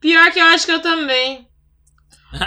Pior 0.00 0.30
que 0.32 0.38
eu 0.40 0.44
acho 0.46 0.66
que 0.66 0.72
eu 0.72 0.82
também. 0.82 1.48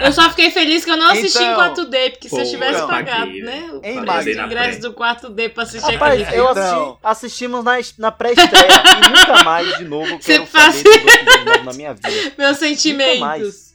Eu 0.04 0.12
só 0.12 0.28
fiquei 0.30 0.50
feliz 0.50 0.84
que 0.84 0.90
eu 0.90 0.96
não 0.96 1.10
assisti 1.10 1.38
em 1.42 1.52
Então, 1.52 1.74
4D, 1.74 2.10
porque 2.10 2.28
se 2.28 2.34
eu 2.36 2.44
pô, 2.44 2.50
tivesse 2.50 2.74
então, 2.74 2.88
pagado, 2.88 3.30
né? 3.32 3.70
O 3.72 4.46
ingresso 4.46 4.80
do 4.82 4.92
4D 4.92 5.48
pra 5.50 5.62
assistir 5.62 5.92
Rapaz, 5.92 6.20
aquele 6.22 6.38
eu 6.40 6.46
filme. 6.46 6.60
assisti, 6.60 6.74
Então. 6.80 6.98
assistimos 7.02 7.64
na, 7.64 7.72
na 7.98 8.12
pré-estreia 8.12 8.68
e 9.06 9.08
nunca 9.08 9.44
mais 9.44 9.78
de 9.78 9.84
novo 9.84 10.06
eu 10.10 10.20
Você 10.20 10.32
quero 10.32 10.46
faz- 10.46 10.76
saber 10.76 11.64
na 11.64 11.72
minha 11.72 11.94
vida. 11.94 12.08
Meus 12.36 12.58
sentimentos. 12.58 13.18
mais. 13.20 13.68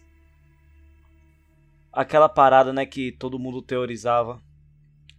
aquela 1.91 2.27
parada, 2.29 2.73
né, 2.73 2.85
que 2.85 3.11
todo 3.11 3.39
mundo 3.39 3.61
teorizava 3.61 4.41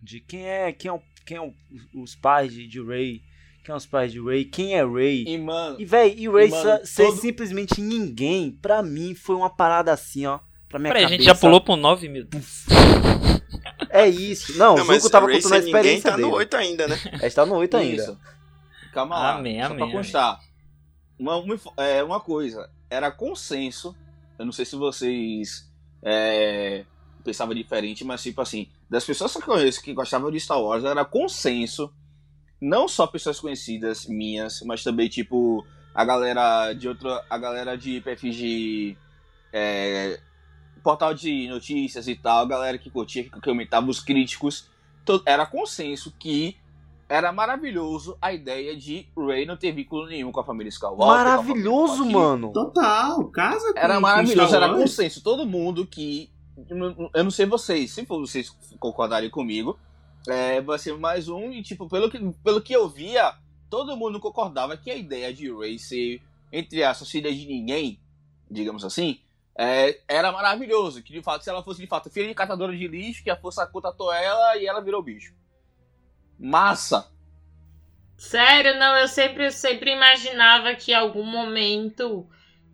de 0.03 0.21
quem 0.21 0.47
é, 0.47 0.73
quem 0.73 0.89
é, 0.89 0.93
o- 0.93 1.03
quem 1.25 1.37
é 1.37 1.41
o- 1.41 1.55
os 2.03 2.15
pais 2.15 2.53
de, 2.53 2.67
de 2.67 2.83
Ray, 2.85 3.23
quem 3.65 3.73
é 3.73 3.77
os 3.77 3.87
pais 3.87 4.13
de 4.13 4.21
Ray, 4.21 4.45
quem 4.45 4.75
é 4.75 4.85
Ray. 4.85 5.25
E, 5.27 5.39
mano, 5.39 5.77
E 5.81 5.85
véi, 5.85 6.15
e 6.19 6.29
Ray 6.29 6.49
E, 6.49 6.51
mano, 6.51 6.87
ser 6.87 7.07
todo- 7.07 7.21
simplesmente 7.21 7.81
ninguém, 7.81 8.53
pra 8.53 8.83
mim 8.83 9.15
foi 9.15 9.37
uma 9.37 9.49
parada 9.51 9.93
assim, 9.93 10.27
ó. 10.27 10.39
Pra 10.75 10.81
minha 10.81 10.93
Peraí, 10.93 11.05
a 11.05 11.09
cabeça. 11.09 11.23
gente 11.23 11.33
já 11.33 11.41
pulou 11.41 11.61
pro 11.61 11.77
9 11.77 12.09
mil. 12.09 12.27
É 13.91 14.09
isso. 14.09 14.59
Não, 14.59 14.75
o 14.75 14.79
Zuko 14.79 15.09
tava 15.09 15.31
contando 15.31 15.53
a 15.53 15.59
experiência 15.59 16.11
tá 16.11 16.17
dele. 16.17 16.29
no 16.29 16.35
8 16.35 16.57
ainda, 16.57 16.89
né? 16.89 17.01
A 17.13 17.19
gente 17.19 17.35
tá 17.37 17.47
no 17.47 17.55
8 17.55 17.77
ainda. 17.77 18.03
Isso. 18.03 18.19
Calma 18.93 19.17
lá. 19.17 19.35
Amém, 19.37 19.61
só 19.61 19.67
amém, 19.67 19.79
pra 19.79 19.93
constar. 19.93 20.41
Uma, 21.17 21.37
uma, 21.37 21.57
é, 21.77 22.03
uma 22.03 22.19
coisa. 22.19 22.69
Era 22.91 23.13
consenso. 23.13 23.95
Eu 24.37 24.45
não 24.45 24.51
sei 24.51 24.65
se 24.65 24.75
vocês 24.75 25.73
é, 26.03 26.85
pensavam 27.23 27.55
diferente, 27.55 28.05
mas 28.05 28.21
tipo 28.21 28.41
assim, 28.41 28.69
das 28.91 29.05
pessoas 29.05 29.31
que 29.31 29.39
eu 29.39 29.45
conheço 29.45 29.81
que 29.81 29.95
gostavam 29.95 30.29
de 30.29 30.41
Star 30.41 30.61
Wars, 30.61 30.83
era 30.83 31.05
consenso. 31.05 31.89
Não 32.61 32.89
só 32.89 33.07
pessoas 33.07 33.39
conhecidas 33.39 34.07
minhas, 34.07 34.61
mas 34.63 34.83
também 34.83 35.09
tipo 35.09 35.65
a 35.95 36.05
galera 36.05 36.73
de 36.73 36.89
outra. 36.89 37.25
A 37.31 37.39
galera 37.39 37.79
de 37.79 38.01
PFG. 38.01 38.99
É, 39.53 40.19
portal 40.85 41.15
de 41.15 41.49
notícias 41.49 42.07
e 42.07 42.15
tal, 42.15 42.43
a 42.43 42.47
galera 42.47 42.77
que 42.77 42.91
curtia, 42.91 43.25
que 43.25 43.41
comentava, 43.41 43.89
os 43.89 44.01
críticos. 44.01 44.69
Era 45.27 45.45
consenso 45.45 46.13
que 46.19 46.57
era 47.09 47.33
maravilhoso 47.33 48.17
a 48.21 48.33
ideia 48.33 48.77
de 48.77 49.07
Rey 49.17 49.45
não 49.45 49.57
ter 49.57 49.73
vínculo 49.73 50.07
nenhum 50.07 50.31
com 50.31 50.41
a 50.41 50.45
família 50.45 50.69
Skywalker. 50.69 51.07
Maravilhoso, 51.07 52.05
mano. 52.05 52.53
Total, 52.53 53.25
casa 53.27 53.73
com 53.73 53.79
Era 53.79 53.99
maravilhoso, 54.01 54.55
era 54.55 54.73
consenso. 54.73 55.23
Todo 55.23 55.47
mundo 55.47 55.87
que. 55.87 56.31
Eu 57.13 57.25
não 57.25 57.31
sei 57.31 57.47
vocês, 57.47 57.91
se 57.91 58.05
vocês 58.05 58.51
concordarem 58.79 59.29
comigo, 59.29 59.79
é, 60.29 60.61
vai 60.61 60.79
ser 60.79 60.97
mais 60.97 61.29
um. 61.29 61.51
E, 61.51 61.63
tipo, 61.63 61.89
pelo 61.89 62.11
que, 62.11 62.19
pelo 62.43 62.61
que 62.61 62.73
eu 62.73 62.89
via, 62.89 63.35
todo 63.69 63.97
mundo 63.97 64.21
concordava 64.21 64.77
que 64.77 64.91
a 64.91 64.97
ideia 64.97 65.33
de 65.33 65.53
Rey 65.53 65.79
ser, 65.79 66.23
entre 66.53 66.83
aspas, 66.83 67.11
filha 67.11 67.35
de 67.35 67.47
ninguém, 67.47 67.99
digamos 68.51 68.85
assim, 68.85 69.19
é, 69.57 70.01
era 70.09 70.33
maravilhoso. 70.33 71.03
Que 71.03 71.13
de 71.13 71.23
fato, 71.23 71.45
se 71.45 71.51
ela 71.51 71.63
fosse 71.63 71.81
de 71.81 71.87
fato 71.87 72.11
filha 72.11 72.29
de 72.29 72.35
catadora 72.35 72.77
de 72.77 72.89
lixo, 72.89 73.23
que 73.23 73.31
a 73.31 73.37
força 73.37 73.67
contatou 73.67 74.13
ela 74.13 74.57
e 74.57 74.67
ela 74.67 74.81
virou 74.81 75.03
bicho. 75.03 75.35
Massa! 76.39 77.13
Sério, 78.17 78.79
não, 78.79 78.97
eu 78.97 79.09
sempre, 79.09 79.51
sempre 79.51 79.93
imaginava 79.93 80.75
que 80.75 80.93
em 80.93 80.95
algum 80.95 81.25
momento 81.25 82.29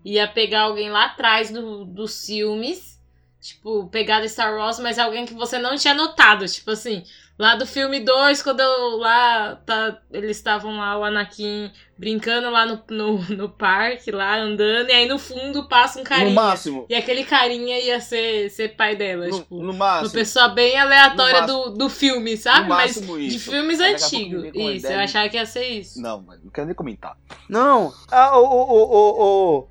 ia 0.05 0.29
pegar 0.29 0.63
alguém 0.63 0.91
lá 0.91 1.07
atrás 1.07 1.51
do, 1.51 1.85
dos 1.85 2.27
filmes. 2.27 3.00
Tipo, 3.41 3.87
pegar 3.89 4.21
do 4.21 4.29
Star 4.29 4.55
Wars, 4.55 4.79
mas 4.79 4.99
alguém 4.99 5.25
que 5.25 5.33
você 5.35 5.59
não 5.59 5.75
tinha 5.77 5.95
notado. 5.95 6.47
Tipo 6.47 6.73
assim, 6.73 7.03
lá 7.39 7.57
do 7.57 7.67
filme 7.67 7.99
2, 8.01 8.43
quando 8.43 8.61
eu, 8.61 8.99
lá 8.99 9.57
tá, 9.65 9.99
eles 10.13 10.37
estavam 10.37 10.77
lá, 10.77 10.99
o 10.99 11.05
Anakin 11.05 11.71
brincando 11.97 12.51
lá 12.51 12.67
no, 12.67 12.83
no, 12.91 13.19
no 13.37 13.49
parque, 13.49 14.11
lá 14.11 14.37
andando, 14.39 14.89
e 14.91 14.93
aí 14.93 15.09
no 15.09 15.19
fundo 15.19 15.67
passa 15.69 15.99
um 15.99 16.03
No 16.03 16.09
carinha. 16.09 16.31
máximo. 16.35 16.85
E 16.89 16.95
aquele 16.95 17.25
carinha 17.25 17.79
ia 17.79 17.99
ser, 18.01 18.51
ser 18.51 18.77
pai 18.77 18.95
dela, 18.95 19.27
No, 19.27 19.39
tipo. 19.39 19.55
no 19.57 19.71
Uma 19.71 19.73
máximo. 19.73 20.11
pessoa 20.13 20.49
bem 20.49 20.79
aleatória 20.79 21.41
No 21.43 21.47
do, 21.47 21.71
do 21.79 21.89
filme, 21.89 22.37
sabe? 22.37 22.65
no 22.65 22.69
Mas 22.69 22.97
máximo 22.97 23.19
de 23.19 23.27
isso. 23.37 23.51
filmes 23.51 23.81
antigos. 23.81 24.51
uma 24.55 24.73
Isso, 24.73 24.87
eu 24.87 24.91
de- 24.99 25.03
achava 25.05 25.29
que 25.31 25.37
ia 25.39 25.47
ser 25.47 25.67
isso. 25.67 26.01
Não, 26.01 26.21
mano, 26.21 26.41
não 26.45 26.51
quero 26.51 26.67
nem 26.67 26.75
comentar. 26.75 27.17
Não, 27.49 27.91
ah, 28.11 28.39
o, 28.39 28.45
o, 28.45 28.73
o, 28.73 28.83
o, 28.83 29.59
o- 29.61 29.69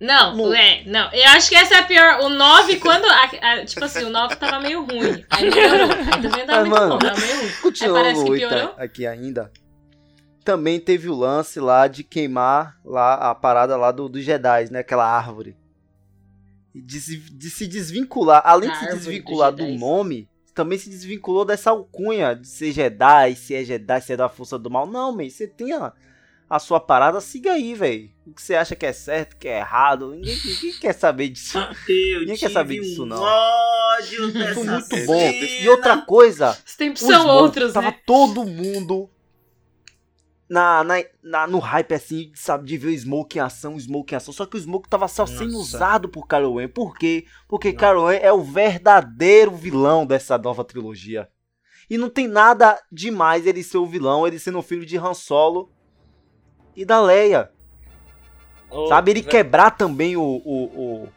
Não, 0.00 0.36
No- 0.36 0.52
é, 0.54 0.82
não. 0.86 1.10
Eu 1.12 1.24
acho 1.30 1.48
que 1.48 1.54
essa 1.56 1.76
é 1.76 1.78
a 1.78 1.84
pior. 1.84 2.20
O 2.22 2.28
9, 2.28 2.76
quando. 2.80 3.04
a- 3.06 3.30
a- 3.52 3.64
tipo 3.64 3.84
assim, 3.84 4.04
o 4.04 4.10
9 4.10 4.36
tava 4.36 4.60
meio 4.60 4.84
ruim. 4.84 5.24
Aí 5.30 5.44
melhorou. 5.50 5.88
Aí 6.12 6.22
também 6.22 6.46
tava 6.46 6.60
Mas, 6.64 6.68
muito 6.68 6.70
mano, 6.80 6.88
bom, 6.90 6.98
tava 6.98 7.20
meio 7.20 7.40
ruim. 7.40 7.50
Continuando 7.62 8.00
parece 8.02 8.20
no 8.20 8.24
que 8.26 8.30
8 8.32 8.48
piorou. 8.48 8.74
aqui 8.76 9.06
ainda. 9.06 9.52
Também 10.44 10.78
teve 10.78 11.08
o 11.08 11.14
lance 11.14 11.58
lá 11.58 11.86
de 11.88 12.04
queimar 12.04 12.76
lá 12.84 13.14
a 13.30 13.34
parada 13.34 13.76
lá 13.76 13.90
do, 13.90 14.08
dos 14.08 14.22
Jedi, 14.22 14.70
né? 14.70 14.80
Aquela 14.80 15.06
árvore. 15.06 15.56
De, 16.74 17.00
se- 17.00 17.16
de 17.16 17.48
se 17.50 17.66
desvincular, 17.66 18.42
além 18.44 18.70
de 18.70 18.76
se 18.78 18.86
desvincular 18.86 19.52
do 19.52 19.62
Jedis. 19.62 19.80
nome, 19.80 20.28
também 20.52 20.76
se 20.76 20.90
desvinculou 20.90 21.44
dessa 21.44 21.70
alcunha 21.70 22.34
de 22.34 22.48
ser 22.48 22.72
Jedi, 22.72 23.36
se 23.36 23.54
é 23.54 23.64
Jedi, 23.64 24.00
se 24.00 24.12
é 24.12 24.16
da 24.16 24.28
força 24.28 24.58
do 24.58 24.68
mal. 24.68 24.86
Não, 24.86 25.12
man, 25.16 25.28
você 25.30 25.46
tem 25.46 25.72
a, 25.72 25.92
a 26.48 26.58
sua 26.58 26.78
parada, 26.78 27.20
siga 27.20 27.52
aí, 27.52 27.74
velho. 27.74 28.10
O 28.26 28.32
que 28.32 28.42
você 28.42 28.54
acha 28.54 28.76
que 28.76 28.84
é 28.86 28.92
certo, 28.92 29.36
que 29.36 29.48
é 29.48 29.58
errado, 29.58 30.10
ninguém, 30.14 30.36
ninguém 30.44 30.72
quer 30.80 30.92
saber 30.94 31.28
disso. 31.30 31.58
Eu 31.88 32.20
Ninguém 32.20 32.36
quer 32.36 32.50
saber 32.50 32.80
disso, 32.80 33.02
um 33.02 33.06
não. 33.06 33.20
ódio 33.22 34.32
dessa 34.32 34.54
Foi 34.54 34.64
muito 34.64 34.86
cena. 34.86 35.06
bom. 35.06 35.20
E 35.20 35.68
outra 35.68 35.98
coisa, 36.02 36.58
Os 36.66 36.76
tempos 36.76 37.02
o 37.02 37.06
são 37.06 37.22
Smoke, 37.22 37.42
outros, 37.42 37.72
tava 37.72 37.90
né? 37.90 37.98
todo 38.06 38.44
mundo 38.44 39.10
na, 40.48 40.84
na, 40.84 40.94
na- 41.22 41.46
no 41.46 41.58
hype 41.58 41.94
assim, 41.94 42.30
sabe, 42.34 42.66
de 42.66 42.76
ver 42.76 42.88
o 42.88 42.98
Smoke 42.98 43.38
em 43.38 43.40
ação, 43.40 43.74
o 43.74 43.80
Smoke 43.80 44.12
em 44.14 44.16
ação. 44.16 44.32
Só 44.32 44.44
que 44.46 44.56
o 44.56 44.60
Smoke 44.60 44.88
tava 44.88 45.08
só 45.08 45.26
sendo 45.26 45.52
Nossa. 45.52 45.76
usado 45.76 46.08
por 46.08 46.28
Kylo 46.28 46.56
Ren. 46.58 46.68
Por 46.68 46.94
quê? 46.96 47.24
Porque. 47.48 47.72
Kylo 47.72 48.06
Ren 48.06 48.18
é 48.22 48.32
o 48.32 48.42
verdadeiro 48.42 49.50
vilão 49.56 50.06
dessa 50.06 50.36
nova 50.38 50.62
trilogia. 50.64 51.28
E 51.88 51.98
não 51.98 52.08
tem 52.08 52.28
nada 52.28 52.80
demais 52.92 53.46
ele 53.46 53.62
ser 53.62 53.78
o 53.78 53.86
vilão, 53.86 54.26
ele 54.26 54.38
sendo 54.38 54.58
o 54.58 54.62
filho 54.62 54.86
de 54.86 54.96
Han 54.96 55.14
Solo 55.14 55.70
e 56.76 56.84
da 56.84 57.00
Leia. 57.00 57.50
Ô, 58.70 58.88
Sabe, 58.88 59.12
ele 59.12 59.20
velho, 59.20 59.30
quebrar 59.30 59.70
também 59.70 60.16
o, 60.16 60.22
o, 60.22 61.08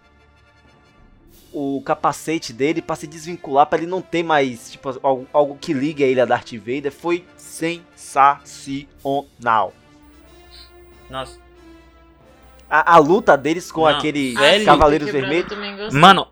o, 1.53 1.77
o 1.77 1.81
capacete 1.81 2.53
dele 2.53 2.81
pra 2.81 2.95
se 2.95 3.07
desvincular, 3.07 3.65
pra 3.65 3.79
ele 3.79 3.87
não 3.87 4.01
ter 4.01 4.23
mais, 4.23 4.71
tipo, 4.71 4.89
algo, 5.01 5.27
algo 5.33 5.57
que 5.59 5.73
ligue 5.73 6.03
a 6.03 6.07
ele 6.07 6.21
a 6.21 6.25
Darth 6.25 6.53
Vader, 6.53 6.91
foi 6.91 7.25
sensacional. 7.37 9.73
Nossa. 11.09 11.39
A, 12.69 12.95
a 12.95 12.97
luta 12.97 13.37
deles 13.37 13.71
com 13.71 13.81
Não, 13.81 13.87
aquele 13.87 14.33
velho. 14.33 14.65
Cavaleiros 14.65 15.09
Vermelhos. 15.09 15.93
Mano, 15.93 16.27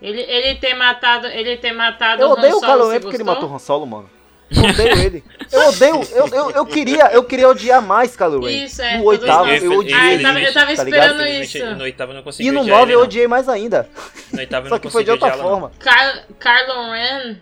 Ele, 0.00 0.20
ele 0.20 0.56
ter 0.56 0.74
matado. 0.74 1.26
Ele 1.26 1.56
ter 1.56 1.72
matado 1.72 2.22
Eu 2.22 2.28
Han 2.28 2.32
odeio 2.32 2.58
o 2.58 2.90
Ren 2.90 3.00
porque 3.00 3.16
ele 3.16 3.24
matou 3.24 3.48
o 3.48 3.54
Han 3.54 3.58
Solo, 3.58 3.86
mano. 3.86 4.10
Eu 4.50 4.64
odeio 4.64 4.98
ele. 4.98 5.24
Eu 5.52 5.68
odeio, 5.68 6.02
eu, 6.12 6.26
eu, 6.28 6.50
eu 6.50 6.66
queria, 6.66 7.12
eu 7.12 7.24
queria 7.24 7.48
odiar 7.48 7.80
mais 7.80 8.16
Kylo 8.16 8.44
Ren. 8.44 8.64
Isso, 8.64 8.82
é. 8.82 8.98
No 8.98 9.04
oitavo, 9.04 9.46
nós. 9.46 9.62
eu 9.62 9.72
odiei 9.72 9.94
Ah, 9.94 10.06
eu 10.06 10.12
ele, 10.14 10.22
tava, 10.22 10.40
eu 10.40 10.52
tava 10.52 10.74
tá 10.76 10.84
ligado? 10.84 11.06
esperando 11.22 11.26
isso. 11.42 11.74
no 11.76 11.82
oitavo 11.84 12.12
eu 12.12 12.16
não 12.16 12.22
consegui 12.22 12.48
E 12.48 12.52
no 12.52 12.60
odiar 12.60 12.78
9 12.78 12.90
ele, 12.92 12.96
eu 12.98 13.04
odiei 13.04 13.26
mais 13.28 13.48
ainda. 13.48 13.88
No 14.32 14.38
oitavo 14.40 14.66
eu 14.66 14.68
Só 14.70 14.74
não 14.76 14.80
que 14.80 14.90
foi 14.90 15.04
de 15.04 15.10
outra 15.10 15.32
forma. 15.32 15.72
Car 15.78 16.24
Kylo 16.38 16.90
Ren 16.92 17.36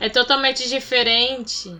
é 0.00 0.08
totalmente 0.08 0.68
diferente. 0.68 1.74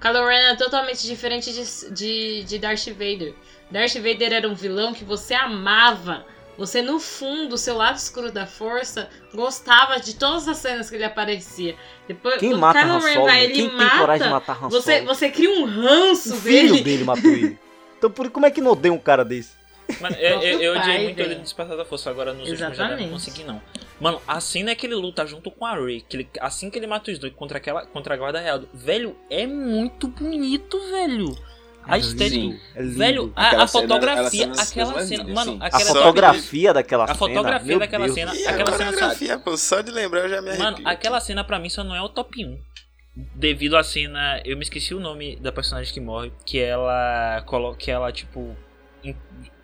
Kylo 0.00 0.26
Ren 0.26 0.52
é 0.52 0.56
totalmente 0.56 1.06
diferente 1.06 1.52
de, 1.52 1.90
de, 1.92 2.44
de 2.44 2.58
Darth 2.58 2.86
Vader. 2.88 3.34
Darth 3.70 3.94
Vader 3.96 4.32
era 4.32 4.48
um 4.48 4.54
vilão 4.54 4.94
que 4.94 5.04
você 5.04 5.34
amava. 5.34 6.24
Você, 6.60 6.82
no 6.82 7.00
fundo, 7.00 7.56
seu 7.56 7.74
lado 7.74 7.96
escuro 7.96 8.30
da 8.30 8.46
força, 8.46 9.08
gostava 9.34 9.98
de 9.98 10.14
todas 10.14 10.46
as 10.46 10.58
cenas 10.58 10.90
que 10.90 10.96
ele 10.96 11.04
aparecia. 11.04 11.74
Depois, 12.06 12.36
Quem 12.36 12.52
mata 12.54 12.80
Kylo 12.80 12.96
Han 12.96 13.00
Solo? 13.00 13.24
vai, 13.24 13.32
né? 13.38 13.44
ele 13.44 13.54
Quem 13.54 13.68
tem 13.70 13.78
mata. 13.78 13.98
coragem 13.98 14.26
de 14.26 14.32
matar 14.32 14.64
Han 14.64 14.68
você, 14.68 14.96
Solo? 14.98 15.06
você 15.06 15.30
cria 15.30 15.50
um 15.50 15.64
ranço 15.64 16.34
O 16.34 16.36
filho 16.36 16.72
dele. 16.74 16.84
dele 16.84 17.04
matou 17.04 17.30
ele. 17.30 17.58
Então 17.96 18.10
por 18.10 18.30
como 18.30 18.44
é 18.46 18.50
que 18.50 18.60
não 18.60 18.72
odeia 18.72 18.92
um 18.92 18.98
cara 18.98 19.24
desse? 19.24 19.52
Mano, 20.00 20.16
eu, 20.16 20.40
eu, 20.42 20.60
eu 20.60 20.78
odiei 20.78 21.02
muito 21.04 21.20
ele 21.20 21.34
Despertar 21.36 21.76
da 21.76 21.84
Força, 21.84 22.08
agora 22.10 22.32
nos 22.32 22.48
últimos 22.48 22.58
já 22.58 22.66
não 22.68 22.74
Exatamente. 22.74 23.10
consegui 23.10 23.44
não. 23.44 23.60
Mano, 24.00 24.20
a 24.28 24.40
cena 24.40 24.70
é 24.70 24.74
que 24.74 24.86
ele 24.86 24.94
luta 24.94 25.26
junto 25.26 25.50
com 25.50 25.64
a 25.66 25.74
Rey, 25.74 26.00
que 26.06 26.16
ele, 26.16 26.28
assim 26.40 26.70
que 26.70 26.78
ele 26.78 26.86
mata 26.86 27.10
os 27.10 27.18
dois 27.18 27.32
contra, 27.34 27.56
aquela, 27.58 27.84
contra 27.86 28.14
a 28.14 28.16
guarda 28.16 28.38
real, 28.40 28.62
velho, 28.72 29.16
é 29.28 29.46
muito 29.46 30.08
bonito, 30.08 30.78
velho. 30.90 31.36
A 31.84 31.98
estética... 31.98 32.56
É. 32.74 32.82
Velho, 32.82 33.32
a, 33.34 33.46
Aquela 33.48 33.64
a 33.64 33.66
fotografia, 33.66 34.44
aquela 34.44 34.54
cena- 34.54 34.62
aquela 34.62 35.02
cena, 35.06 35.22
lindas, 35.24 35.34
mano, 35.34 35.52
sim. 35.52 35.58
A 35.60 35.66
aquela 35.66 35.84
fotografia 35.94 36.72
daquela 36.74 37.04
a 37.04 37.06
cena. 37.08 37.18
fotografia 37.18 37.66
meu 37.66 37.78
daquela 37.78 38.04
Deus 38.04 38.14
cena, 38.14 38.34
E 38.34 38.46
aquela 38.46 38.70
a 38.70 39.14
cena 39.14 39.38
pô, 39.38 39.56
só 39.56 39.80
de 39.80 39.90
lembrar 39.90 40.20
eu 40.20 40.28
já 40.28 40.40
me 40.42 40.48
arrepio. 40.50 40.64
Mano, 40.64 40.78
aquela 40.84 41.20
cena 41.20 41.42
pra 41.42 41.58
mim 41.58 41.68
só 41.68 41.82
não 41.82 41.94
é 41.94 42.00
o 42.02 42.08
top 42.08 42.44
1. 42.44 42.58
Devido 43.34 43.76
à 43.76 43.82
cena, 43.82 44.40
eu 44.44 44.56
me 44.56 44.62
esqueci 44.62 44.94
o 44.94 45.00
nome 45.00 45.36
da 45.36 45.50
personagem 45.50 45.92
que 45.92 46.00
morre, 46.00 46.32
que 46.46 46.60
ela 46.60 47.44
que 47.78 47.90
ela 47.90 48.12
tipo 48.12 48.56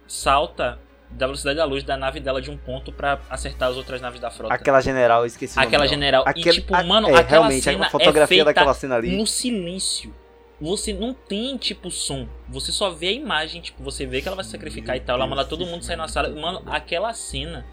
salta 0.07 0.79
da 1.11 1.27
velocidade 1.27 1.57
da 1.57 1.65
luz 1.65 1.85
da 1.85 1.97
nave 1.97 2.19
dela 2.19 2.43
de 2.43 2.51
um 2.51 2.57
ponto 2.57 2.91
pra 2.93 3.21
acertar 3.31 3.69
as 3.71 3.77
outras 3.77 4.01
naves 4.01 4.21
da 4.21 4.31
frota. 4.31 4.53
Aquela 4.53 4.81
general, 4.81 5.21
eu 5.21 5.27
esqueci 5.27 5.55
o 5.55 5.57
nome 5.57 5.67
Aquela 5.69 5.85
dela. 5.85 5.95
general. 5.95 6.25
Aquele- 6.27 6.51
e 6.51 6.53
tipo, 6.61 6.75
a- 6.75 6.83
mano, 6.83 7.09
é, 7.09 7.15
aquela 7.17 7.43
realmente, 7.47 7.63
cena 7.63 7.87
a 7.87 7.91
fotografia 7.91 8.23
é 8.25 8.27
feita 8.27 8.45
daquela 8.47 8.75
cena 8.75 8.97
ali. 8.97 9.17
no 9.17 9.27
silêncio. 9.27 10.13
Você 10.61 10.93
não 10.95 11.13
tem, 11.13 11.57
tipo, 11.59 11.91
som. 11.91 12.27
Você 12.49 12.73
só 12.73 12.91
vê 12.91 13.09
a 13.09 13.13
imagem, 13.13 13.61
tipo, 13.61 13.83
você 13.83 14.07
vê 14.07 14.23
que 14.23 14.29
ela 14.29 14.35
vai 14.37 14.45
se 14.45 14.51
sacrificar 14.51 14.97
e 14.97 15.01
tal. 15.01 15.17
Ela 15.17 15.27
manda 15.27 15.45
todo 15.45 15.67
mundo 15.67 15.85
sair 15.85 15.97
na 15.97 16.09
sala. 16.09 16.29
Mano, 16.31 16.63
aquela 16.67 17.13
cena 17.13 17.67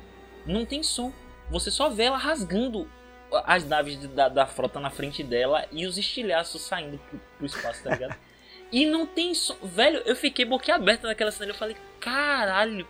não 0.46 0.66
tem 0.66 0.84
som. 0.84 1.14
Você 1.50 1.72
só 1.72 1.90
vê 1.90 2.04
ela 2.04 2.18
rasgando 2.18 2.90
as 3.46 3.66
naves 3.68 4.00
de- 4.00 4.08
da, 4.10 4.28
da 4.30 4.46
frota 4.46 4.80
na 4.80 4.90
frente 4.90 5.24
dela 5.24 5.66
e 5.72 5.86
os 5.88 5.98
estilhaços 5.98 6.62
saindo 6.62 6.98
pro, 7.10 7.20
pro 7.38 7.46
espaço, 7.46 7.84
tá 7.84 7.92
ligado? 7.92 8.16
e 8.72 8.86
não 8.86 9.06
tem 9.06 9.34
som. 9.34 9.56
Velho, 9.64 10.02
eu 10.06 10.16
fiquei 10.16 10.44
boquiaberta 10.46 11.08
naquela 11.08 11.32
cena. 11.32 11.52
Eu 11.52 11.56
falei, 11.56 11.78
caralho. 12.00 12.88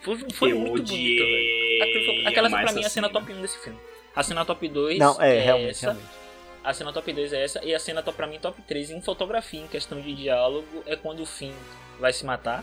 Foi, 0.00 0.18
foi 0.32 0.52
muito 0.54 0.82
bonito, 0.92 1.24
velho. 1.24 1.82
Aquilo- 1.82 2.28
Aquela 2.28 2.48
mais 2.48 2.64
pra 2.64 2.72
mim 2.74 2.82
é 2.82 2.86
a 2.86 2.90
cena 2.90 3.06
assim, 3.08 3.14
né? 3.14 3.20
top 3.20 3.32
1 3.32 3.40
desse 3.42 3.58
filme. 3.58 3.78
A 4.14 4.22
cena 4.22 4.44
top 4.44 4.68
2 4.68 4.98
Não, 4.98 5.20
é, 5.20 5.40
realmente, 5.40 5.70
essa. 5.70 5.86
realmente. 5.92 6.21
A 6.64 6.72
cena 6.72 6.92
top 6.92 7.12
2 7.12 7.32
é 7.32 7.42
essa. 7.44 7.64
E 7.64 7.74
a 7.74 7.78
cena 7.78 8.02
top, 8.02 8.16
pra 8.16 8.26
mim, 8.26 8.38
top 8.38 8.60
3 8.62 8.90
em 8.90 9.00
fotografia, 9.00 9.60
em 9.60 9.66
questão 9.66 10.00
de 10.00 10.14
diálogo, 10.14 10.82
é 10.86 10.94
quando 10.96 11.20
o 11.20 11.26
Finn 11.26 11.52
vai 11.98 12.12
se 12.12 12.24
matar. 12.24 12.62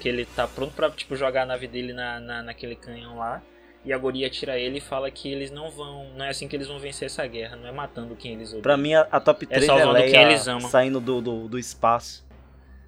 Que 0.00 0.08
ele 0.08 0.24
tá 0.24 0.48
pronto 0.48 0.72
pra 0.74 0.90
tipo, 0.90 1.14
jogar 1.14 1.42
a 1.42 1.46
nave 1.46 1.68
dele 1.68 1.92
na, 1.92 2.18
na, 2.18 2.42
naquele 2.42 2.74
canhão 2.74 3.16
lá. 3.18 3.40
E 3.84 3.92
a 3.92 3.98
Goria 3.98 4.30
tira 4.30 4.58
ele 4.58 4.78
e 4.78 4.80
fala 4.80 5.10
que 5.10 5.30
eles 5.30 5.50
não 5.50 5.70
vão. 5.70 6.08
Não 6.16 6.24
é 6.24 6.30
assim 6.30 6.48
que 6.48 6.56
eles 6.56 6.66
vão 6.66 6.78
vencer 6.78 7.06
essa 7.06 7.26
guerra, 7.26 7.54
não 7.56 7.68
é 7.68 7.72
matando 7.72 8.16
quem 8.16 8.32
eles 8.32 8.48
odeiam. 8.48 8.62
Pra 8.62 8.76
mim, 8.76 8.94
a, 8.94 9.02
a 9.12 9.20
top 9.20 9.46
3 9.46 9.62
é, 9.62 9.66
salvando 9.66 9.98
quem 10.04 10.22
eles 10.22 10.48
amam. 10.48 10.68
saindo 10.68 11.00
do, 11.00 11.20
do, 11.20 11.48
do 11.48 11.58
espaço 11.58 12.24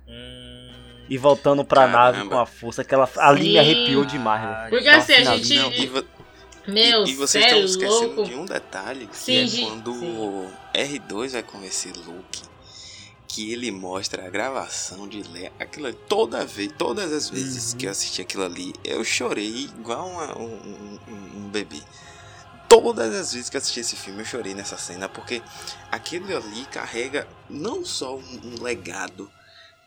Hum, 0.08 0.70
e 1.08 1.18
voltando 1.18 1.64
pra 1.64 1.82
Caramba. 1.88 1.98
nave 2.18 2.28
com 2.28 2.38
a 2.38 2.46
força. 2.46 2.82
Aquela, 2.82 3.08
ali 3.18 3.50
me 3.52 3.58
arrepiou 3.58 4.04
demais. 4.04 4.70
Porque 4.70 4.88
Aquela 4.88 4.96
assim, 4.98 5.12
a 5.14 5.24
gente. 5.36 5.54
Não, 5.58 5.72
e, 5.72 5.86
vo- 5.86 6.04
Meu, 6.66 7.04
e, 7.06 7.10
e 7.10 7.14
vocês 7.14 7.44
cê 7.44 7.50
é 7.50 7.58
estão 7.58 7.64
esquecendo 7.64 8.14
louco. 8.16 8.24
de 8.24 8.34
um 8.34 8.44
detalhe, 8.44 9.06
que 9.06 9.16
Sim, 9.16 9.62
é 9.62 9.66
quando 9.68 9.92
sim. 9.94 10.16
o 10.18 10.50
R2 10.74 11.30
vai 11.32 11.42
convencer 11.42 11.92
Luke, 11.96 12.42
que 13.28 13.52
ele 13.52 13.70
mostra 13.70 14.26
a 14.26 14.30
gravação 14.30 15.06
de 15.08 15.22
Leia. 15.22 15.52
Aquilo 15.58 15.92
toda 15.92 16.44
vez, 16.44 16.72
todas 16.76 17.12
as 17.12 17.28
vezes 17.28 17.72
Uhum. 17.72 17.78
que 17.78 17.86
eu 17.86 17.90
assisti 17.90 18.22
aquilo 18.22 18.44
ali, 18.44 18.72
eu 18.84 19.04
chorei 19.04 19.64
igual 19.64 20.08
uma- 20.08 20.38
um, 20.38 20.44
um- 21.08 21.36
um 21.44 21.48
bebê. 21.50 21.80
Todas 22.68 23.14
as 23.14 23.32
vezes 23.32 23.48
que 23.48 23.56
eu 23.56 23.60
assisti 23.60 23.80
esse 23.80 23.94
filme, 23.96 24.20
eu 24.22 24.26
chorei 24.26 24.52
nessa 24.54 24.76
cena, 24.76 25.08
porque 25.08 25.40
aquilo 25.90 26.36
ali 26.36 26.64
carrega 26.66 27.26
não 27.48 27.84
só 27.84 28.16
um 28.16 28.60
legado 28.62 29.30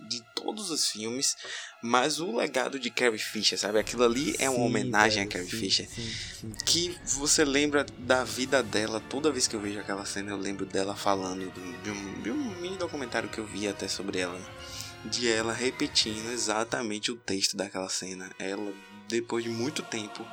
de 0.08 0.22
todos 0.34 0.70
os 0.70 0.88
filmes, 0.90 1.36
mas 1.82 2.20
o 2.20 2.36
legado 2.36 2.80
de 2.80 2.90
Carrie 2.90 3.20
Fisher, 3.20 3.58
sabe? 3.58 3.80
Aquilo 3.80 4.04
ali 4.04 4.36
é 4.40 4.50
uma 4.50 4.60
Sim, 4.60 4.66
homenagem 4.66 5.28
velho, 5.28 5.30
a 5.30 5.34
Carrie 5.34 5.50
sim, 5.50 5.58
Fisher 5.58 5.88
sim, 5.90 6.18
sim. 6.40 6.54
que 6.66 6.98
você 7.04 7.44
lembra 7.44 7.86
da 7.98 8.24
vida 8.24 8.64
dela. 8.64 9.00
Toda 9.00 9.32
vez 9.32 9.48
que 9.48 9.56
eu 9.56 9.60
vejo 9.60 9.80
aquela 9.80 10.06
cena, 10.06 10.32
eu 10.32 10.38
lembro 10.38 10.66
dela 10.66 10.96
falando 10.96 11.52
de, 11.52 11.78
de 11.84 11.90
um, 11.92 12.22
de 12.22 12.32
um 12.32 12.62
mini 12.62 12.78
documentário 12.78 13.30
que 13.30 13.38
eu 13.40 13.46
vi 13.46 13.68
até 13.68 13.88
sobre 13.88 14.20
ela. 14.20 14.40
De 15.06 15.30
ela 15.32 15.54
repetindo 15.54 16.32
exatamente 16.32 17.12
o 17.12 17.16
texto 17.16 17.56
daquela 17.56 17.90
cena. 17.90 18.30
Ela, 18.38 18.74
depois 19.08 19.44
de 19.44 19.50
muito 19.50 19.82
tempo, 19.84 20.26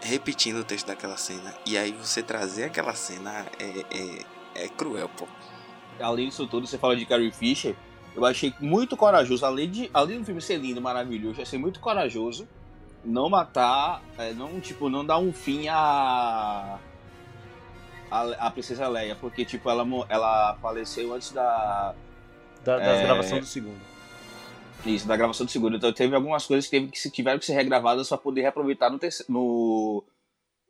repetindo 0.00 0.58
o 0.58 0.64
texto 0.64 0.86
daquela 0.86 1.16
cena. 1.16 1.54
E 1.66 1.76
aí 1.78 1.92
você 1.92 2.22
trazer 2.22 2.64
aquela 2.64 2.94
cena 2.94 3.46
é, 3.58 4.24
é, 4.56 4.64
é 4.64 4.68
cruel, 4.68 5.08
pô. 5.08 5.26
além 6.00 6.28
disso 6.28 6.46
tudo, 6.46 6.66
você 6.66 6.76
fala 6.78 6.96
de 6.96 7.06
Carrie 7.06 7.32
Fisher, 7.32 7.74
eu 8.14 8.24
achei 8.24 8.54
muito 8.60 8.96
corajoso, 8.96 9.44
além, 9.44 9.70
de, 9.70 9.90
além 9.92 10.20
do 10.20 10.24
filme 10.24 10.40
ser 10.40 10.56
lindo, 10.56 10.80
maravilhoso, 10.80 11.40
eu 11.40 11.42
achei 11.42 11.58
muito 11.58 11.80
corajoso 11.80 12.48
não 13.04 13.28
matar, 13.28 14.02
é, 14.16 14.32
não, 14.32 14.60
tipo, 14.60 14.88
não 14.88 15.04
dar 15.04 15.18
um 15.18 15.32
fim 15.32 15.68
a, 15.68 16.78
a, 18.10 18.50
Princesa 18.50 18.88
Leia, 18.88 19.16
porque, 19.16 19.44
tipo, 19.44 19.68
ela, 19.68 19.84
ela 20.08 20.56
faleceu 20.62 21.12
antes 21.12 21.32
da, 21.32 21.94
Da, 22.64 22.80
É. 22.80 23.02
gravações 23.02 23.40
do 23.40 23.46
segundo. 23.46 23.80
isso, 24.86 25.06
da 25.06 25.16
gravação 25.16 25.44
do 25.44 25.52
segundo, 25.52 25.76
então 25.76 25.92
teve 25.92 26.14
algumas 26.14 26.46
coisas 26.46 26.66
que, 26.66 26.78
teve 26.78 26.92
que 26.92 26.98
se 26.98 27.10
tiveram 27.10 27.38
que 27.38 27.46
ser 27.46 27.54
regravadas 27.54 28.08
para 28.08 28.18
poder 28.18 28.42
reaproveitar 28.42 28.90
no, 28.90 28.98
terceiro, 28.98 29.32
no, 29.32 30.04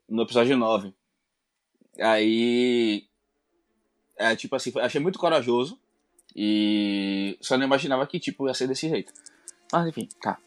no 0.09 0.22
episódio 0.22 0.57
9. 0.57 0.95
Aí, 2.01 3.07
é, 4.16 4.34
tipo 4.34 4.57
assim, 4.57 4.72
achei 4.80 5.01
muito 5.01 5.18
corajoso 5.18 5.78
e 6.35 7.37
só 7.41 7.57
não 7.57 7.64
imaginava 7.66 8.07
que, 8.07 8.18
tipo, 8.18 8.47
ia 8.49 8.55
ser 8.55 8.66
desse 8.68 8.89
jeito. 8.89 9.12
Mas, 9.72 9.87
enfim, 9.87 10.09
tá. 10.20 10.39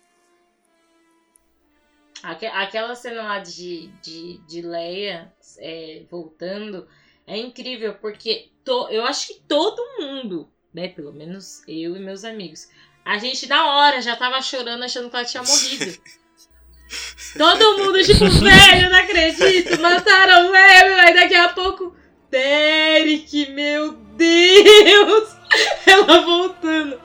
Aque- 2.24 2.46
Aquela 2.48 2.96
cena 2.96 3.24
lá 3.24 3.40
de, 3.40 3.88
de, 4.02 4.40
de 4.48 4.62
Leia 4.62 5.32
é, 5.60 6.04
voltando 6.10 6.88
é 7.26 7.38
incrível, 7.38 7.94
porque 7.96 8.50
to, 8.64 8.88
eu 8.90 9.06
acho 9.06 9.28
que 9.28 9.42
todo 9.48 9.82
mundo, 10.00 10.50
né? 10.74 10.88
Pelo 10.90 11.14
menos 11.14 11.62
eu 11.68 11.96
e 11.96 12.00
meus 12.00 12.24
amigos, 12.24 12.68
a 13.06 13.18
gente 13.18 13.48
na 13.48 13.78
hora 13.78 14.02
já 14.02 14.16
tava 14.16 14.42
chorando 14.42 14.84
achando 14.84 15.10
que 15.10 15.16
ela 15.16 15.26
tinha 15.26 15.44
morrido. 15.44 15.98
Todo 17.38 17.78
mundo, 17.80 18.02
tipo, 18.02 18.20
velho, 18.30 18.90
não 18.90 18.98
acredito, 19.00 19.80
mataram 19.82 20.48
o 20.48 20.52
Leia, 20.52 21.02
aí 21.04 21.14
daqui 21.14 21.36
a 21.36 21.50
pouco, 21.50 21.94
Derek, 22.32 23.52
meu 23.52 23.92
Deus! 23.92 25.37
Ela 25.86 26.22
voltando. 26.22 27.00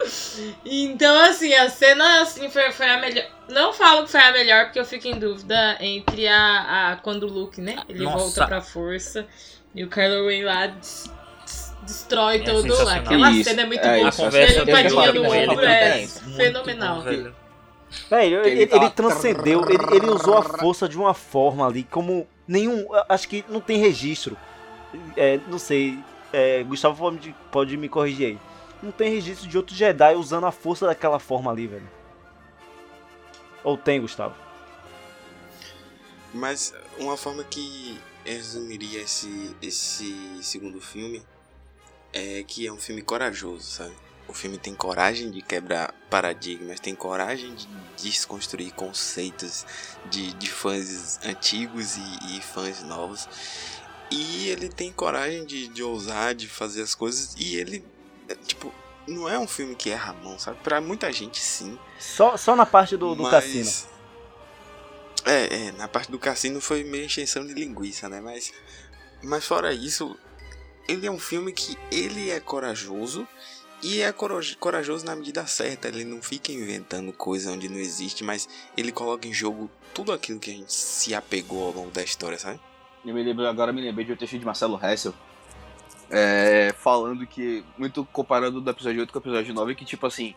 Então, 0.64 1.16
assim, 1.22 1.52
a 1.54 1.68
cena 1.70 2.22
assim, 2.22 2.48
foi, 2.50 2.70
foi 2.72 2.88
a 2.88 2.98
melhor. 3.00 3.24
Não 3.48 3.72
falo 3.72 4.04
que 4.04 4.10
foi 4.10 4.20
a 4.20 4.32
melhor, 4.32 4.64
porque 4.64 4.78
eu 4.80 4.84
fico 4.84 5.06
em 5.08 5.18
dúvida 5.18 5.76
entre 5.80 6.26
a. 6.28 6.92
a 6.92 6.96
quando 6.96 7.24
o 7.24 7.32
Luke, 7.32 7.60
né? 7.60 7.76
Ele 7.88 8.04
Nossa. 8.04 8.18
volta 8.18 8.46
pra 8.46 8.60
força 8.60 9.26
e 9.74 9.84
o 9.84 9.88
Kylo 9.90 10.28
Ren 10.28 10.44
lá 10.44 10.66
des- 10.66 11.10
des- 11.44 11.74
destrói 11.82 12.36
É 12.36 12.40
todo. 12.40 12.62
sensacional. 12.62 12.94
Aquela 13.02 13.30
Isso, 13.30 13.48
cena 13.50 13.62
é 13.62 13.66
muito 13.66 13.84
é 13.84 13.96
boa. 13.98 14.08
a 14.08 14.12
conversa 14.12 14.52
Ele 14.60 14.64
dele 14.64 14.88
no 14.88 15.04
ele 15.04 15.18
ombro 15.48 15.64
é 15.64 15.96
muito 15.98 16.36
fenomenal. 16.36 16.96
bom, 16.96 17.02
velho. 17.02 17.36
Velho, 18.08 18.40
Ele 18.46 18.50
ele, 18.62 18.66
tá- 18.66 18.76
ele 18.76 18.90
transcendeu, 18.90 19.64
ele, 19.68 19.96
ele 19.96 20.06
usou 20.06 20.38
a 20.38 20.42
força 20.42 20.88
de 20.88 20.96
uma 20.96 21.12
forma 21.12 21.66
ali, 21.66 21.84
como 21.84 22.26
nenhum. 22.48 22.86
Acho 23.08 23.28
que 23.28 23.44
não 23.50 23.60
tem 23.60 23.76
registro. 23.78 24.36
É, 25.16 25.38
não 25.48 25.58
sei, 25.58 25.98
é, 26.32 26.62
Gustavo 26.62 26.96
pode, 26.96 27.34
pode 27.50 27.76
me 27.76 27.88
corrigir 27.88 28.26
aí. 28.26 28.38
Não 28.82 28.90
tem 28.90 29.10
registro 29.10 29.48
de 29.48 29.56
outro 29.56 29.74
Jedi 29.74 30.14
usando 30.14 30.44
a 30.44 30.52
força 30.52 30.86
daquela 30.86 31.18
forma 31.18 31.50
ali, 31.50 31.66
velho. 31.66 31.88
Ou 33.62 33.76
tem, 33.76 34.00
Gustavo? 34.00 34.34
Mas 36.34 36.74
uma 36.98 37.16
forma 37.16 37.44
que 37.44 38.00
eu 38.24 38.32
resumiria 38.32 39.02
esse, 39.02 39.54
esse 39.60 40.38
segundo 40.42 40.80
filme 40.80 41.22
é 42.12 42.42
que 42.42 42.66
é 42.66 42.72
um 42.72 42.78
filme 42.78 43.02
corajoso, 43.02 43.64
sabe? 43.64 43.94
O 44.26 44.32
filme 44.32 44.56
tem 44.56 44.74
coragem 44.74 45.30
de 45.30 45.42
quebrar 45.42 45.92
paradigmas, 46.08 46.80
tem 46.80 46.94
coragem 46.94 47.54
de 47.54 47.68
desconstruir 47.98 48.72
conceitos 48.72 49.66
de, 50.08 50.32
de 50.34 50.50
fãs 50.50 51.18
antigos 51.24 51.96
e, 51.96 52.38
e 52.38 52.40
fãs 52.40 52.82
novos. 52.82 53.28
E 54.12 54.48
ele 54.48 54.68
tem 54.68 54.92
coragem 54.92 55.44
de, 55.44 55.68
de 55.68 55.82
ousar, 55.82 56.34
de 56.34 56.48
fazer 56.48 56.82
as 56.82 56.94
coisas. 56.94 57.34
E 57.38 57.56
ele, 57.56 57.84
é, 58.28 58.34
tipo, 58.34 58.72
não 59.08 59.28
é 59.28 59.38
um 59.38 59.48
filme 59.48 59.74
que 59.74 59.90
erra 59.90 60.10
a 60.10 60.14
mão, 60.14 60.38
sabe? 60.38 60.58
Pra 60.62 60.80
muita 60.80 61.10
gente, 61.12 61.40
sim. 61.40 61.78
Só, 61.98 62.36
só 62.36 62.54
na 62.54 62.66
parte 62.66 62.96
do, 62.96 63.14
do 63.14 63.22
Mas- 63.22 63.32
cassino. 63.32 63.92
É, 65.24 65.66
é, 65.68 65.72
na 65.72 65.86
parte 65.86 66.10
do 66.10 66.18
cassino 66.18 66.60
foi 66.60 66.82
meio 66.82 67.04
encheção 67.04 67.46
de 67.46 67.54
linguiça, 67.54 68.08
né? 68.08 68.20
Mas, 68.20 68.52
mas 69.22 69.44
fora 69.46 69.72
isso, 69.72 70.16
ele 70.88 71.06
é 71.06 71.10
um 71.10 71.18
filme 71.18 71.52
que 71.52 71.78
ele 71.92 72.28
é 72.30 72.40
corajoso 72.40 73.26
e 73.82 74.00
é 74.02 74.10
coraj- 74.12 74.56
corajoso 74.56 75.04
na 75.06 75.14
medida 75.14 75.46
certa. 75.46 75.86
Ele 75.88 76.04
não 76.04 76.20
fica 76.20 76.50
inventando 76.50 77.12
coisa 77.12 77.52
onde 77.52 77.68
não 77.68 77.78
existe, 77.78 78.24
mas 78.24 78.48
ele 78.76 78.90
coloca 78.90 79.28
em 79.28 79.32
jogo 79.32 79.70
tudo 79.94 80.12
aquilo 80.12 80.40
que 80.40 80.50
a 80.50 80.54
gente 80.54 80.72
se 80.72 81.14
apegou 81.14 81.66
ao 81.66 81.72
longo 81.72 81.90
da 81.92 82.02
história, 82.02 82.38
sabe? 82.38 82.58
Eu 83.04 83.14
me 83.14 83.22
lembro, 83.22 83.46
agora 83.46 83.72
me 83.72 83.80
lembrei 83.80 84.04
de 84.06 84.12
um 84.12 84.16
texto 84.16 84.38
de 84.38 84.44
Marcelo 84.44 84.78
Hessel, 84.82 85.12
é, 86.10 86.72
falando 86.78 87.26
que, 87.26 87.64
muito 87.76 88.04
comparando 88.12 88.60
do 88.60 88.70
episódio 88.70 89.00
8 89.00 89.12
com 89.12 89.18
o 89.18 89.22
episódio 89.22 89.54
9, 89.54 89.74
que 89.74 89.84
tipo 89.84 90.06
assim, 90.06 90.34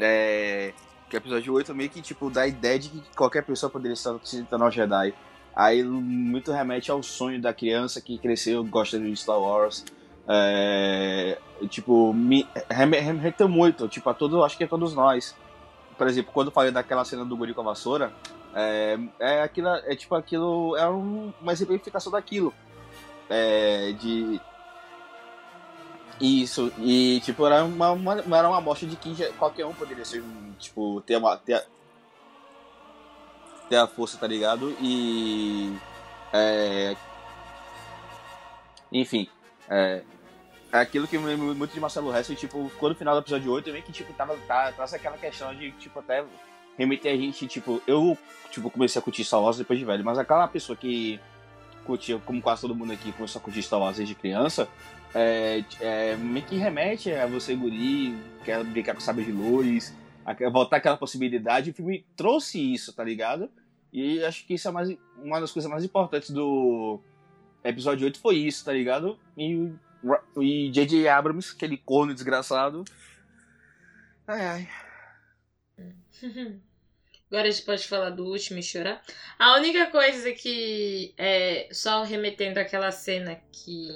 é, 0.00 0.72
que 1.08 1.16
o 1.16 1.18
episódio 1.18 1.52
8 1.52 1.74
meio 1.74 1.90
que 1.90 2.00
tipo 2.02 2.28
dá 2.30 2.42
a 2.42 2.48
ideia 2.48 2.78
de 2.78 2.88
que 2.88 3.02
qualquer 3.16 3.44
pessoa 3.44 3.70
poderia 3.70 3.94
se 3.96 4.42
tornar 4.44 4.66
um 4.66 4.70
Jedi. 4.70 5.14
Aí 5.54 5.84
muito 5.84 6.50
remete 6.50 6.90
ao 6.90 7.02
sonho 7.02 7.40
da 7.40 7.52
criança 7.52 8.00
que 8.00 8.16
cresceu, 8.18 8.64
gosta 8.64 8.98
de 8.98 9.14
Star 9.14 9.38
Wars. 9.38 9.84
É, 10.26 11.38
tipo, 11.68 12.12
me 12.14 12.48
reme- 12.70 12.98
remeteu 12.98 13.48
muito, 13.48 13.86
tipo, 13.86 14.08
a 14.08 14.14
todos, 14.14 14.42
acho 14.42 14.56
que 14.56 14.64
a 14.64 14.68
todos 14.68 14.94
nós. 14.94 15.36
Por 15.98 16.06
exemplo, 16.06 16.32
quando 16.32 16.48
eu 16.48 16.52
falei 16.52 16.70
daquela 16.72 17.04
cena 17.04 17.22
do 17.24 17.36
guri 17.36 17.52
com 17.52 17.60
a 17.60 17.64
vassoura, 17.64 18.10
é, 18.54 18.98
é 19.18 19.42
aquilo, 19.42 19.68
é 19.68 19.96
tipo 19.96 20.14
aquilo, 20.14 20.76
é 20.76 20.88
um, 20.88 21.32
uma 21.40 21.52
exemplificação 21.52 22.12
daquilo. 22.12 22.52
É, 23.28 23.92
de. 23.92 24.40
Isso, 26.20 26.72
e 26.78 27.20
tipo, 27.20 27.44
era 27.46 27.64
uma, 27.64 27.90
uma, 27.90 28.12
era 28.38 28.48
uma 28.48 28.58
amostra 28.58 28.86
de 28.86 28.96
que 28.96 29.14
qualquer 29.32 29.66
um 29.66 29.74
poderia 29.74 30.04
ser, 30.04 30.22
tipo, 30.58 31.00
ter 31.02 31.16
uma. 31.16 31.36
Ter 31.36 31.54
a, 31.54 31.64
ter 33.68 33.76
a 33.76 33.86
força, 33.86 34.18
tá 34.18 34.26
ligado? 34.26 34.76
E. 34.80 35.76
É, 36.32 36.96
enfim, 38.92 39.28
é, 39.68 40.02
é 40.70 40.78
aquilo 40.78 41.08
que 41.08 41.16
eu 41.16 41.24
lembro 41.24 41.54
muito 41.54 41.72
de 41.72 41.80
Marcelo 41.80 42.14
Hessel, 42.14 42.36
tipo, 42.36 42.70
quando 42.78 42.92
no 42.92 42.98
final 42.98 43.14
do 43.14 43.20
episódio 43.20 43.50
8 43.50 43.64
também 43.64 43.82
que, 43.82 43.92
tipo, 43.92 44.12
tava, 44.12 44.36
tá, 44.46 44.72
traz 44.72 44.92
aquela 44.92 45.16
questão 45.16 45.54
de, 45.54 45.70
tipo, 45.72 45.98
até 45.98 46.24
remeter 46.78 47.12
a 47.12 47.16
gente, 47.16 47.46
tipo, 47.46 47.82
eu, 47.86 48.16
tipo, 48.50 48.70
comecei 48.70 48.98
a 48.98 49.02
curtir 49.02 49.24
Star 49.24 49.40
Wars 49.42 49.58
depois 49.58 49.78
de 49.78 49.84
velho, 49.84 50.04
mas 50.04 50.18
aquela 50.18 50.46
pessoa 50.48 50.76
que 50.76 51.20
curtia, 51.84 52.18
como 52.24 52.40
quase 52.40 52.62
todo 52.62 52.74
mundo 52.74 52.92
aqui, 52.92 53.12
começou 53.12 53.40
a 53.40 53.42
curtir 53.42 53.62
Star 53.62 53.80
Wars 53.80 53.96
desde 53.96 54.14
criança, 54.14 54.68
é, 55.14 55.64
é, 55.80 56.16
meio 56.16 56.44
que 56.46 56.56
remete 56.56 57.12
a 57.12 57.26
você 57.26 57.54
guri, 57.54 58.16
quer 58.44 58.62
brincar 58.64 58.94
com 58.94 59.00
sabre 59.00 59.24
de 59.24 59.32
luz, 59.32 59.94
a- 60.24 60.34
voltar 60.50 60.76
aquela 60.76 60.96
possibilidade, 60.96 61.70
o 61.70 61.74
filme 61.74 62.06
trouxe 62.16 62.58
isso, 62.72 62.92
tá 62.92 63.02
ligado? 63.04 63.50
E 63.92 64.24
acho 64.24 64.46
que 64.46 64.54
isso 64.54 64.68
é 64.68 64.70
mais, 64.70 64.96
uma 65.22 65.38
das 65.40 65.50
coisas 65.52 65.70
mais 65.70 65.84
importantes 65.84 66.30
do 66.30 66.98
episódio 67.62 68.06
8 68.06 68.18
foi 68.20 68.36
isso, 68.36 68.64
tá 68.64 68.72
ligado? 68.72 69.18
E 69.36 69.70
e 70.40 70.68
J.J. 70.72 71.06
Abrams, 71.08 71.52
aquele 71.54 71.76
corno 71.76 72.12
desgraçado. 72.12 72.84
Ai, 74.26 74.40
ai. 74.46 74.68
Agora 77.30 77.48
a 77.48 77.50
gente 77.50 77.64
pode 77.64 77.88
falar 77.88 78.10
do 78.10 78.26
último 78.26 78.58
e 78.58 78.62
chorar. 78.62 79.02
A 79.38 79.56
única 79.56 79.86
coisa 79.86 80.32
que 80.32 81.14
é 81.16 81.66
só 81.72 82.02
remetendo 82.02 82.60
àquela 82.60 82.90
cena 82.90 83.40
que 83.50 83.88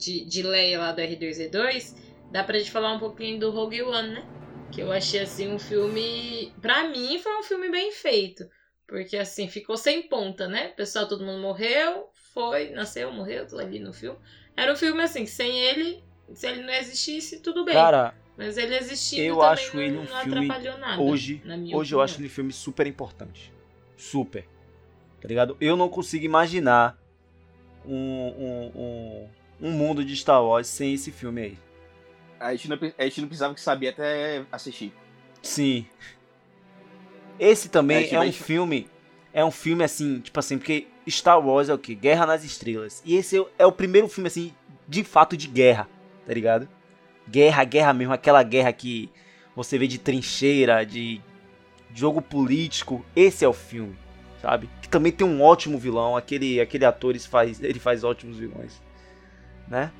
de, 0.00 0.24
de 0.24 0.42
Leia 0.42 0.78
lá 0.78 0.92
do 0.92 1.00
R2D2, 1.00 1.94
dá 2.32 2.42
pra 2.42 2.58
gente 2.58 2.70
falar 2.70 2.94
um 2.94 2.98
pouquinho 2.98 3.38
do 3.38 3.50
Rogue 3.50 3.82
One, 3.82 4.14
né? 4.14 4.26
Que 4.72 4.80
eu 4.80 4.90
achei 4.90 5.20
assim 5.20 5.48
um 5.48 5.58
filme, 5.58 6.52
pra 6.60 6.88
mim 6.88 7.18
foi 7.18 7.38
um 7.38 7.42
filme 7.42 7.70
bem 7.70 7.92
feito, 7.92 8.48
porque 8.86 9.16
assim 9.16 9.48
ficou 9.48 9.76
sem 9.76 10.08
ponta, 10.08 10.48
né? 10.48 10.68
Pessoal 10.68 11.06
todo 11.06 11.24
mundo 11.24 11.40
morreu, 11.40 12.08
foi, 12.32 12.70
nasceu, 12.70 13.12
morreu, 13.12 13.46
ali 13.58 13.78
no 13.78 13.92
filme. 13.92 14.18
Era 14.56 14.72
um 14.72 14.76
filme 14.76 15.02
assim, 15.02 15.26
sem 15.26 15.60
ele, 15.60 16.02
se 16.32 16.46
ele 16.46 16.62
não 16.62 16.72
existisse, 16.72 17.40
tudo 17.40 17.64
bem. 17.64 17.74
Cara, 17.74 18.14
mas 18.46 18.56
ele 18.58 18.76
existindo 18.76 19.22
eu 19.22 19.42
acho 19.42 19.76
não, 19.76 19.82
ele 19.82 19.96
um 19.96 20.00
não 20.00 20.06
filme 20.06 20.46
atrapalhou 20.46 20.78
nada. 20.78 21.02
hoje, 21.02 21.42
hoje 21.74 21.94
eu 21.94 22.00
acho 22.00 22.18
ele 22.18 22.26
um 22.26 22.30
filme 22.30 22.52
super 22.52 22.86
importante. 22.86 23.52
Super. 23.96 24.44
Tá 25.20 25.28
ligado? 25.28 25.56
Eu 25.60 25.76
não 25.76 25.88
consigo 25.88 26.24
imaginar 26.24 26.98
um, 27.84 27.94
um, 27.94 28.72
um, 28.74 29.68
um 29.68 29.70
mundo 29.72 30.04
de 30.04 30.16
Star 30.16 30.42
Wars 30.42 30.66
sem 30.66 30.94
esse 30.94 31.10
filme 31.10 31.42
aí. 31.42 31.58
A 32.38 32.52
gente, 32.54 32.68
não, 32.68 32.78
a 32.98 33.04
gente 33.04 33.20
não 33.20 33.28
precisava 33.28 33.54
que 33.54 33.60
sabia 33.60 33.90
até 33.90 34.44
assistir. 34.50 34.92
Sim. 35.42 35.86
Esse 37.38 37.68
também 37.68 38.04
É, 38.06 38.14
é, 38.14 38.20
um 38.20 38.32
filme. 38.32 38.88
É 39.32 39.44
um 39.44 39.50
filme 39.50 39.84
assim, 39.84 40.20
tipo 40.20 40.38
assim, 40.40 40.58
porque 40.58 40.86
Star 41.08 41.38
Wars 41.44 41.68
é 41.68 41.74
o 41.74 41.78
que? 41.78 41.94
Guerra 41.94 42.26
nas 42.26 42.44
Estrelas. 42.44 43.02
E 43.04 43.14
esse 43.16 43.36
é 43.36 43.40
o- 43.40 43.48
é 43.58 43.66
o 43.66 43.72
primeiro 43.72 44.08
filme, 44.08 44.26
assim, 44.28 44.54
de 44.88 45.04
fato 45.04 45.36
de 45.36 45.46
guerra, 45.46 45.88
tá 46.26 46.34
ligado? 46.34 46.68
Guerra, 47.30 47.64
guerra 47.64 47.92
mesmo, 47.92 48.12
aquela 48.12 48.42
guerra 48.42 48.72
que 48.72 49.08
você 49.54 49.78
vê 49.78 49.86
de 49.86 49.98
trincheira, 49.98 50.84
de 50.84 51.20
jogo 51.94 52.20
político. 52.20 53.04
Esse 53.14 53.44
é 53.44 53.48
o 53.48 53.52
filme, 53.52 53.96
sabe? 54.40 54.68
Que 54.82 54.88
também 54.88 55.12
tem 55.12 55.26
um 55.26 55.42
ótimo 55.42 55.78
vilão, 55.78 56.16
aquele, 56.16 56.60
aquele 56.60 56.84
ator 56.84 57.10
ele 57.10 57.20
faz, 57.20 57.62
ele 57.62 57.78
faz 57.78 58.02
ótimos 58.04 58.38
vilões, 58.38 58.80
né? 59.68 59.90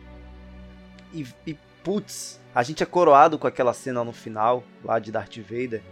E, 1.13 1.27
e 1.47 1.57
putz, 1.83 2.41
a 2.55 2.63
gente 2.63 2.83
é 2.83 2.87
coroado 2.87 3.39
com 3.39 3.47
aquela 3.47 3.73
cena 3.73 4.03
no 4.05 4.13
final, 4.13 4.63
lá 4.85 4.99
de 4.99 5.11
Darth 5.11 5.37
Vader, 5.39 5.83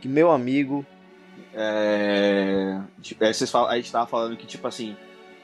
que 0.00 0.08
meu 0.08 0.30
amigo, 0.30 0.84
É, 1.56 2.80
tipo, 3.00 3.24
é, 3.24 3.32
vocês 3.32 3.50
falam- 3.50 3.70
a 3.70 3.76
gente 3.76 3.90
tava 3.90 4.06
falando 4.06 4.36
que, 4.36 4.46
tipo 4.46 4.66
assim, 4.66 4.96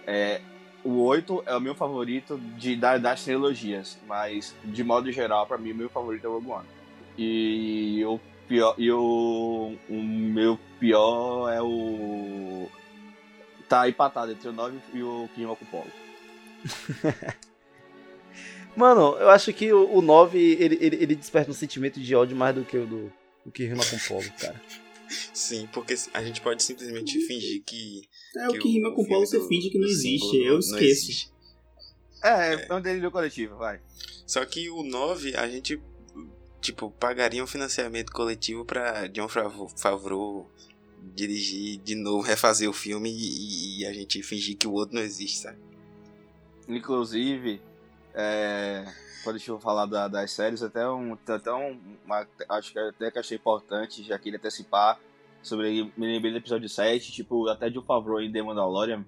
é, 0.06 0.40
o 0.84 1.02
8 1.02 1.42
é 1.46 1.54
o 1.56 1.60
meu 1.60 1.74
favorito 1.74 2.38
de, 2.56 2.76
da- 2.76 2.98
das 2.98 3.24
trilogias, 3.24 3.98
mas 4.06 4.54
de 4.64 4.82
modo 4.84 5.10
geral, 5.12 5.46
pra 5.46 5.58
mim, 5.58 5.72
o 5.72 5.76
meu 5.76 5.88
favorito 5.90 6.24
é 6.26 6.28
o 6.28 6.32
Rogue 6.34 6.50
One. 6.50 6.66
E 7.18 8.04
o 8.06 8.18
pior, 8.48 8.74
e 8.78 8.90
o, 8.90 9.76
o 9.88 9.94
meu 10.02 10.58
pior 10.78 11.48
é 11.52 11.60
o. 11.60 12.68
Tá 13.68 13.88
empatado 13.88 14.32
entre 14.32 14.48
o 14.48 14.52
9 14.52 14.78
e 14.94 15.02
o 15.02 15.28
Kim 15.34 15.46
Polo. 15.70 15.86
Mano, 18.76 19.16
eu 19.18 19.28
acho 19.30 19.52
que 19.52 19.72
o, 19.72 19.96
o 19.96 20.00
9 20.00 20.38
ele, 20.38 20.78
ele, 20.80 20.96
ele 20.96 21.14
desperta 21.14 21.50
um 21.50 21.54
sentimento 21.54 22.00
de 22.00 22.14
ódio 22.14 22.36
mais 22.36 22.54
do 22.54 22.64
que 22.64 22.76
o 22.78 22.86
do, 22.86 23.12
do 23.44 23.50
que 23.52 23.64
rima 23.66 23.82
com 23.84 23.98
polo, 24.08 24.30
cara. 24.40 24.60
Sim, 25.34 25.68
porque 25.72 25.94
a 26.14 26.22
gente 26.22 26.40
pode 26.40 26.62
simplesmente 26.62 27.20
fingir 27.26 27.62
que. 27.64 28.02
É 28.36 28.48
o 28.48 28.52
que 28.52 28.68
rima 28.68 28.94
com 28.94 29.04
Paulo, 29.04 29.26
você 29.26 29.46
finge 29.48 29.70
que 29.70 29.78
não 29.78 29.88
existe. 29.88 30.36
Eu 30.36 30.52
não 30.52 30.58
esqueço. 30.60 30.82
existe. 30.84 31.32
É, 32.22 32.66
é 32.68 32.74
um 32.74 32.80
delírio 32.80 33.10
coletivo, 33.10 33.56
vai. 33.56 33.80
Só 34.26 34.44
que 34.44 34.70
o 34.70 34.82
9, 34.82 35.34
a 35.36 35.48
gente, 35.48 35.80
tipo, 36.60 36.90
pagaria 36.92 37.42
um 37.42 37.46
financiamento 37.46 38.12
coletivo 38.12 38.64
pra 38.64 39.06
John 39.08 39.28
Favreau, 39.28 39.68
Favreau 39.76 40.50
dirigir 41.14 41.78
de 41.78 41.94
novo, 41.94 42.22
refazer 42.22 42.68
o 42.68 42.72
filme 42.72 43.10
e, 43.10 43.80
e 43.80 43.86
a 43.86 43.92
gente 43.92 44.22
fingir 44.22 44.56
que 44.56 44.68
o 44.68 44.72
outro 44.72 44.94
não 44.94 45.02
existe, 45.02 45.38
sabe? 45.38 45.58
Inclusive, 46.68 47.60
é, 48.14 48.84
quando 49.22 49.36
deixa 49.36 49.50
eu 49.50 49.60
falar 49.60 49.86
da- 49.86 50.08
das 50.08 50.30
séries, 50.32 50.62
até 50.62 50.88
um, 50.88 51.16
até 51.26 51.52
um, 51.52 51.78
uma, 52.04 52.26
acho 52.48 52.72
que 52.72 52.78
até 52.78 53.10
que 53.10 53.18
achei 53.18 53.36
importante, 53.36 54.02
já 54.02 54.18
queria 54.18 54.38
antecipar 54.38 54.98
sobre, 55.42 55.92
me 55.96 56.06
lembrei 56.06 56.32
do 56.32 56.38
episódio 56.38 56.68
7, 56.68 57.12
tipo, 57.12 57.48
até 57.48 57.68
de 57.70 57.78
um 57.78 57.82
Favreau 57.82 58.20
em 58.20 58.30
The 58.32 58.42
Mandalorian, 58.42 59.04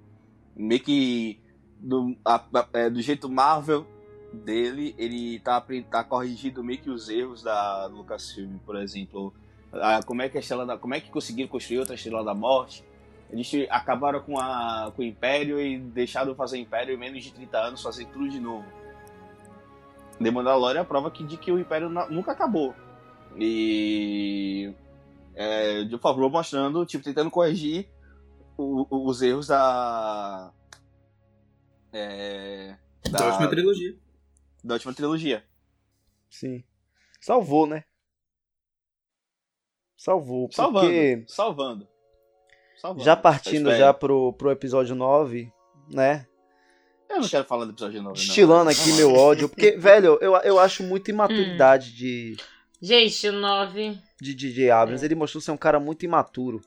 meio 0.56 0.80
que 0.80 1.38
do, 1.78 2.16
a- 2.24 2.44
a- 2.54 2.68
é, 2.74 2.90
do 2.90 3.00
jeito 3.02 3.28
Marvel 3.28 3.86
dele, 4.32 4.94
ele 4.96 5.40
tá, 5.40 5.62
tá 5.90 6.02
corrigindo 6.04 6.62
meio 6.64 6.78
que 6.80 6.88
os 6.90 7.08
erros 7.08 7.42
da 7.42 7.86
Lucasfilm, 7.86 8.56
por 8.64 8.76
exemplo, 8.76 9.32
a- 9.72 10.02
como 10.02 10.22
é 10.22 10.28
que 10.28 10.36
a 10.38 10.40
estrela 10.40 10.64
da, 10.64 10.78
como 10.78 10.94
é 10.94 11.00
que 11.00 11.10
conseguiram 11.10 11.48
construir 11.50 11.78
outra 11.80 11.94
estrela 11.94 12.24
da 12.24 12.34
morte, 12.34 12.84
eles 13.30 13.50
acabaram 13.70 14.20
com, 14.20 14.38
a, 14.38 14.92
com 14.94 15.00
o 15.02 15.04
Império 15.04 15.58
e 15.60 15.78
deixaram 15.78 16.34
fazer 16.34 16.58
Império 16.58 16.94
em 16.94 16.98
menos 16.98 17.22
de 17.24 17.32
30 17.32 17.58
anos, 17.58 17.82
fazer 17.82 18.04
tudo 18.06 18.28
de 18.28 18.38
novo. 18.38 18.66
The 20.22 20.30
Mandalorian 20.30 20.78
é 20.80 20.82
a 20.82 20.84
prova 20.84 21.10
que, 21.10 21.24
de 21.24 21.36
que 21.36 21.50
o 21.52 21.58
Império 21.58 21.88
na- 21.88 22.08
nunca 22.08 22.32
acabou. 22.32 22.74
E. 23.38 24.72
É, 25.34 25.84
de 25.84 25.98
favor, 25.98 26.30
mostrando, 26.30 26.84
tipo, 26.84 27.02
tentando 27.02 27.30
corrigir 27.30 27.88
o- 28.56 28.86
o- 28.90 29.06
os 29.08 29.22
erros 29.22 29.46
da. 29.46 30.52
É, 31.92 32.76
Da 33.10 33.26
última 33.26 33.48
trilogia. 33.48 33.96
da 34.64 34.74
última 34.74 34.92
trilogia. 34.94 35.44
Sim. 36.30 36.62
Salvou, 37.20 37.66
né? 37.66 37.84
Salvou, 39.96 40.48
porque 40.48 40.56
Salvando. 40.56 41.24
Salvando. 41.28 41.88
Salvando. 42.76 43.04
já 43.04 43.14
partindo 43.16 43.70
já 43.76 43.94
pro, 43.94 44.32
pro 44.32 44.50
episódio 44.50 44.94
9, 44.96 45.52
né? 45.88 46.26
Eu 47.12 47.20
não 47.20 47.28
quero 47.28 47.44
falar 47.44 47.64
do 47.66 47.72
episódio 47.72 48.02
9, 48.02 48.18
não. 48.18 48.24
Estilando 48.24 48.70
aqui 48.70 48.90
Vamos 48.90 48.96
meu 48.96 49.12
lá. 49.12 49.18
ódio, 49.20 49.48
porque, 49.48 49.72
velho, 49.72 50.18
eu, 50.20 50.34
eu 50.36 50.58
acho 50.58 50.82
muita 50.82 51.10
imaturidade 51.10 51.92
de, 51.94 52.36
Gente, 52.80 53.28
o 53.28 53.32
9. 53.32 53.96
de 54.20 54.34
DJ 54.34 54.70
Abrams. 54.70 55.04
Ele 55.04 55.14
mostrou 55.14 55.40
ser 55.40 55.52
um 55.52 55.56
cara 55.56 55.78
muito 55.78 56.04
imaturo. 56.04 56.60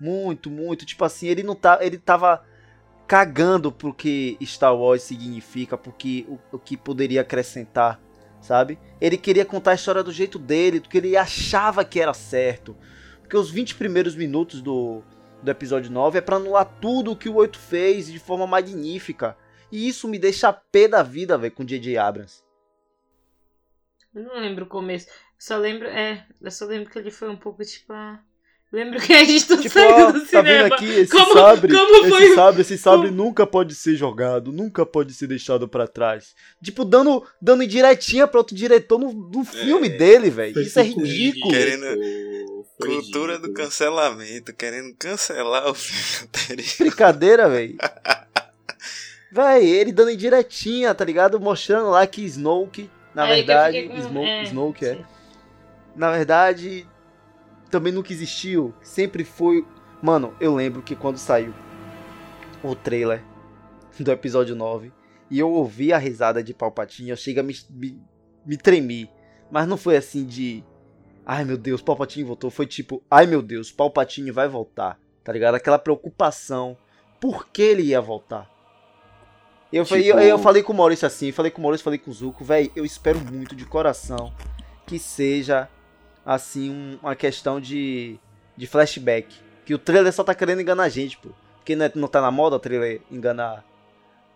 Muito, 0.00 0.50
muito. 0.50 0.84
Tipo 0.84 1.04
assim, 1.04 1.28
ele 1.28 1.44
não 1.44 1.54
tá. 1.54 1.78
Ele 1.80 1.96
tava 1.96 2.42
cagando 3.06 3.70
pro 3.70 3.94
que 3.94 4.36
Star 4.42 4.76
Wars 4.76 5.02
significa, 5.02 5.78
pro 5.78 5.92
que, 5.92 6.26
o, 6.28 6.56
o 6.56 6.58
que 6.58 6.76
poderia 6.76 7.22
acrescentar, 7.22 8.00
sabe? 8.40 8.78
Ele 9.00 9.16
queria 9.16 9.44
contar 9.44 9.70
a 9.70 9.74
história 9.74 10.02
do 10.02 10.12
jeito 10.12 10.38
dele, 10.38 10.80
do 10.80 10.88
que 10.88 10.98
ele 10.98 11.16
achava 11.16 11.84
que 11.84 12.00
era 12.00 12.12
certo. 12.12 12.76
Porque 13.20 13.36
os 13.36 13.48
20 13.48 13.76
primeiros 13.76 14.16
minutos 14.16 14.60
do, 14.60 15.02
do 15.42 15.50
episódio 15.50 15.90
9 15.90 16.18
é 16.18 16.20
pra 16.20 16.36
anular 16.36 16.66
tudo 16.80 17.12
o 17.12 17.16
que 17.16 17.28
o 17.28 17.36
8 17.36 17.58
fez 17.58 18.08
de 18.08 18.18
forma 18.18 18.46
magnífica. 18.46 19.36
E 19.70 19.88
isso 19.88 20.08
me 20.08 20.18
deixa 20.18 20.52
pé 20.52 20.88
da 20.88 21.02
vida, 21.02 21.36
velho, 21.36 21.52
com 21.52 21.64
J.J. 21.64 21.96
Abrams. 21.98 22.42
Eu 24.14 24.22
não 24.24 24.40
lembro 24.40 24.64
o 24.64 24.68
começo. 24.68 25.06
Só 25.38 25.56
lembro. 25.56 25.86
É, 25.86 26.26
eu 26.40 26.50
só 26.50 26.64
lembro 26.64 26.90
que 26.90 26.98
ele 26.98 27.10
foi 27.10 27.28
um 27.28 27.36
pouco 27.36 27.62
tipo. 27.64 27.92
Ah, 27.92 28.18
lembro 28.72 28.98
que 29.00 29.12
a 29.12 29.22
gente 29.24 29.46
tá 29.46 29.56
Tipo, 29.56 29.74
saindo 29.74 29.92
ó, 30.08 30.10
do 30.12 30.26
tá 30.26 30.40
vendo 30.42 30.56
cinema. 30.58 30.74
aqui 30.74 30.86
esse 30.86 31.12
Como- 31.12 31.32
sabre? 31.34 31.72
como 31.72 32.08
foi 32.08 32.22
esse 32.24 32.32
o- 32.32 32.34
sabre, 32.34 32.60
esse 32.62 32.78
sabre 32.78 33.08
como- 33.08 33.16
nunca 33.24 33.46
pode 33.46 33.74
ser 33.74 33.94
jogado, 33.94 34.50
nunca 34.50 34.84
pode 34.86 35.12
ser 35.14 35.26
deixado 35.28 35.68
pra 35.68 35.86
trás. 35.86 36.34
Tipo, 36.62 36.84
dando, 36.84 37.24
dando 37.40 37.62
indiretinha 37.62 38.26
pra 38.26 38.40
outro 38.40 38.56
diretor 38.56 38.98
no, 38.98 39.12
no 39.12 39.44
filme 39.44 39.88
dele, 39.90 40.30
velho. 40.30 40.58
Isso 40.60 40.80
é 40.80 40.82
ridículo. 40.82 41.52
Querendo- 41.52 42.64
Foi 42.80 42.88
Cultura 42.88 43.38
do 43.38 43.52
cancelamento, 43.52 44.52
querendo 44.54 44.94
cancelar 44.96 45.68
o 45.68 45.74
filme 45.74 46.02
anterior. 46.26 46.74
Brincadeira, 46.78 47.48
velho. 47.48 47.76
Véi, 49.30 49.66
ele 49.68 49.92
dando 49.92 50.10
indiretinha, 50.10 50.94
tá 50.94 51.04
ligado? 51.04 51.38
Mostrando 51.38 51.90
lá 51.90 52.06
que 52.06 52.22
Snoke, 52.24 52.90
na 53.14 53.28
É, 53.28 53.34
verdade, 53.36 53.88
com- 53.88 53.96
Smoke, 54.00 54.26
é, 54.28 54.42
Snoke 54.44 54.84
é. 54.86 54.94
sim. 54.96 55.04
Na 55.94 56.10
verdade, 56.12 56.86
também 57.70 57.92
nunca 57.92 58.12
existiu. 58.12 58.72
Sempre 58.82 59.24
foi. 59.24 59.66
Mano, 60.02 60.34
eu 60.40 60.54
lembro 60.54 60.80
que 60.82 60.94
quando 60.96 61.18
saiu 61.18 61.52
o 62.62 62.74
trailer 62.74 63.22
do 63.98 64.10
episódio 64.12 64.54
9 64.54 64.92
e 65.30 65.38
eu 65.38 65.50
ouvi 65.50 65.92
a 65.92 65.98
risada 65.98 66.42
de 66.42 66.54
Palpatine, 66.54 67.10
eu 67.10 67.16
chega 67.16 67.40
a 67.40 67.44
me, 67.44 67.54
me, 67.70 68.00
me 68.46 68.56
tremi. 68.56 69.10
Mas 69.50 69.66
não 69.66 69.76
foi 69.76 69.96
assim 69.96 70.24
de. 70.24 70.62
Ai 71.26 71.44
meu 71.44 71.58
Deus, 71.58 71.82
Palpatine 71.82 72.24
voltou. 72.24 72.50
Foi 72.50 72.66
tipo, 72.66 73.02
ai 73.10 73.26
meu 73.26 73.42
Deus, 73.42 73.70
Palpatine 73.72 74.30
vai 74.30 74.48
voltar. 74.48 74.98
Tá 75.22 75.32
ligado? 75.32 75.56
Aquela 75.56 75.78
preocupação. 75.78 76.76
Por 77.20 77.48
que 77.48 77.60
ele 77.60 77.82
ia 77.82 78.00
voltar? 78.00 78.48
Eu, 79.72 79.84
falei, 79.84 80.04
Tipo- 80.04 80.18
eu, 80.18 80.22
eu 80.28 80.38
falei 80.38 80.62
com 80.62 80.72
o 80.72 80.76
Maurício 80.76 81.06
assim, 81.06 81.30
falei 81.30 81.50
com 81.50 81.58
o 81.60 81.62
Maurício, 81.62 81.84
falei 81.84 81.98
com 81.98 82.10
o 82.10 82.14
Zuko, 82.14 82.42
velho, 82.44 82.70
eu 82.74 82.84
espero 82.84 83.20
muito 83.20 83.54
de 83.54 83.66
coração 83.66 84.32
que 84.86 84.98
seja 84.98 85.68
assim 86.24 86.70
um- 86.70 86.98
uma 87.02 87.14
questão 87.14 87.60
de, 87.60 88.18
de 88.56 88.66
flashback. 88.66 89.34
Que 89.66 89.74
o 89.74 89.78
trailer 89.78 90.12
só 90.12 90.24
tá 90.24 90.34
querendo 90.34 90.62
enganar 90.62 90.84
a 90.84 90.88
gente, 90.88 91.18
pô. 91.18 91.28
Porque 91.56 91.76
não, 91.76 91.84
é- 91.84 91.92
não 91.94 92.08
tá 92.08 92.20
na 92.22 92.30
moda 92.30 92.56
o 92.56 92.58
trailer 92.58 93.02
enganar 93.10 93.62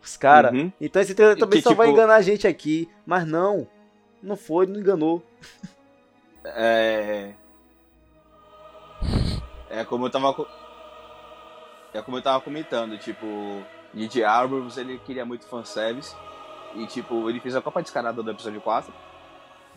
os 0.03 0.16
caras. 0.18 0.53
Uhum. 0.53 0.70
Então 0.78 1.01
esse 1.01 1.14
trailer 1.14 1.39
também 1.39 1.61
Que, 1.62 1.68
só 1.68 1.74
vai 1.74 1.87
tipo- 1.87 1.99
enganar 1.99 2.16
a 2.16 2.22
gente 2.22 2.47
aqui. 2.47 2.91
Mas 3.07 3.26
não. 3.26 3.66
Não 4.22 4.37
foi, 4.37 4.66
não 4.66 4.78
enganou. 4.78 5.22
É. 6.45 7.33
É 9.70 9.85
como 9.85 10.07
eu 10.07 10.11
tava. 10.11 10.47
É 11.95 12.03
como 12.03 12.18
eu 12.18 12.22
tava 12.22 12.41
comentando, 12.43 12.99
tipo, 12.99 13.26
DJ 13.95 14.24
Abrams 14.24 14.78
ele 14.78 14.99
queria 14.99 15.24
muito 15.24 15.47
fanservice. 15.47 16.14
E 16.74 16.86
tipo, 16.86 17.28
ele 17.28 17.40
fez 17.40 17.55
a 17.55 17.61
Copa 17.61 17.82
Descarada 17.82 18.22
do 18.22 18.30
episódio 18.30 18.61
4. 18.61 18.93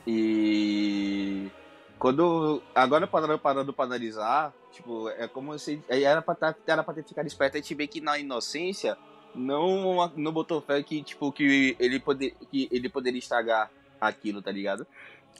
E. 0.07 1.49
Quando. 1.97 2.61
Agora 2.73 3.07
parando, 3.07 3.39
parando 3.39 3.73
pra 3.73 3.85
analisar, 3.85 4.53
tipo, 4.71 5.09
é 5.09 5.27
como 5.27 5.57
se. 5.57 5.81
Era 5.89 6.21
pra, 6.21 6.35
tá, 6.35 6.55
era 6.67 6.83
pra 6.83 6.93
ter 6.93 7.03
ficado 7.03 7.27
esperto, 7.27 7.57
a 7.57 7.59
gente 7.59 7.73
vê 7.73 7.87
que 7.87 7.99
na 7.99 8.17
inocência 8.17 8.97
não, 9.33 10.11
não 10.15 10.31
botou 10.31 10.61
fé 10.61 10.81
que, 10.83 11.01
tipo, 11.03 11.31
que 11.31 11.75
ele, 11.79 11.99
poder, 11.99 12.35
que 12.51 12.69
ele 12.71 12.89
poderia 12.89 13.19
estragar 13.19 13.69
aquilo, 13.99 14.41
tá 14.41 14.51
ligado? 14.51 14.85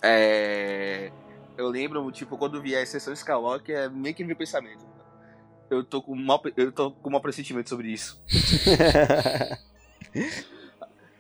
É. 0.02 1.12
Eu 1.58 1.70
lembro, 1.70 2.12
tipo, 2.12 2.38
quando 2.38 2.62
vi 2.62 2.76
a 2.76 2.82
exceção 2.82 3.14
Skywalker, 3.14 3.78
é 3.78 3.90
meio 3.90 4.14
que 4.14 4.24
meu 4.24 4.36
pensamento. 4.36 4.86
Eu 5.70 5.84
tô 5.84 6.02
com 6.02 6.16
mau, 6.16 6.42
eu 6.56 6.72
tô 6.72 6.92
com 6.92 7.10
mau 7.10 7.20
pressentimento 7.22 7.70
sobre 7.70 7.90
isso. 7.90 8.22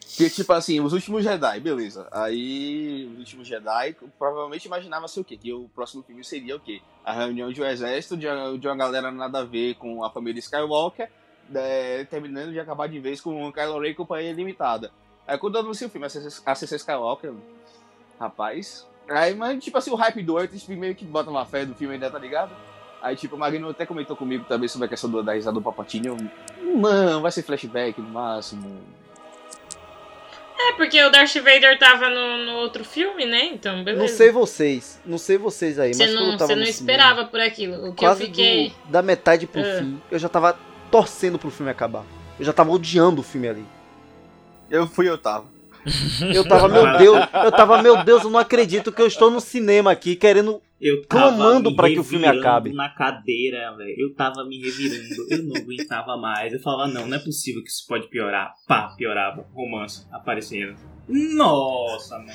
Porque, 0.08 0.30
tipo 0.30 0.54
assim, 0.54 0.80
os 0.80 0.94
últimos 0.94 1.24
Jedi, 1.24 1.60
beleza. 1.60 2.08
Aí, 2.12 3.10
os 3.14 3.20
últimos 3.20 3.48
Jedi, 3.48 3.98
provavelmente 4.18 4.66
imaginava 4.66 5.08
ser 5.10 5.20
o 5.20 5.24
quê? 5.26 5.36
Que 5.36 5.52
o 5.52 5.68
próximo 5.76 6.04
filme 6.04 6.24
seria 6.24 6.56
o 6.56 6.60
quê? 6.60 6.82
A 7.04 7.12
reunião 7.12 7.52
de 7.52 7.62
um 7.62 7.66
exército, 7.66 8.16
de, 8.16 8.26
uma- 8.28 8.58
de 8.58 8.66
uma 8.68 8.78
galera 8.78 9.12
nada 9.12 9.40
a 9.40 9.44
ver 9.44 9.76
com 9.76 10.04
a 10.06 10.10
família 10.10 10.40
Skywalker, 10.40 11.10
é, 11.54 12.06
terminando 12.06 12.54
de 12.54 12.60
acabar 12.60 12.88
de 12.88 12.98
vez 13.00 13.20
com 13.20 13.46
o 13.46 13.52
Kylo 13.52 13.80
Ren 13.80 13.90
e 13.90 13.96
companhia 13.96 14.32
limitada. 14.32 14.90
Aí 15.28 15.38
quando 15.38 15.56
eu 15.56 15.62
anunciei 15.62 15.88
o 15.88 15.92
filme, 15.92 16.06
a 16.08 16.56
CC 16.56 16.76
Skywalker, 16.78 17.34
rapaz. 18.18 18.88
Aí, 19.10 19.36
mas, 19.36 19.62
tipo 19.64 19.78
assim, 19.78 19.92
o 19.92 19.96
hype 19.96 20.24
do 20.24 20.38
antes 20.38 20.66
meio 20.68 20.96
que 20.96 21.04
bota 21.04 21.30
uma 21.30 21.46
fé 21.46 21.66
do 21.66 21.76
filme 21.76 21.96
ainda, 21.96 22.10
tá 22.10 22.18
ligado? 22.18 22.56
Aí, 23.06 23.16
tipo, 23.16 23.36
o 23.36 23.40
Magno 23.40 23.70
até 23.70 23.86
comentou 23.86 24.16
comigo 24.16 24.46
também 24.50 24.68
sobre 24.68 24.88
a 24.88 24.90
questão 24.90 25.08
do, 25.08 25.22
da 25.22 25.34
risada 25.34 25.54
do 25.54 25.62
Papatinho. 25.62 26.18
Eu, 26.60 26.76
Mano, 26.76 27.22
vai 27.22 27.32
ser 27.32 27.44
flashback 27.44 28.02
no 28.02 28.10
máximo. 28.10 28.82
É, 30.58 30.72
porque 30.74 31.04
o 31.04 31.12
Darth 31.12 31.36
Vader 31.36 31.78
tava 31.78 32.10
no, 32.10 32.38
no 32.46 32.54
outro 32.54 32.84
filme, 32.84 33.24
né? 33.24 33.46
Então, 33.46 33.84
beleza. 33.84 34.02
Não 34.02 34.08
sei 34.18 34.32
vocês. 34.32 35.00
Não 35.06 35.18
sei 35.20 35.38
vocês 35.38 35.78
aí, 35.78 35.94
Você 35.94 36.04
mas 36.08 36.16
não, 36.16 36.36
você 36.36 36.56
não 36.56 36.64
esperava 36.64 37.12
cinema, 37.18 37.30
por 37.30 37.40
aquilo. 37.40 37.90
O 37.90 37.94
que 37.94 38.00
quase 38.04 38.24
eu 38.24 38.28
fiquei. 38.28 38.70
do- 38.70 38.92
da 38.92 39.04
metade 39.04 39.46
pro 39.46 39.62
É. 39.62 39.80
fim, 39.82 40.02
eu 40.10 40.18
já 40.18 40.28
tava 40.28 40.58
torcendo 40.90 41.38
pro 41.38 41.52
filme 41.52 41.72
acabar. 41.72 42.04
Eu 42.40 42.46
já 42.46 42.54
tava 42.54 42.72
odiando 42.72 43.22
o 43.22 43.24
filme 43.24 43.48
ali. 43.48 43.66
Eu 44.68 44.88
fui, 44.88 45.08
eu 45.08 45.18
tava. 45.20 45.46
Eu 46.34 46.48
tava, 46.48 46.68
meu 46.68 46.98
Deus, 46.98 47.18
eu 47.46 47.52
tava, 47.52 47.82
meu 47.82 48.04
Deus, 48.04 48.24
eu 48.24 48.30
não 48.30 48.40
acredito 48.40 48.92
que 48.92 49.02
eu 49.02 49.08
estou 49.08 49.30
no 49.30 49.40
cinema 49.40 49.92
aqui 49.92 50.16
querendo. 50.16 50.62
Eu 50.82 51.04
Clamando 51.08 51.74
pra 51.76 51.88
que 51.90 51.98
o 51.98 52.04
filme 52.04 52.26
revirando 52.26 52.48
acabe. 52.48 52.74
na 52.74 52.90
cadeira, 52.90 53.74
velho. 53.78 53.96
Eu 53.98 54.14
tava 54.14 54.44
me 54.46 54.60
revirando. 54.62 55.08
Eu 55.30 55.44
não 55.44 55.56
aguentava 55.56 56.18
mais. 56.18 56.52
Eu 56.54 56.60
falava, 56.60 56.92
não, 56.92 57.08
não 57.08 57.16
é 57.16 57.20
possível 57.20 57.64
que 57.64 57.70
isso 57.70 57.86
pode 57.88 58.08
piorar. 58.10 58.54
Pá, 58.68 58.94
piorava. 58.98 59.46
Romance 59.54 60.06
aparecendo. 60.12 60.76
Nossa, 61.08 62.18
mano, 62.18 62.32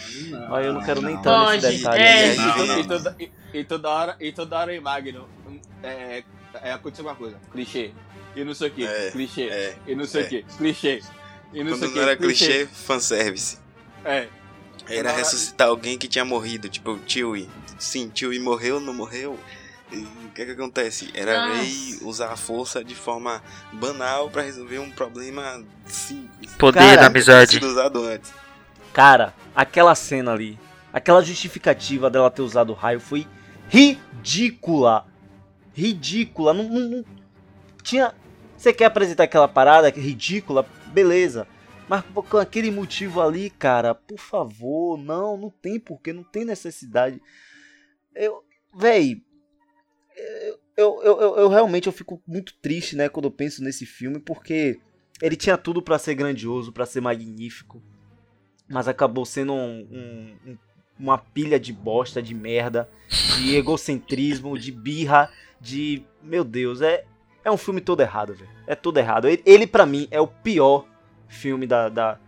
não. 0.48 0.61
Eu 0.61 0.72
não 0.72 0.80
quero 0.82 1.03
nem 1.03 1.14
não. 1.14 1.20
entrar 1.20 1.51
nesse 1.53 1.78
detalhe. 1.78 2.03
é. 2.03 2.34
E, 2.34 2.36
Não, 2.36 2.66
não, 2.66 2.80
e 2.80 2.84
toda, 2.86 3.16
e, 3.18 3.30
e 3.55 3.64
toda 3.64 3.88
hora, 3.90 4.16
e 4.20 4.32
toda 4.32 4.59
hora 4.59 4.74
em 4.74 4.80
Magno, 4.80 5.28
é, 5.82 6.22
é, 6.62 6.72
aconteceu 6.72 7.05
uma 7.05 7.14
coisa, 7.14 7.36
clichê, 7.53 7.90
e 8.36 8.44
não 8.44 8.55
sei 8.55 8.68
o 8.68 8.70
que, 8.70 8.84
É, 8.86 9.11
clichê, 9.11 9.42
É. 9.48 9.76
e 9.86 9.94
não 9.94 10.05
sei 10.05 10.22
é. 10.22 10.24
o 10.24 10.28
que, 10.28 10.42
clichê, 10.57 11.01
e 11.53 11.62
não 11.64 11.78
Quando 11.78 11.94
não 11.94 12.03
era 12.03 12.16
clichê, 12.16 12.66
fanservice. 12.66 13.59
É, 14.05 14.28
Era 14.88 15.12
ressuscitar 15.12 15.68
alguém 15.68 15.96
que 15.98 16.09
tinha 16.09 16.24
morrido, 16.24 16.68
tipo 16.68 16.92
o 16.92 17.01
Chewie. 17.07 17.48
Sim, 17.78 18.11
Chewie 18.14 18.38
morreu, 18.40 18.80
não 18.80 18.92
morreu. 18.94 19.38
E 19.92 19.96
o 19.98 20.30
que 20.34 20.44
que 20.46 20.53
acontece? 20.53 21.11
Era 21.14 21.48
Nossa. 21.48 21.62
Rey 21.62 21.98
usar 22.03 22.32
a 22.32 22.36
força 22.36 22.82
de 22.84 22.94
forma 22.94 23.42
banal 23.72 24.30
pra 24.30 24.42
resolver 24.42 24.78
um 24.78 24.90
problema 24.90 25.64
simples. 25.86 26.53
Poder 26.55 26.78
Cara, 26.78 27.01
da 27.03 27.07
amizade. 27.09 27.53
Sido 27.53 27.66
usado 27.66 28.05
antes. 28.05 28.32
Cara, 28.92 29.34
aquela 29.55 29.94
cena 29.94 30.32
ali, 30.32 30.59
aquela 30.92 31.22
justificativa 31.22 32.09
dela 32.09 32.30
ter 32.30 32.42
usado 32.42 32.70
o 32.70 32.74
raio 32.74 33.01
foi 33.01 33.26
ridícula. 33.68 35.07
Ridícula. 35.74 36.53
Não, 36.55 36.64
não- 36.64 36.80
não- 36.88 37.05
tinha. 37.82 38.12
Você 38.57 38.72
quer 38.72 38.84
apresentar 38.86 39.24
aquela 39.24 39.48
parada 39.48 39.90
que 39.90 39.98
é 39.98 40.03
ridícula? 40.03 40.66
Beleza. 40.93 41.47
Mas 41.88 42.05
com 42.28 42.36
aquele 42.38 42.70
motivo 42.70 43.20
ali, 43.20 43.51
cara, 43.51 43.95
por 43.95 44.18
favor, 44.18 44.97
não, 44.97 45.36
não 45.36 45.51
tem 45.51 45.78
porquê, 45.80 46.12
não 46.12 46.22
tem 46.22 46.45
necessidade. 46.45 47.20
Eu, 48.14 48.45
véi, 48.76 49.22
eu, 50.76 51.03
eu, 51.03 51.20
eu, 51.20 51.36
eu 51.36 51.49
realmente 51.49 51.86
eu 51.88 51.93
fico 51.93 52.22
muito 52.26 52.55
triste, 52.62 52.95
né, 52.95 53.09
quando 53.09 53.24
eu 53.26 53.30
penso 53.30 53.62
nesse 53.62 53.84
filme, 53.84 54.20
porque 54.20 54.78
ele 55.20 55.36
tinha 55.36 55.59
tudo 55.59 55.82
pra 55.82 55.99
ser 55.99 56.14
grandioso, 56.14 56.72
pra 56.72 56.86
ser 56.86 57.01
magnífico 57.01 57.82
mas 58.72 58.86
acabou 58.86 59.26
sendo 59.26 59.53
um- 59.53 60.36
um- 60.47 60.59
uma 60.97 61.18
pilha 61.18 61.59
de 61.59 61.72
bosta, 61.72 62.22
de 62.22 62.32
merda, 62.32 62.88
de 63.36 63.57
egocentrismo, 63.57 64.57
de 64.57 64.70
birra, 64.70 65.28
de. 65.61 66.05
Meu 66.22 66.45
Deus, 66.45 66.80
é, 66.80 67.05
é 67.45 67.51
um 67.51 67.57
filme 67.57 67.80
todo 67.80 68.01
errado, 68.01 68.34
velho. 68.34 68.51
É 68.66 68.74
todo 68.74 68.99
errado. 68.99 69.26
Ele, 69.28 69.43
ele 69.47 69.66
para 69.66 69.86
mim, 69.86 70.07
é 70.11 70.20
o 70.20 70.26
pior 70.26 70.84
filme 71.28 71.66
da, 71.66 71.88
da- 71.88 72.18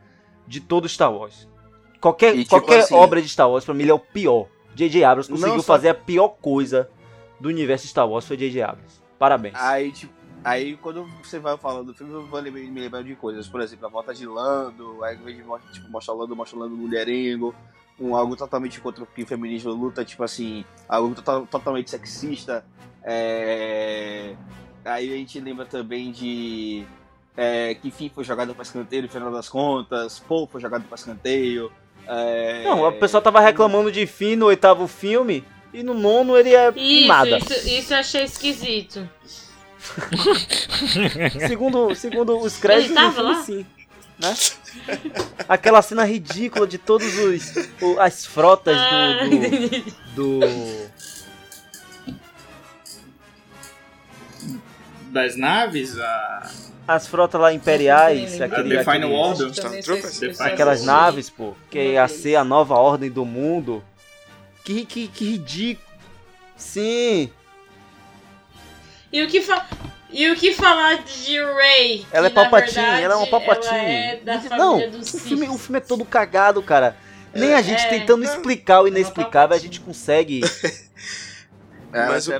de 0.46 0.60
todo 0.60 0.88
Star 0.88 1.12
Wars. 1.12 1.48
Qualquer, 2.00 2.34
E, 2.34 2.38
tipo 2.38 2.50
qualquer 2.50 2.80
assim- 2.80 2.94
obra 2.94 3.20
de 3.22 3.28
Star 3.28 3.48
Wars, 3.50 3.64
pra 3.64 3.74
mim, 3.74 3.82
ele 3.82 3.90
é 3.90 3.94
o 3.94 3.98
pior. 3.98 4.48
J.J. 4.74 5.04
Abrams 5.04 5.30
conseguiu 5.30 5.60
só- 5.60 5.74
fazer 5.74 5.90
a 5.90 5.94
pior 5.94 6.28
coisa 6.40 6.88
do 7.38 7.48
universo 7.48 7.86
Star 7.86 8.08
Wars, 8.08 8.26
foi 8.26 8.36
J.J. 8.36 8.62
Abrams. 8.62 9.00
Parabéns. 9.18 9.54
aí 9.56 9.92
tipo, 9.92 10.12
aí 10.42 10.76
quando 10.78 11.06
você 11.22 11.38
vai 11.38 11.56
falando 11.56 11.86
do 11.88 11.94
filme, 11.94 12.12
eu 12.12 12.26
vou 12.26 12.40
lembrar- 12.40 12.60
me 12.62 12.80
lembrando 12.80 13.04
de 13.06 13.14
coisas, 13.14 13.46
por 13.46 13.60
exemplo, 13.60 13.86
a 13.86 13.90
volta 13.90 14.12
de 14.14 14.26
Lando, 14.26 15.04
aí 15.04 15.14
ao 15.16 15.22
invés 15.28 15.36
de 15.66 15.72
tipo, 15.74 15.88
mostrar 15.90 16.14
Lando, 16.14 16.34
mostra 16.34 16.58
Lando 16.58 16.76
mulherengo, 16.76 17.54
um, 18.00 18.16
algo 18.16 18.34
totalmente 18.34 18.80
contra 18.80 19.04
o 19.04 19.06
que 19.06 19.22
o 19.22 19.26
feminismo 19.26 19.70
luta, 19.72 20.04
tipo 20.04 20.24
assim, 20.24 20.64
algo 20.88 21.14
total- 21.14 21.46
totalmente 21.46 21.90
sexista, 21.90 22.64
é... 23.04 24.34
aí 24.84 25.12
a 25.12 25.16
gente 25.16 25.38
lembra 25.40 25.64
também 25.64 26.10
de 26.12 26.84
é, 27.36 27.74
que 27.74 27.90
fim 27.90 28.10
foi 28.14 28.24
jogado 28.24 28.54
para 28.54 28.62
escanteio 28.62 29.02
no 29.02 29.08
final 29.08 29.30
das 29.32 29.48
contas, 29.48 30.18
Paul 30.20 30.46
foi 30.50 30.60
jogado 30.60 30.84
para 30.84 30.96
escanteio. 30.96 31.70
É... 32.06 32.64
Não, 32.64 32.86
o 32.88 32.92
pessoal 32.92 33.22
tava 33.22 33.40
reclamando 33.40 33.90
de 33.92 34.06
fim 34.06 34.34
no 34.36 34.46
oitavo 34.46 34.86
filme, 34.88 35.44
e 35.72 35.82
no 35.82 35.94
nono 35.94 36.36
ele 36.36 36.54
é 36.54 36.72
Isso, 36.74 37.08
nada. 37.08 37.38
isso, 37.38 37.68
isso 37.68 37.94
eu 37.94 37.98
achei 37.98 38.24
esquisito. 38.24 39.08
Segundo, 41.48 41.94
segundo 41.94 42.38
os 42.38 42.56
créditos 42.56 42.96
Ele 42.96 43.00
do 43.00 43.14
tava 43.14 43.14
filme, 43.16 43.32
lá? 43.34 43.42
sim. 43.42 43.66
Né? 44.18 44.34
Aquela 45.48 45.82
cena 45.82 46.04
ridícula 46.04 46.66
de 46.66 46.78
todos 46.78 47.16
os 47.18 47.68
o- 47.80 47.98
as 48.00 48.24
frotas 48.24 48.76
Ah, 48.76 49.18
do, 49.24 49.26
entendi. 49.34 49.84
do, 50.14 50.38
do- 50.40 50.90
Das 55.12 55.36
naves, 55.36 55.98
a... 55.98 56.50
as 56.88 57.06
frotas 57.06 57.38
lá 57.38 57.52
imperiais, 57.52 58.40
aquele, 58.40 58.76
The 58.78 58.84
Final 58.84 59.12
Order. 59.12 59.52
Foi 60.34 60.46
aquelas 60.46 60.84
naves, 60.84 61.28
pô, 61.28 61.54
que 61.70 61.92
ia 61.92 62.08
ser 62.08 62.36
a 62.36 62.42
nova 62.44 62.74
ordem 62.76 63.10
do 63.10 63.24
mundo. 63.24 63.84
Que 64.64 64.86
que, 64.86 65.08
que 65.08 65.24
ridículo. 65.32 65.86
Sim, 66.56 67.30
E 69.12 69.22
o 69.22 69.28
que 69.28 69.42
fa... 69.42 69.66
E 70.10 70.30
o 70.30 70.36
que 70.36 70.52
falar 70.52 71.02
de 71.02 71.42
Ray? 71.42 72.06
Ela 72.12 72.30
que, 72.30 72.38
é 72.38 72.42
Palpatine, 72.42 72.74
verdade, 72.74 73.02
ela 73.02 73.14
é 73.14 73.16
uma 73.16 73.26
Palpatine. 73.26 73.74
Ela 73.74 74.54
é 74.54 74.56
Não, 74.58 74.76
o 75.00 75.04
filme, 75.04 75.48
o 75.48 75.56
filme 75.58 75.78
é 75.78 75.80
todo 75.80 76.04
cagado, 76.04 76.62
cara. 76.62 76.96
Nem 77.34 77.54
a 77.54 77.62
gente 77.62 77.82
É. 77.82 77.88
tentando 77.88 78.22
explicar 78.22 78.80
o 78.80 78.82
uma 78.82 78.88
inexplicável, 78.88 79.56
a 79.56 79.60
gente 79.60 79.80
consegue. 79.80 80.40
É, 81.94 82.06
Mas 82.06 82.26
o- 82.26 82.32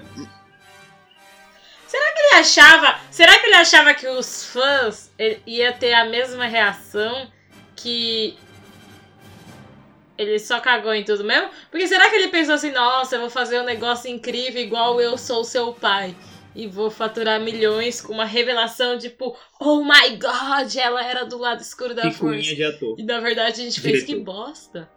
é- 1.97 2.12
Ele 2.16 2.40
achava... 2.40 2.99
Será 3.11 3.38
que 3.38 3.47
ele 3.47 3.57
achava 3.57 3.95
que 3.95 4.07
os 4.09 4.45
fãs 4.47 5.12
ia 5.47 5.72
ter 5.72 5.93
a 5.93 6.05
mesma 6.05 6.47
reação 6.47 7.30
que 7.76 8.36
ele 10.16 10.38
só 10.38 10.61
cagou 10.61 10.95
em 10.95 11.05
tudo 11.05 11.24
mesmo? 11.24 11.51
Porque 11.70 11.86
será 11.88 12.09
que 12.09 12.16
ele 12.16 12.28
pensou 12.28 12.55
assim, 12.55 12.70
nossa, 12.70 13.16
eu 13.16 13.20
vou 13.20 13.30
fazer 13.30 13.61
um 13.61 13.64
negócio 13.64 14.11
incrível 14.11 14.62
igual 14.62 15.01
eu 15.01 15.18
sou 15.18 15.45
seu 15.45 15.72
pai? 15.72 16.14
E 16.55 16.66
vou 16.66 16.90
faturar 16.90 17.40
milhões 17.40 18.01
com 18.01 18.12
uma 18.12 18.26
revelação 18.26 18.99
tipo, 18.99 19.34
oh 19.59 19.82
my 19.82 20.16
god, 20.16 20.74
ela 20.76 21.03
era 21.03 21.24
do 21.24 21.38
lado 21.38 21.62
escuro 21.62 21.95
da 21.95 22.11
força. 22.11 22.53
E 22.99 23.03
na 23.03 23.20
verdade 23.20 23.62
a 23.62 23.64
gente 23.64 23.80
fez 23.80 24.01
que 24.01 24.12
Diretor. 24.12 24.24
bosta. 24.24 24.90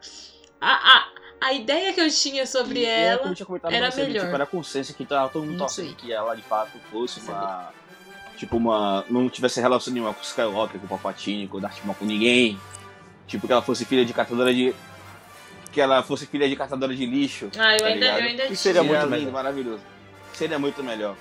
A, 0.59 0.97
a, 0.97 1.07
a 1.41 1.53
ideia 1.53 1.93
que 1.93 2.01
eu 2.01 2.09
tinha 2.09 2.45
sobre 2.47 2.79
E 2.79 2.85
é 2.85 3.01
ela. 3.07 3.27
eu 3.27 3.35
tinha 3.35 3.45
comentado 3.45 3.73
era 3.73 3.91
cedo, 3.91 4.07
melhor. 4.07 4.23
Tipo, 4.23 4.35
era 4.35 4.45
consenso 4.45 4.93
que 4.93 5.05
tava 5.05 5.29
todo 5.29 5.45
mundo 5.45 5.57
torcendo 5.57 5.93
que 5.95 6.11
ela 6.11 6.35
de 6.35 6.41
fato 6.41 6.79
fosse 6.91 7.19
uma. 7.21 7.71
Tipo, 8.37 8.57
uma. 8.57 9.05
Não 9.09 9.29
tivesse 9.29 9.59
relação 9.61 9.93
nenhuma 9.93 10.13
com 10.13 10.21
o 10.21 10.23
Skywalker, 10.23 10.79
com 10.79 10.85
o 10.85 10.89
Palpatine, 10.89 11.47
com 11.47 11.57
o 11.57 11.61
Darth 11.61 11.83
Maul, 11.83 11.95
com 11.95 12.05
ninguém. 12.05 12.59
Tipo, 13.27 13.47
que 13.47 13.53
ela 13.53 13.61
fosse 13.61 13.85
filha 13.85 14.03
de 14.05 14.13
catadora 14.13 14.53
de. 14.53 14.73
Que 15.71 15.81
ela 15.81 16.01
fosse 16.03 16.25
filha 16.25 16.47
de 16.47 16.55
catadora 16.55 16.95
de 16.95 17.05
lixo. 17.05 17.49
Ah, 17.57 17.73
eu 17.73 17.79
tá 17.79 17.85
ainda, 17.87 17.99
ligado? 18.05 18.19
eu 18.19 18.25
ainda 18.25 18.45
Isso 18.47 18.63
seria 18.63 18.81
tinha. 18.81 18.91
muito 18.93 19.03
lindo, 19.05 19.17
melhor. 19.17 19.33
maravilhoso. 19.33 19.83
Seria 20.33 20.59
muito 20.59 20.83
melhor. 20.83 21.15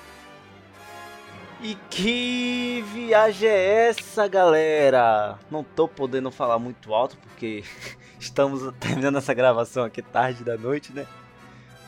E 1.62 1.76
que 1.88 2.84
viagem 2.92 3.48
é 3.48 3.88
essa, 3.88 4.26
galera? 4.28 5.38
Não 5.50 5.62
tô 5.64 5.88
podendo 5.88 6.30
falar 6.30 6.58
muito 6.58 6.92
alto 6.92 7.16
porque 7.16 7.64
estamos 8.24 8.72
terminando 8.80 9.18
essa 9.18 9.34
gravação 9.34 9.84
aqui 9.84 10.02
tarde 10.02 10.44
da 10.44 10.56
noite, 10.56 10.92
né? 10.92 11.06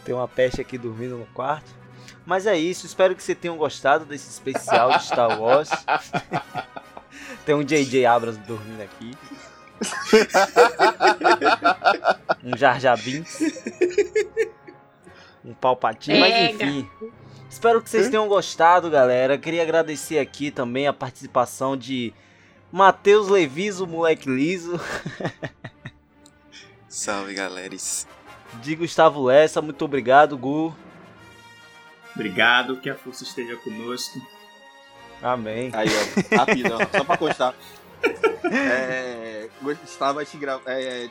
Tem 0.05 0.15
uma 0.15 0.29
peste 0.29 0.61
aqui 0.61 0.79
dormindo 0.79 1.17
no 1.17 1.27
quarto. 1.27 1.75
Mas 2.25 2.47
é 2.47 2.57
isso, 2.57 2.87
espero 2.87 3.15
que 3.15 3.23
vocês 3.23 3.39
tenham 3.39 3.57
gostado 3.57 4.05
desse 4.05 4.29
especial 4.29 4.99
de 4.99 5.05
Star 5.05 5.41
Wars. 5.41 5.71
Tem 7.45 7.55
um 7.55 7.63
J.J. 7.63 8.05
Abrams 8.05 8.39
dormindo 8.47 8.83
aqui. 8.83 9.17
um 12.43 12.57
Jar 12.57 12.81
Jar 12.81 13.01
Binks. 13.01 13.41
Um 15.45 15.55
Palpatine, 15.55 16.19
mas 16.19 16.55
enfim. 16.55 16.91
Espero 17.49 17.81
que 17.81 17.89
vocês 17.89 18.11
tenham 18.11 18.27
gostado, 18.27 18.91
galera. 18.91 19.39
Queria 19.39 19.63
agradecer 19.63 20.19
aqui 20.19 20.51
também 20.51 20.89
a 20.89 20.93
participação 20.93 21.77
de 21.77 22.13
Matheus 22.71 23.29
Levis, 23.29 23.81
o 23.81 23.87
moleque 23.87 24.29
liso, 24.29 24.79
Salve, 26.97 27.35
galeres. 27.35 28.07
de 28.63 28.75
Gustavo 28.75 29.23
Lessa. 29.25 29.61
Muito 29.61 29.85
obrigado, 29.85 30.37
Gu. 30.39 30.75
Obrigado, 32.15 32.79
que 32.79 32.89
a 32.89 32.95
força 32.95 33.23
esteja 33.23 33.55
conosco. 33.57 34.19
Amém. 35.23 35.71
Aí, 35.75 35.89
ó, 35.89 36.37
rapidão, 36.39 36.79
só 36.91 37.05
pra 37.05 37.17
constar. 37.19 37.55
É, 38.51 39.49
Gustavo 39.61 40.25
te 40.25 40.39
gra... 40.39 40.59
é, 40.67 41.11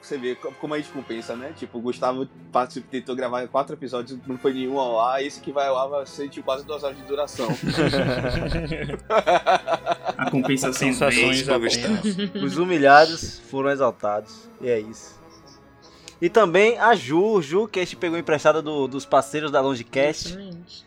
você 0.00 0.16
vê 0.18 0.36
co- 0.36 0.52
como 0.60 0.74
a 0.74 0.78
gente 0.78 0.90
compensa, 0.90 1.34
né? 1.34 1.52
Tipo, 1.56 1.78
o 1.78 1.80
Gustavo 1.80 2.28
participou- 2.52 2.90
tentou 2.90 3.16
gravar 3.16 3.48
quatro 3.48 3.74
episódios, 3.74 4.16
não 4.28 4.38
foi 4.38 4.52
nenhum 4.52 4.78
ao 4.78 5.00
ar, 5.00 5.24
esse 5.24 5.40
que 5.40 5.50
vai 5.50 5.66
ao 5.66 5.76
ar 5.76 5.88
vai 5.88 6.06
ser 6.06 6.28
tipo, 6.28 6.44
quase 6.44 6.64
duas 6.64 6.84
horas 6.84 6.96
de 6.96 7.02
duração. 7.04 7.48
A 10.16 10.30
compensação 10.30 10.72
Sensações 10.92 11.40
vem. 11.42 11.54
apenas. 11.56 12.04
Os 12.44 12.56
humilhados 12.58 13.40
foram 13.50 13.70
exaltados. 13.70 14.48
E 14.60 14.68
é 14.68 14.78
isso. 14.78 15.23
E 16.20 16.28
também 16.30 16.78
a 16.78 16.94
Ju, 16.94 17.42
Ju, 17.42 17.68
que 17.68 17.80
a 17.80 17.84
gente 17.84 17.96
pegou 17.96 18.16
emprestada 18.18 18.62
do- 18.62 18.86
dos 18.88 19.04
parceiros 19.04 19.50
da 19.50 19.60
Longecast. 19.60 20.28
Exatamente. 20.28 20.84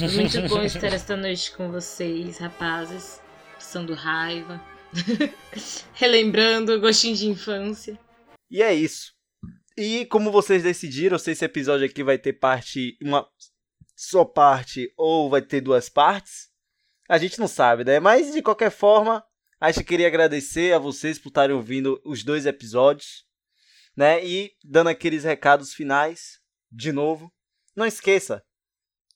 Muito 0.00 0.48
bom 0.48 0.62
estar 0.62 0.92
esta 0.92 1.16
noite 1.16 1.52
com 1.52 1.70
vocês, 1.70 2.38
rapazes. 2.38 3.20
Passando 3.54 3.94
raiva. 3.94 4.60
Relembrando 5.94 6.72
o 6.74 6.80
gostinho 6.80 7.16
de 7.16 7.26
infância. 7.28 7.98
E 8.50 8.62
é 8.62 8.72
isso. 8.74 9.12
E 9.76 10.04
como 10.06 10.30
vocês 10.30 10.62
decidiram, 10.62 11.18
se 11.18 11.30
esse 11.30 11.44
episódio 11.44 11.86
aqui 11.86 12.02
vai 12.02 12.18
ter 12.18 12.34
parte, 12.34 12.96
uma 13.02 13.26
só 13.96 14.24
parte 14.24 14.92
ou 14.96 15.30
vai 15.30 15.40
ter 15.42 15.60
duas 15.60 15.88
partes, 15.88 16.48
a 17.08 17.18
gente 17.18 17.38
não 17.38 17.48
sabe, 17.48 17.84
né? 17.84 17.98
Mas 18.00 18.32
de 18.32 18.42
qualquer 18.42 18.70
forma, 18.70 19.24
a 19.62 19.70
gente 19.70 19.84
queria 19.84 20.08
agradecer 20.08 20.74
a 20.74 20.78
vocês 20.78 21.20
por 21.20 21.28
estarem 21.28 21.54
ouvindo 21.54 22.00
os 22.04 22.24
dois 22.24 22.46
episódios, 22.46 23.24
né? 23.96 24.24
E 24.24 24.50
dando 24.64 24.88
aqueles 24.88 25.22
recados 25.22 25.72
finais, 25.72 26.40
de 26.68 26.90
novo, 26.90 27.32
não 27.76 27.86
esqueça 27.86 28.42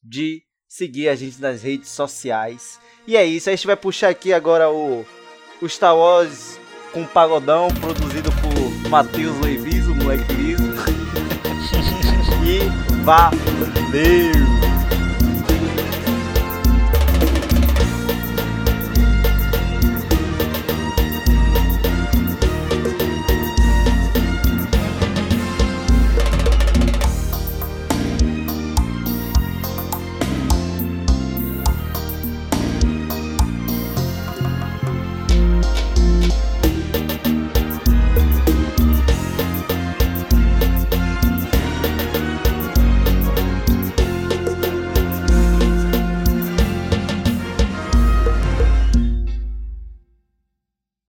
de 0.01 0.45
seguir 0.69 1.09
a 1.09 1.17
gente 1.17 1.41
nas 1.41 1.65
redes 1.65 1.89
sociais. 1.89 2.81
E 3.09 3.17
é 3.17 3.27
isso, 3.27 3.51
a 3.51 3.57
gente 3.57 3.67
vai 3.67 3.77
puxar 3.77 4.11
aqui 4.11 4.33
agora 4.33 4.71
o, 4.71 5.05
o 5.61 5.69
Star 5.69 5.97
Wars 5.97 6.61
com 6.93 7.05
pagodão, 7.05 7.67
produzido 7.81 8.31
por 8.31 8.89
Matheus 8.89 9.37
Levis, 9.41 9.89
o 9.89 9.97
moleque 9.97 10.33
liso. 10.33 10.63
e 12.47 13.03
valeu! 13.03 14.66